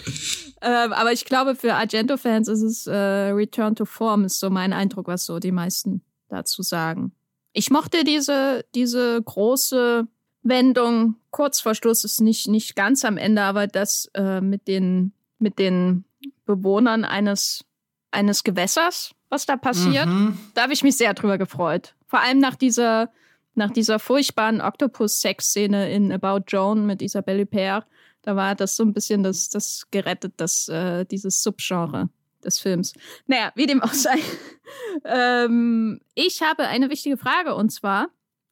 [0.61, 4.73] Ähm, aber ich glaube, für Argento-Fans ist es äh, Return to Form, ist so mein
[4.73, 7.13] Eindruck, was so die meisten dazu sagen.
[7.53, 10.07] Ich mochte diese, diese große
[10.43, 15.13] Wendung, kurz vor Schluss ist nicht, nicht ganz am Ende, aber das äh, mit, den,
[15.39, 16.05] mit den
[16.45, 17.65] Bewohnern eines,
[18.11, 20.37] eines Gewässers, was da passiert, mhm.
[20.53, 21.95] da habe ich mich sehr drüber gefreut.
[22.07, 23.11] Vor allem nach dieser,
[23.55, 27.85] nach dieser furchtbaren Octopus-Sex-Szene in About Joan mit Isabelle Huppert
[28.21, 32.09] da war das so ein bisschen das, das gerettet, das, äh, dieses Subgenre
[32.43, 32.93] des Films.
[33.27, 34.17] Naja, wie dem auch sei.
[35.05, 38.09] ähm, ich habe eine wichtige Frage und zwar,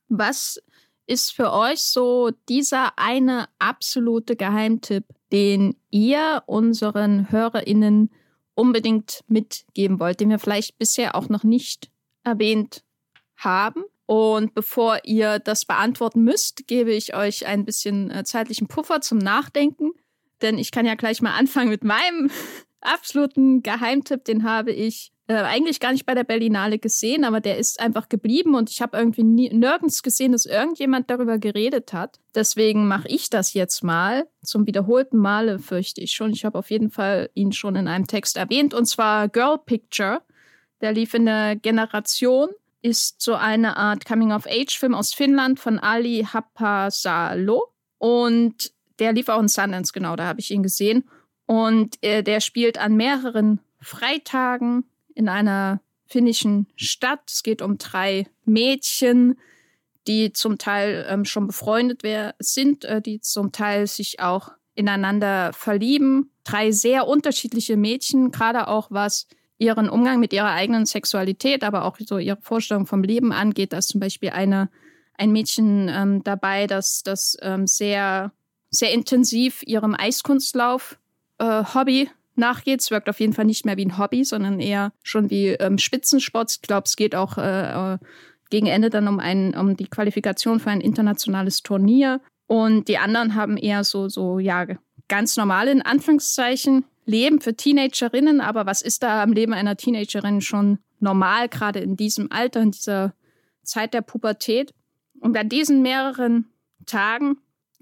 [0.09, 0.61] was
[1.05, 8.11] ist für euch so dieser eine absolute Geheimtipp, den ihr unseren HörerInnen
[8.55, 11.91] unbedingt mitgeben wollt, den wir vielleicht bisher auch noch nicht
[12.23, 12.83] erwähnt
[13.37, 13.83] haben?
[14.07, 19.17] Und bevor ihr das beantworten müsst, gebe ich euch ein bisschen äh, zeitlichen Puffer zum
[19.17, 19.91] Nachdenken.
[20.41, 22.31] Denn ich kann ja gleich mal anfangen mit meinem
[22.81, 24.23] absoluten Geheimtipp.
[24.23, 28.07] Den habe ich äh, eigentlich gar nicht bei der Berlinale gesehen, aber der ist einfach
[28.07, 32.21] geblieben und ich habe irgendwie nie, nirgends gesehen, dass irgendjemand darüber geredet hat.
[32.33, 34.29] Deswegen mache ich das jetzt mal.
[34.41, 36.31] Zum wiederholten Male fürchte ich schon.
[36.31, 40.21] Ich habe auf jeden Fall ihn schon in einem Text erwähnt und zwar Girl Picture.
[40.79, 42.49] Der lief in der Generation
[42.87, 47.73] ist so eine Art Coming-of-Age-Film aus Finnland von Ali Happasalo.
[47.97, 51.03] Und der lief auch in Sundance, genau, da habe ich ihn gesehen.
[51.45, 57.19] Und äh, der spielt an mehreren Freitagen in einer finnischen Stadt.
[57.27, 59.37] Es geht um drei Mädchen,
[60.07, 62.03] die zum Teil ähm, schon befreundet
[62.39, 66.31] sind, äh, die zum Teil sich auch ineinander verlieben.
[66.45, 69.27] Drei sehr unterschiedliche Mädchen, gerade auch was
[69.57, 73.73] ihren Umgang mit ihrer eigenen Sexualität, aber auch so ihre Vorstellung vom Leben angeht.
[73.73, 74.69] Da ist zum Beispiel eine,
[75.15, 78.31] ein Mädchen ähm, dabei, das, das ähm, sehr,
[78.69, 80.99] sehr intensiv ihrem Eiskunstlauf
[81.39, 81.63] äh,
[82.35, 82.81] nachgeht.
[82.81, 85.77] Es wirkt auf jeden Fall nicht mehr wie ein Hobby, sondern eher schon wie ähm,
[85.77, 86.51] Spitzensport.
[86.51, 87.97] Ich glaube, es geht auch äh, äh,
[88.49, 92.21] gegen Ende dann um, ein, um die Qualifikation für ein internationales Turnier.
[92.45, 94.67] Und die anderen haben eher so, so, ja,
[95.07, 100.41] ganz normale, in Anführungszeichen, Leben für Teenagerinnen, aber was ist da am Leben einer Teenagerin
[100.41, 103.13] schon normal, gerade in diesem Alter, in dieser
[103.63, 104.73] Zeit der Pubertät?
[105.21, 106.51] Und an diesen mehreren
[106.85, 107.37] Tagen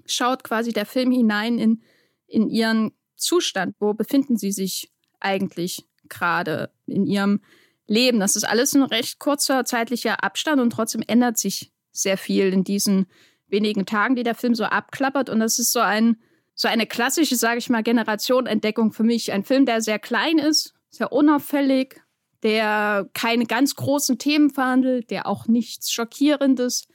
[0.06, 1.82] schaut quasi der Film hinein in,
[2.28, 3.74] in ihren Zustand.
[3.80, 7.40] Wo befinden sie sich eigentlich gerade in ihrem
[7.88, 8.20] Leben?
[8.20, 12.62] Das ist alles ein recht kurzer zeitlicher Abstand und trotzdem ändert sich sehr viel in
[12.62, 13.06] diesen
[13.48, 15.30] wenigen Tagen, die der Film so abklappert.
[15.30, 16.16] Und das ist so ein
[16.56, 19.30] so eine klassische, sage ich mal, Generationentdeckung für mich.
[19.30, 22.00] Ein Film, der sehr klein ist, sehr unauffällig,
[22.42, 26.88] der keine ganz großen Themen verhandelt, der auch nichts Schockierendes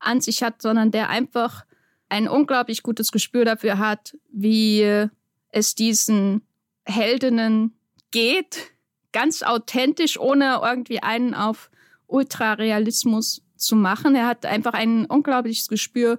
[0.00, 1.66] an sich hat, sondern der einfach
[2.08, 5.06] ein unglaublich gutes Gespür dafür hat, wie
[5.50, 6.46] es diesen
[6.84, 7.76] Heldinnen
[8.10, 8.72] geht,
[9.12, 11.70] ganz authentisch, ohne irgendwie einen auf
[12.06, 14.14] Ultrarealismus zu machen.
[14.14, 16.18] Er hat einfach ein unglaubliches Gespür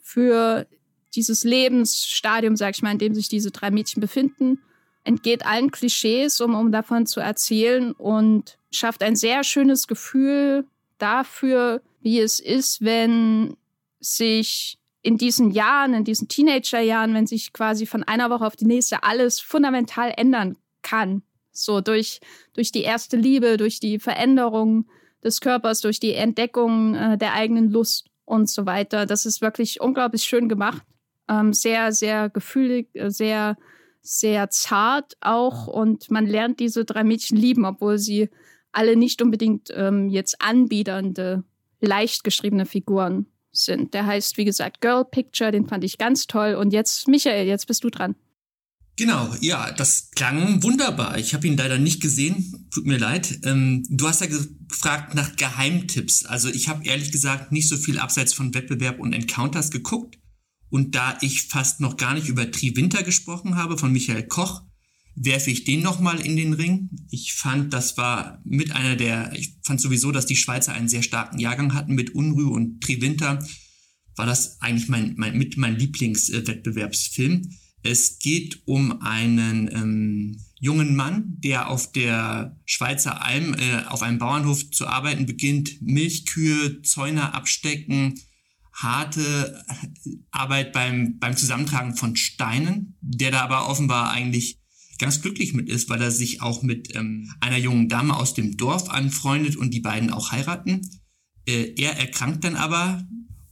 [0.00, 0.66] für
[1.14, 4.58] dieses Lebensstadium, sag ich mal, in dem sich diese drei Mädchen befinden,
[5.04, 10.66] entgeht allen Klischees, um, um davon zu erzählen und schafft ein sehr schönes Gefühl
[10.98, 13.56] dafür, wie es ist, wenn
[14.00, 18.66] sich in diesen Jahren, in diesen Teenagerjahren, wenn sich quasi von einer Woche auf die
[18.66, 21.22] nächste alles fundamental ändern kann.
[21.50, 22.20] So durch,
[22.54, 24.86] durch die erste Liebe, durch die Veränderung
[25.22, 29.06] des Körpers, durch die Entdeckung äh, der eigenen Lust und so weiter.
[29.06, 30.82] Das ist wirklich unglaublich schön gemacht.
[31.32, 33.56] Ähm, sehr, sehr gefühlig, äh, sehr,
[34.02, 35.66] sehr zart auch.
[35.66, 38.28] Und man lernt diese drei Mädchen lieben, obwohl sie
[38.72, 41.44] alle nicht unbedingt ähm, jetzt anbiedernde,
[41.80, 43.94] leicht geschriebene Figuren sind.
[43.94, 46.54] Der heißt, wie gesagt, Girl Picture, den fand ich ganz toll.
[46.54, 48.14] Und jetzt, Michael, jetzt bist du dran.
[48.96, 51.16] Genau, ja, das klang wunderbar.
[51.16, 53.40] Ich habe ihn leider nicht gesehen, tut mir leid.
[53.44, 56.26] Ähm, du hast ja gefragt nach Geheimtipps.
[56.26, 60.18] Also ich habe ehrlich gesagt nicht so viel abseits von Wettbewerb und Encounters geguckt.
[60.72, 64.62] Und da ich fast noch gar nicht über Triwinter gesprochen habe von Michael Koch,
[65.14, 66.88] werfe ich den nochmal in den Ring.
[67.10, 71.02] Ich fand, das war mit einer der, ich fand sowieso, dass die Schweizer einen sehr
[71.02, 73.46] starken Jahrgang hatten mit Unruhe und Triwinter.
[74.16, 77.50] War das eigentlich mein, mein, mit mein Lieblingswettbewerbsfilm.
[77.82, 84.18] Es geht um einen ähm, jungen Mann, der auf der Schweizer Alm äh, auf einem
[84.18, 88.14] Bauernhof zu arbeiten beginnt, Milchkühe, Zäune abstecken,
[88.82, 89.64] harte
[90.30, 94.58] Arbeit beim, beim Zusammentragen von Steinen, der da aber offenbar eigentlich
[94.98, 98.56] ganz glücklich mit ist, weil er sich auch mit ähm, einer jungen Dame aus dem
[98.56, 100.82] Dorf anfreundet und die beiden auch heiraten.
[101.46, 103.06] Äh, er erkrankt dann aber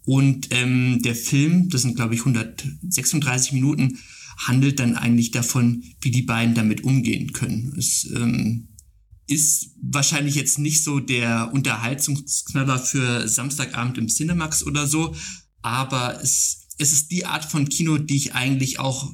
[0.05, 3.99] und ähm, der Film, das sind glaube ich 136 Minuten,
[4.39, 7.75] handelt dann eigentlich davon, wie die beiden damit umgehen können.
[7.77, 8.70] Es ähm,
[9.31, 15.15] ist wahrscheinlich jetzt nicht so der Unterhaltungsknaller für Samstagabend im Cinemax oder so,
[15.63, 19.13] aber es, es ist die Art von Kino, die ich eigentlich auch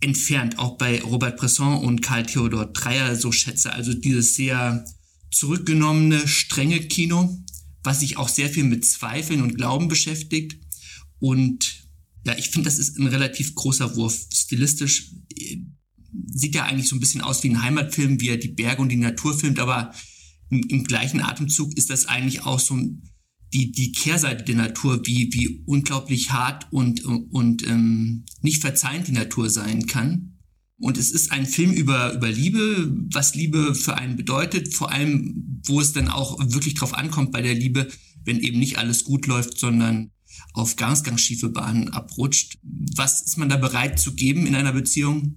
[0.00, 3.72] entfernt auch bei Robert Bresson und Karl Theodor Dreyer so schätze.
[3.72, 4.84] Also dieses sehr
[5.30, 7.42] zurückgenommene, strenge Kino,
[7.82, 10.58] was sich auch sehr viel mit Zweifeln und Glauben beschäftigt
[11.18, 11.86] und
[12.26, 14.26] ja, ich finde, das ist ein relativ großer Wurf.
[14.34, 15.58] Stilistisch äh,
[16.26, 18.90] sieht ja eigentlich so ein bisschen aus wie ein Heimatfilm, wie er die Berge und
[18.90, 19.92] die Natur filmt, aber
[20.50, 22.78] im, im gleichen Atemzug ist das eigentlich auch so
[23.52, 29.12] die, die Kehrseite der Natur, wie, wie unglaublich hart und, und ähm, nicht verzeihend die
[29.12, 30.38] Natur sein kann.
[30.78, 35.62] Und es ist ein Film über, über Liebe, was Liebe für einen bedeutet, vor allem,
[35.64, 37.88] wo es dann auch wirklich drauf ankommt bei der Liebe,
[38.24, 40.10] wenn eben nicht alles gut läuft, sondern
[40.52, 42.58] auf ganz, ganz schiefe Bahnen abrutscht.
[42.62, 45.36] Was ist man da bereit zu geben in einer Beziehung?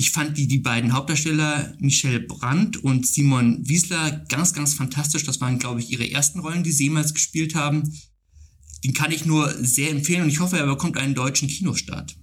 [0.00, 5.24] Ich fand die, die beiden Hauptdarsteller, Michelle Brandt und Simon Wiesler, ganz, ganz fantastisch.
[5.24, 7.82] Das waren, glaube ich, ihre ersten Rollen, die sie jemals gespielt haben.
[8.82, 12.16] Den kann ich nur sehr empfehlen und ich hoffe, er bekommt einen deutschen Kinostart.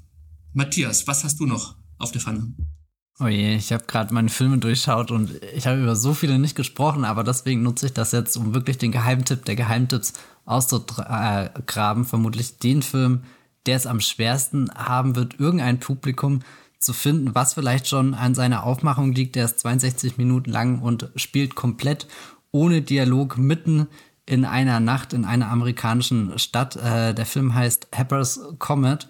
[0.53, 2.51] Matthias, was hast du noch auf der Pfanne?
[3.19, 6.55] Oh je, ich habe gerade meine Filme durchschaut und ich habe über so viele nicht
[6.55, 10.13] gesprochen, aber deswegen nutze ich das jetzt, um wirklich den Geheimtipp der Geheimtipps
[10.45, 13.21] auszugraben, vermutlich den Film,
[13.67, 16.41] der es am schwersten haben wird, irgendein Publikum
[16.79, 19.35] zu finden, was vielleicht schon an seiner Aufmachung liegt.
[19.35, 22.07] Der ist 62 Minuten lang und spielt komplett
[22.51, 23.87] ohne Dialog mitten
[24.25, 26.75] in einer Nacht in einer amerikanischen Stadt.
[26.75, 29.07] Äh, der Film heißt Happer's Comet.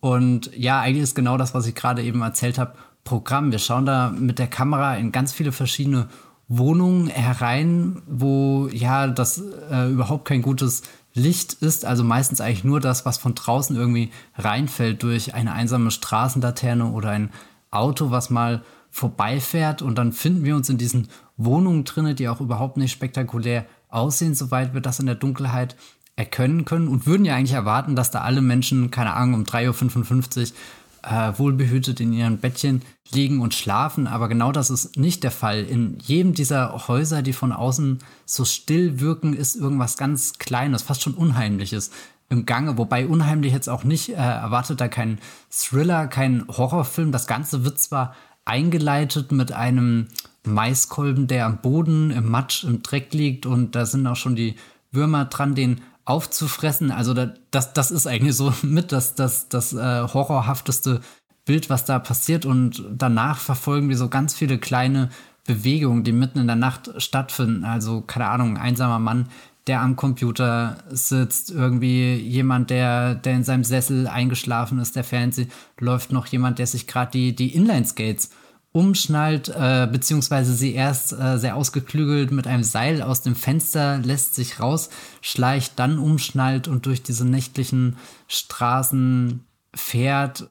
[0.00, 2.74] Und ja, eigentlich ist genau das, was ich gerade eben erzählt habe,
[3.04, 3.50] Programm.
[3.50, 6.08] Wir schauen da mit der Kamera in ganz viele verschiedene
[6.48, 10.82] Wohnungen herein, wo ja das äh, überhaupt kein gutes
[11.14, 15.90] Licht ist, also meistens eigentlich nur das, was von draußen irgendwie reinfällt durch eine einsame
[15.90, 17.30] Straßenlaterne oder ein
[17.70, 19.82] Auto, was mal vorbeifährt.
[19.82, 24.34] Und dann finden wir uns in diesen Wohnungen drinne, die auch überhaupt nicht spektakulär aussehen,
[24.34, 25.76] soweit wir das in der Dunkelheit
[26.16, 26.88] erkennen können.
[26.88, 30.56] Und würden ja eigentlich erwarten, dass da alle Menschen, keine Ahnung, um 3.55 Uhr
[31.02, 34.06] äh, wohlbehütet in ihren Bettchen liegen und schlafen.
[34.06, 35.64] Aber genau das ist nicht der Fall.
[35.64, 41.02] In jedem dieser Häuser, die von außen so still wirken, ist irgendwas ganz Kleines, fast
[41.02, 41.90] schon Unheimliches
[42.28, 42.78] im Gange.
[42.78, 45.18] Wobei unheimlich jetzt auch nicht, äh, erwartet da kein
[45.50, 47.12] Thriller, kein Horrorfilm.
[47.12, 48.14] Das Ganze wird zwar
[48.44, 50.08] eingeleitet mit einem
[50.44, 54.56] Maiskolben, der am Boden im Matsch, im Dreck liegt und da sind auch schon die
[54.90, 56.90] Würmer dran, den aufzufressen.
[56.90, 61.00] Also da, das, das ist eigentlich so mit das, das, das äh, horrorhafteste
[61.44, 62.44] Bild, was da passiert.
[62.44, 65.10] Und danach verfolgen wir so ganz viele kleine
[65.44, 67.64] Bewegungen, die mitten in der Nacht stattfinden.
[67.64, 69.28] Also, keine Ahnung, ein einsamer Mann,
[69.66, 75.46] der am Computer sitzt, irgendwie jemand, der, der in seinem Sessel eingeschlafen ist, der Fernseh
[75.78, 78.30] läuft noch jemand, der sich gerade die, die Inline-Skates
[78.72, 84.34] umschnallt, äh, beziehungsweise sie erst äh, sehr ausgeklügelt mit einem Seil aus dem Fenster lässt
[84.34, 87.96] sich rausschleicht, dann umschnallt und durch diese nächtlichen
[88.28, 89.44] Straßen
[89.74, 90.50] fährt.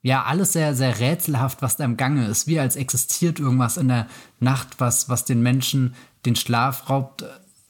[0.00, 2.46] Ja, alles sehr, sehr rätselhaft, was da im Gange ist.
[2.46, 4.06] Wie als existiert irgendwas in der
[4.40, 7.24] Nacht, was, was den Menschen den Schlaf raubt.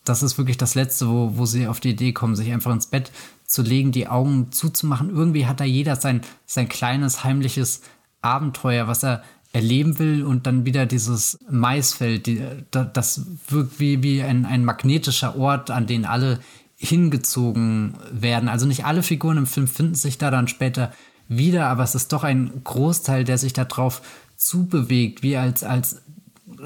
[0.05, 2.87] Das ist wirklich das Letzte, wo, wo sie auf die Idee kommen, sich einfach ins
[2.87, 3.11] Bett
[3.47, 5.11] zu legen, die Augen zuzumachen.
[5.11, 7.81] Irgendwie hat da jeder sein, sein kleines, heimliches
[8.21, 9.23] Abenteuer, was er
[9.53, 15.37] erleben will und dann wieder dieses Maisfeld, die, das wirkt wie, wie ein, ein magnetischer
[15.37, 16.41] Ort, an den alle
[16.77, 18.49] hingezogen werden.
[18.49, 20.93] Also nicht alle Figuren im Film finden sich da dann später
[21.29, 24.03] wieder, aber es ist doch ein Großteil, der sich darauf
[24.37, 26.03] zubewegt, wie als, als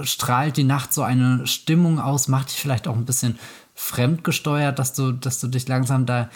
[0.02, 3.38] strahlt die Nacht so eine Stimmung aus, macht dich vielleicht auch ein bisschen
[3.74, 6.28] fremdgesteuert, dass du, dass du dich langsam da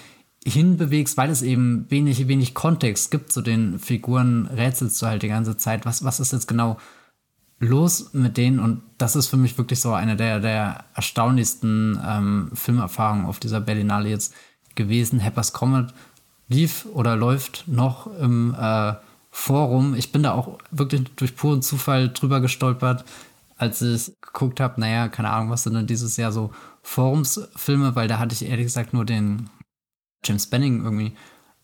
[0.46, 5.28] hinbewegst, weil es eben wenig, wenig Kontext gibt zu den Figuren, rätselst du halt die
[5.28, 6.78] ganze Zeit, was, was ist jetzt genau
[7.58, 12.50] los mit denen und das ist für mich wirklich so eine der, der erstaunlichsten ähm,
[12.54, 14.34] Filmerfahrungen auf dieser Berlinale jetzt
[14.74, 15.22] gewesen.
[15.22, 15.92] Happers Comet
[16.48, 18.94] lief oder läuft noch im äh,
[19.30, 19.94] Forum.
[19.94, 23.04] Ich bin da auch wirklich durch puren Zufall drüber gestolpert,
[23.56, 26.52] als ich geguckt habe, naja, keine Ahnung, was sind denn dieses Jahr so
[26.82, 29.48] Forumsfilme, weil da hatte ich ehrlich gesagt nur den
[30.26, 31.12] James Benning irgendwie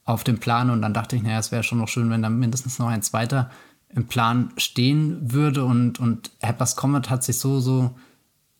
[0.04, 0.70] auf dem Plan.
[0.70, 3.02] Und dann dachte ich, naja, es wäre schon noch schön, wenn da mindestens noch ein
[3.02, 3.50] zweiter
[3.88, 5.64] im Plan stehen würde.
[5.64, 7.94] Und, und Happers Comet hat sich so, so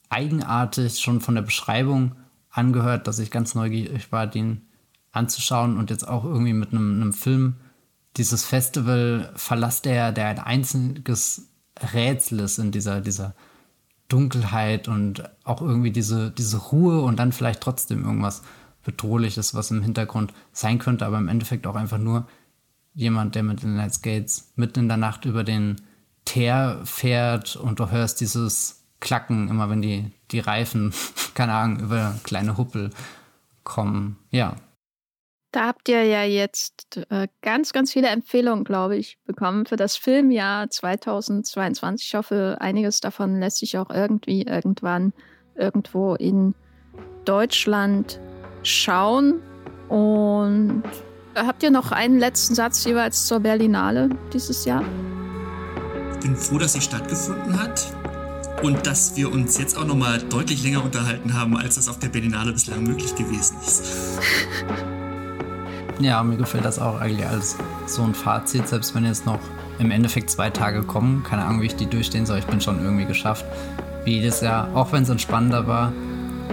[0.08, 2.14] eigenartig schon von der Beschreibung
[2.50, 4.62] angehört, dass ich ganz neugierig war, den
[5.10, 5.76] anzuschauen.
[5.76, 7.56] Und jetzt auch irgendwie mit einem, einem Film
[8.16, 11.48] dieses Festival verlasst der, der ein einziges
[11.94, 13.34] Rätsel ist in dieser, dieser
[14.08, 18.42] Dunkelheit und auch irgendwie diese, diese Ruhe und dann vielleicht trotzdem irgendwas
[18.84, 22.26] Bedrohliches, was im Hintergrund sein könnte, aber im Endeffekt auch einfach nur
[22.94, 25.80] jemand, der mit den Night Gates mitten in der Nacht über den
[26.24, 30.94] Teer fährt und du hörst dieses Klacken, immer wenn die, die Reifen,
[31.34, 32.90] keine Ahnung, über kleine Huppel
[33.64, 34.18] kommen.
[34.30, 34.56] Ja.
[35.52, 39.96] Da habt ihr ja jetzt äh, ganz, ganz viele Empfehlungen, glaube ich, bekommen für das
[39.96, 42.06] Filmjahr 2022.
[42.06, 45.12] Ich hoffe, einiges davon lässt sich auch irgendwie irgendwann
[45.54, 46.54] irgendwo in
[47.26, 48.18] Deutschland
[48.62, 49.40] schauen.
[49.88, 50.82] Und
[51.34, 54.82] habt ihr noch einen letzten Satz jeweils zur Berlinale dieses Jahr?
[56.14, 57.92] Ich bin froh, dass sie stattgefunden hat
[58.62, 61.98] und dass wir uns jetzt auch noch mal deutlich länger unterhalten haben, als das auf
[61.98, 63.84] der Berlinale bislang möglich gewesen ist.
[66.00, 67.56] Ja, mir gefällt das auch eigentlich als
[67.86, 69.38] so ein Fazit, selbst wenn jetzt noch
[69.78, 71.22] im Endeffekt zwei Tage kommen.
[71.22, 72.38] Keine Ahnung, wie ich die durchstehen soll.
[72.38, 73.44] Ich bin schon irgendwie geschafft.
[74.04, 75.92] Wie jedes Jahr, auch wenn es entspannender war.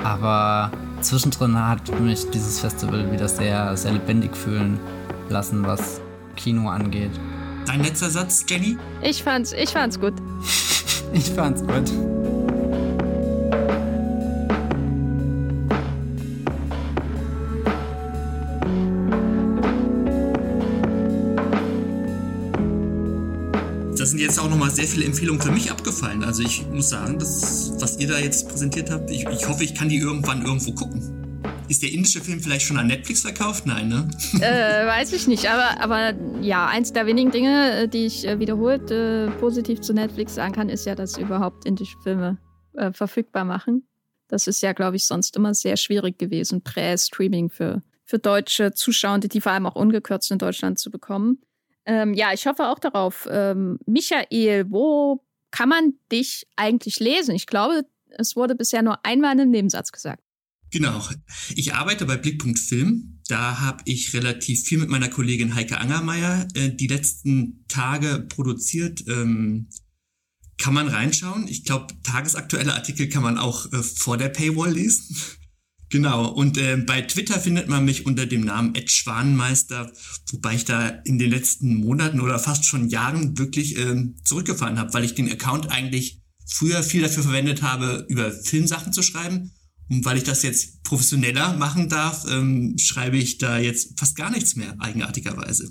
[0.03, 4.79] Aber zwischendrin hat mich dieses Festival wieder sehr, sehr lebendig fühlen
[5.29, 6.01] lassen, was
[6.35, 7.11] Kino angeht.
[7.65, 8.77] Dein letzter Satz, Jenny?
[9.01, 10.13] Ich fand's, ich fand's gut.
[11.13, 11.91] ich fand's gut.
[24.19, 26.25] Sind jetzt auch nochmal sehr viele Empfehlungen für mich abgefallen.
[26.25, 29.73] Also ich muss sagen, das, was ihr da jetzt präsentiert habt, ich, ich hoffe, ich
[29.73, 31.41] kann die irgendwann irgendwo gucken.
[31.69, 33.65] Ist der indische Film vielleicht schon an Netflix verkauft?
[33.65, 34.09] Nein, ne?
[34.41, 35.49] Äh, weiß ich nicht.
[35.49, 39.93] Aber, aber ja, eins der wenigen Dinge, äh, die ich äh, wiederholt äh, positiv zu
[39.93, 42.39] Netflix sagen kann, ist ja, dass überhaupt indische Filme
[42.73, 43.87] äh, verfügbar machen.
[44.27, 49.19] Das ist ja, glaube ich, sonst immer sehr schwierig gewesen, Prä-Streaming für, für deutsche Zuschauer,
[49.19, 51.39] die vor allem auch ungekürzt in Deutschland zu bekommen.
[51.89, 53.27] Ähm, ja, ich hoffe auch darauf.
[53.31, 57.33] Ähm, Michael, wo kann man dich eigentlich lesen?
[57.33, 60.23] Ich glaube, es wurde bisher nur einmal in einem Nebensatz gesagt.
[60.71, 61.03] Genau.
[61.55, 63.21] Ich arbeite bei Blickpunkt Film.
[63.27, 69.03] Da habe ich relativ viel mit meiner Kollegin Heike Angermeier äh, die letzten Tage produziert.
[69.07, 69.69] Ähm,
[70.59, 71.47] kann man reinschauen.
[71.47, 75.15] Ich glaube, tagesaktuelle Artikel kann man auch äh, vor der Paywall lesen.
[75.89, 79.91] Genau, und äh, bei Twitter findet man mich unter dem Namen Ed Schwanenmeister,
[80.31, 84.93] wobei ich da in den letzten Monaten oder fast schon Jahren wirklich ähm, zurückgefahren habe,
[84.93, 89.51] weil ich den Account eigentlich früher viel dafür verwendet habe, über Filmsachen zu schreiben.
[89.89, 94.29] Und weil ich das jetzt professioneller machen darf, ähm, schreibe ich da jetzt fast gar
[94.29, 95.69] nichts mehr, eigenartigerweise.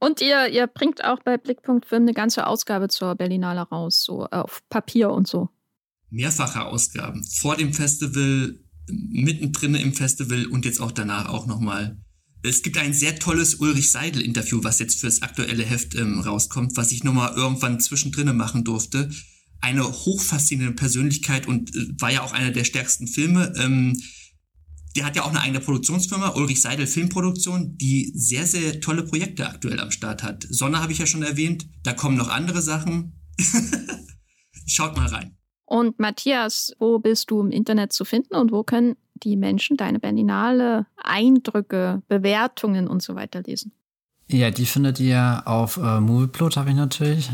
[0.00, 4.24] Und ihr, ihr bringt auch bei Blickpunkt Film eine ganze Ausgabe zur Berlinale raus, so
[4.24, 5.50] äh, auf Papier und so.
[6.08, 7.22] Mehrfache Ausgaben.
[7.22, 11.98] Vor dem Festival mittendrin im Festival und jetzt auch danach auch nochmal.
[12.42, 16.90] Es gibt ein sehr tolles Ulrich Seidel-Interview, was jetzt fürs aktuelle Heft ähm, rauskommt, was
[16.90, 19.10] ich nochmal irgendwann zwischendrin machen durfte.
[19.60, 23.52] Eine hochfaszinierende Persönlichkeit und äh, war ja auch einer der stärksten Filme.
[23.56, 24.00] Ähm,
[24.96, 29.48] der hat ja auch eine eigene Produktionsfirma, Ulrich Seidel Filmproduktion, die sehr, sehr tolle Projekte
[29.48, 30.46] aktuell am Start hat.
[30.48, 33.20] Sonne habe ich ja schon erwähnt, da kommen noch andere Sachen.
[34.66, 35.36] Schaut mal rein.
[35.70, 40.00] Und Matthias, wo bist du im Internet zu finden und wo können die Menschen deine
[40.00, 43.70] Berlinale Eindrücke, Bewertungen und so weiter lesen?
[44.26, 47.30] Ja, die findet ihr auf äh, Movieplot, habe ich natürlich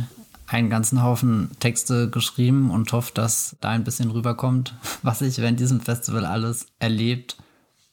[0.48, 5.58] einen ganzen Haufen Texte geschrieben und hoffe, dass da ein bisschen rüberkommt, was ich während
[5.58, 7.38] diesem Festival alles erlebt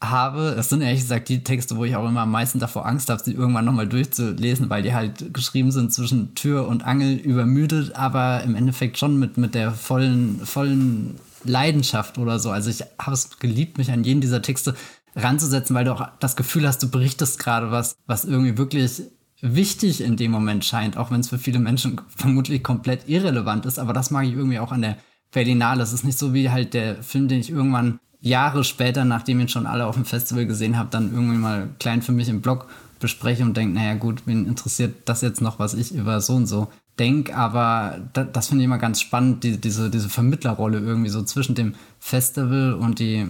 [0.04, 0.56] habe.
[0.58, 3.22] Es sind ehrlich gesagt die Texte, wo ich auch immer am meisten davor Angst habe,
[3.24, 8.44] sie irgendwann nochmal durchzulesen, weil die halt geschrieben sind zwischen Tür und Angel übermüdet, aber
[8.44, 12.52] im Endeffekt schon mit, mit der vollen, vollen Leidenschaft oder so.
[12.52, 14.76] Also ich habe es geliebt, mich an jeden dieser Texte
[15.16, 19.04] ranzusetzen, weil du auch das Gefühl hast, du berichtest gerade was, was irgendwie wirklich
[19.42, 23.78] wichtig in dem Moment scheint, auch wenn es für viele Menschen vermutlich komplett irrelevant ist.
[23.78, 24.98] Aber das mag ich irgendwie auch an der
[25.32, 25.84] Berlinale.
[25.84, 29.50] Es ist nicht so wie halt der Film, den ich irgendwann Jahre später, nachdem ihn
[29.50, 32.68] schon alle auf dem Festival gesehen habe, dann irgendwie mal klein für mich im Blog
[33.00, 36.48] bespreche und denke, naja gut, wen interessiert das jetzt noch, was ich über so und
[36.48, 37.36] so denke.
[37.36, 41.54] Aber das, das finde ich immer ganz spannend, die, diese, diese Vermittlerrolle irgendwie so zwischen
[41.54, 43.28] dem Festival und die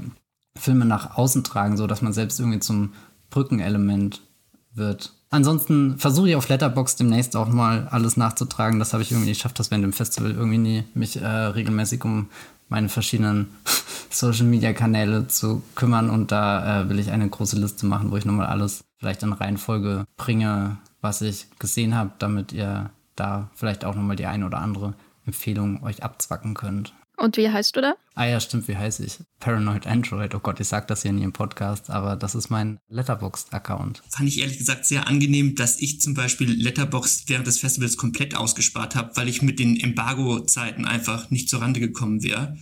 [0.56, 2.94] Filme nach außen tragen, so dass man selbst irgendwie zum
[3.32, 4.22] Brückenelement
[4.76, 5.14] wird.
[5.32, 8.78] Ansonsten versuche ich auf Letterbox demnächst auch mal alles nachzutragen.
[8.78, 12.06] Das habe ich irgendwie nicht geschafft, das während dem Festival irgendwie nie mich äh, regelmäßig
[12.06, 12.30] um
[12.70, 13.56] meine verschiedenen
[14.10, 18.18] Social Media Kanäle zu kümmern und da äh, will ich eine große Liste machen, wo
[18.18, 23.86] ich nochmal alles vielleicht in Reihenfolge bringe, was ich gesehen habe, damit ihr da vielleicht
[23.86, 24.94] auch nochmal die eine oder andere
[25.26, 26.94] Empfehlung euch abzwacken könnt.
[27.18, 27.96] Und wie heißt du da?
[28.16, 29.20] Ah ja, stimmt, wie heiße ich?
[29.40, 30.34] Paranoid Android.
[30.34, 34.04] Oh Gott, ich sag das ja nie im Podcast, aber das ist mein Letterboxd-Account.
[34.10, 38.36] Fand ich ehrlich gesagt sehr angenehm, dass ich zum Beispiel Letterboxd während des Festivals komplett
[38.36, 42.58] ausgespart habe, weil ich mit den Embargo-Zeiten einfach nicht zur Rande gekommen wäre.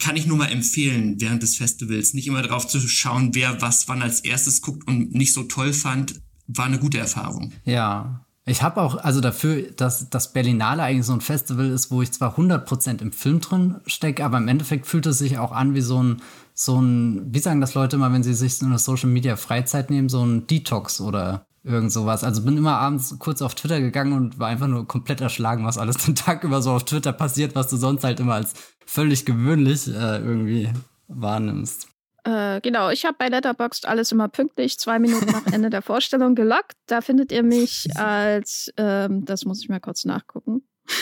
[0.00, 3.86] Kann ich nur mal empfehlen, während des Festivals nicht immer drauf zu schauen, wer was
[3.86, 7.52] wann als erstes guckt und nicht so toll fand, war eine gute Erfahrung.
[7.64, 12.02] Ja, ich habe auch, also dafür, dass das Berlinale eigentlich so ein Festival ist, wo
[12.02, 15.74] ich zwar 100% im Film drin stecke, aber im Endeffekt fühlt es sich auch an
[15.74, 16.22] wie so ein,
[16.52, 19.88] so ein, wie sagen das Leute immer, wenn sie sich so eine Social Media Freizeit
[19.88, 22.24] nehmen, so ein Detox oder irgend sowas.
[22.24, 25.78] Also bin immer abends kurz auf Twitter gegangen und war einfach nur komplett erschlagen, was
[25.78, 28.54] alles den Tag über so auf Twitter passiert, was du sonst halt immer als
[28.84, 30.70] völlig gewöhnlich äh, irgendwie
[31.06, 31.89] wahrnimmst.
[32.24, 36.34] Äh, genau, ich habe bei Letterboxd alles immer pünktlich, zwei Minuten nach Ende der Vorstellung
[36.34, 36.76] gelockt.
[36.86, 40.62] Da findet ihr mich als, ähm, das muss ich mal kurz nachgucken.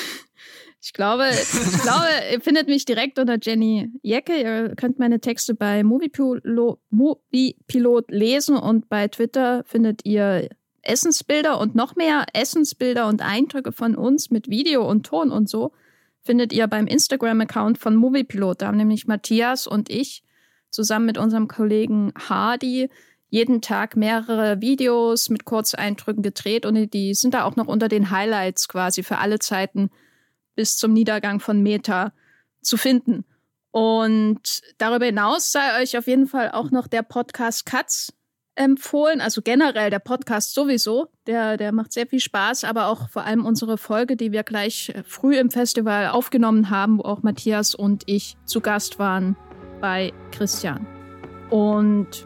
[0.80, 4.40] Ich glaube, ich glaube, ihr findet mich direkt unter Jenny Jecke.
[4.40, 10.48] Ihr könnt meine Texte bei Moviepilot, Moviepilot lesen und bei Twitter findet ihr
[10.82, 15.72] Essensbilder und noch mehr Essensbilder und Eindrücke von uns mit Video und Ton und so
[16.22, 18.62] findet ihr beim Instagram-Account von Moviepilot.
[18.62, 20.22] Da haben nämlich Matthias und ich
[20.70, 22.88] zusammen mit unserem Kollegen Hardy
[23.30, 28.10] jeden Tag mehrere Videos mit Kurzeindrücken gedreht und die sind da auch noch unter den
[28.10, 29.90] Highlights quasi für alle Zeiten
[30.54, 32.12] bis zum Niedergang von Meta
[32.62, 33.24] zu finden.
[33.70, 38.12] Und darüber hinaus sei euch auf jeden Fall auch noch der Podcast Katz
[38.54, 39.20] empfohlen.
[39.20, 41.08] Also generell der Podcast sowieso.
[41.26, 44.92] Der, der macht sehr viel Spaß, aber auch vor allem unsere Folge, die wir gleich
[45.06, 49.36] früh im Festival aufgenommen haben, wo auch Matthias und ich zu Gast waren
[49.80, 50.86] bei Christian.
[51.50, 52.24] Und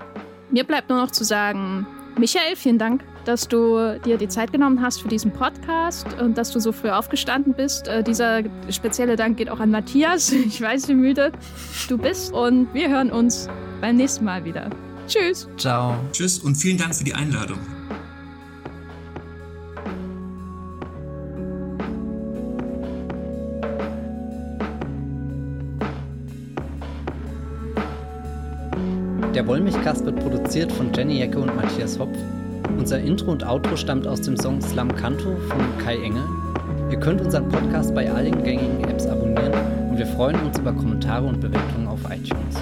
[0.51, 1.87] mir bleibt nur noch zu sagen,
[2.19, 6.51] Michael, vielen Dank, dass du dir die Zeit genommen hast für diesen Podcast und dass
[6.51, 7.89] du so früh aufgestanden bist.
[7.89, 10.33] Äh, dieser spezielle Dank geht auch an Matthias.
[10.53, 11.33] Ich weiß, wie müde
[11.89, 13.49] du bist und wir hören uns
[13.81, 14.69] beim nächsten Mal wieder.
[15.07, 15.49] Tschüss.
[15.57, 15.97] Ciao.
[16.13, 17.59] Tschüss und vielen Dank für die Einladung.
[29.35, 32.15] Der Wollmilchcast wird produziert von Jenny Jecke und Matthias Hopf.
[32.77, 36.25] Unser Intro und Outro stammt aus dem Song Slam Canto von Kai Engel.
[36.91, 39.55] Ihr könnt unseren Podcast bei allen gängigen Apps abonnieren
[39.89, 42.57] und wir freuen uns über Kommentare und Bewertungen auf iTunes.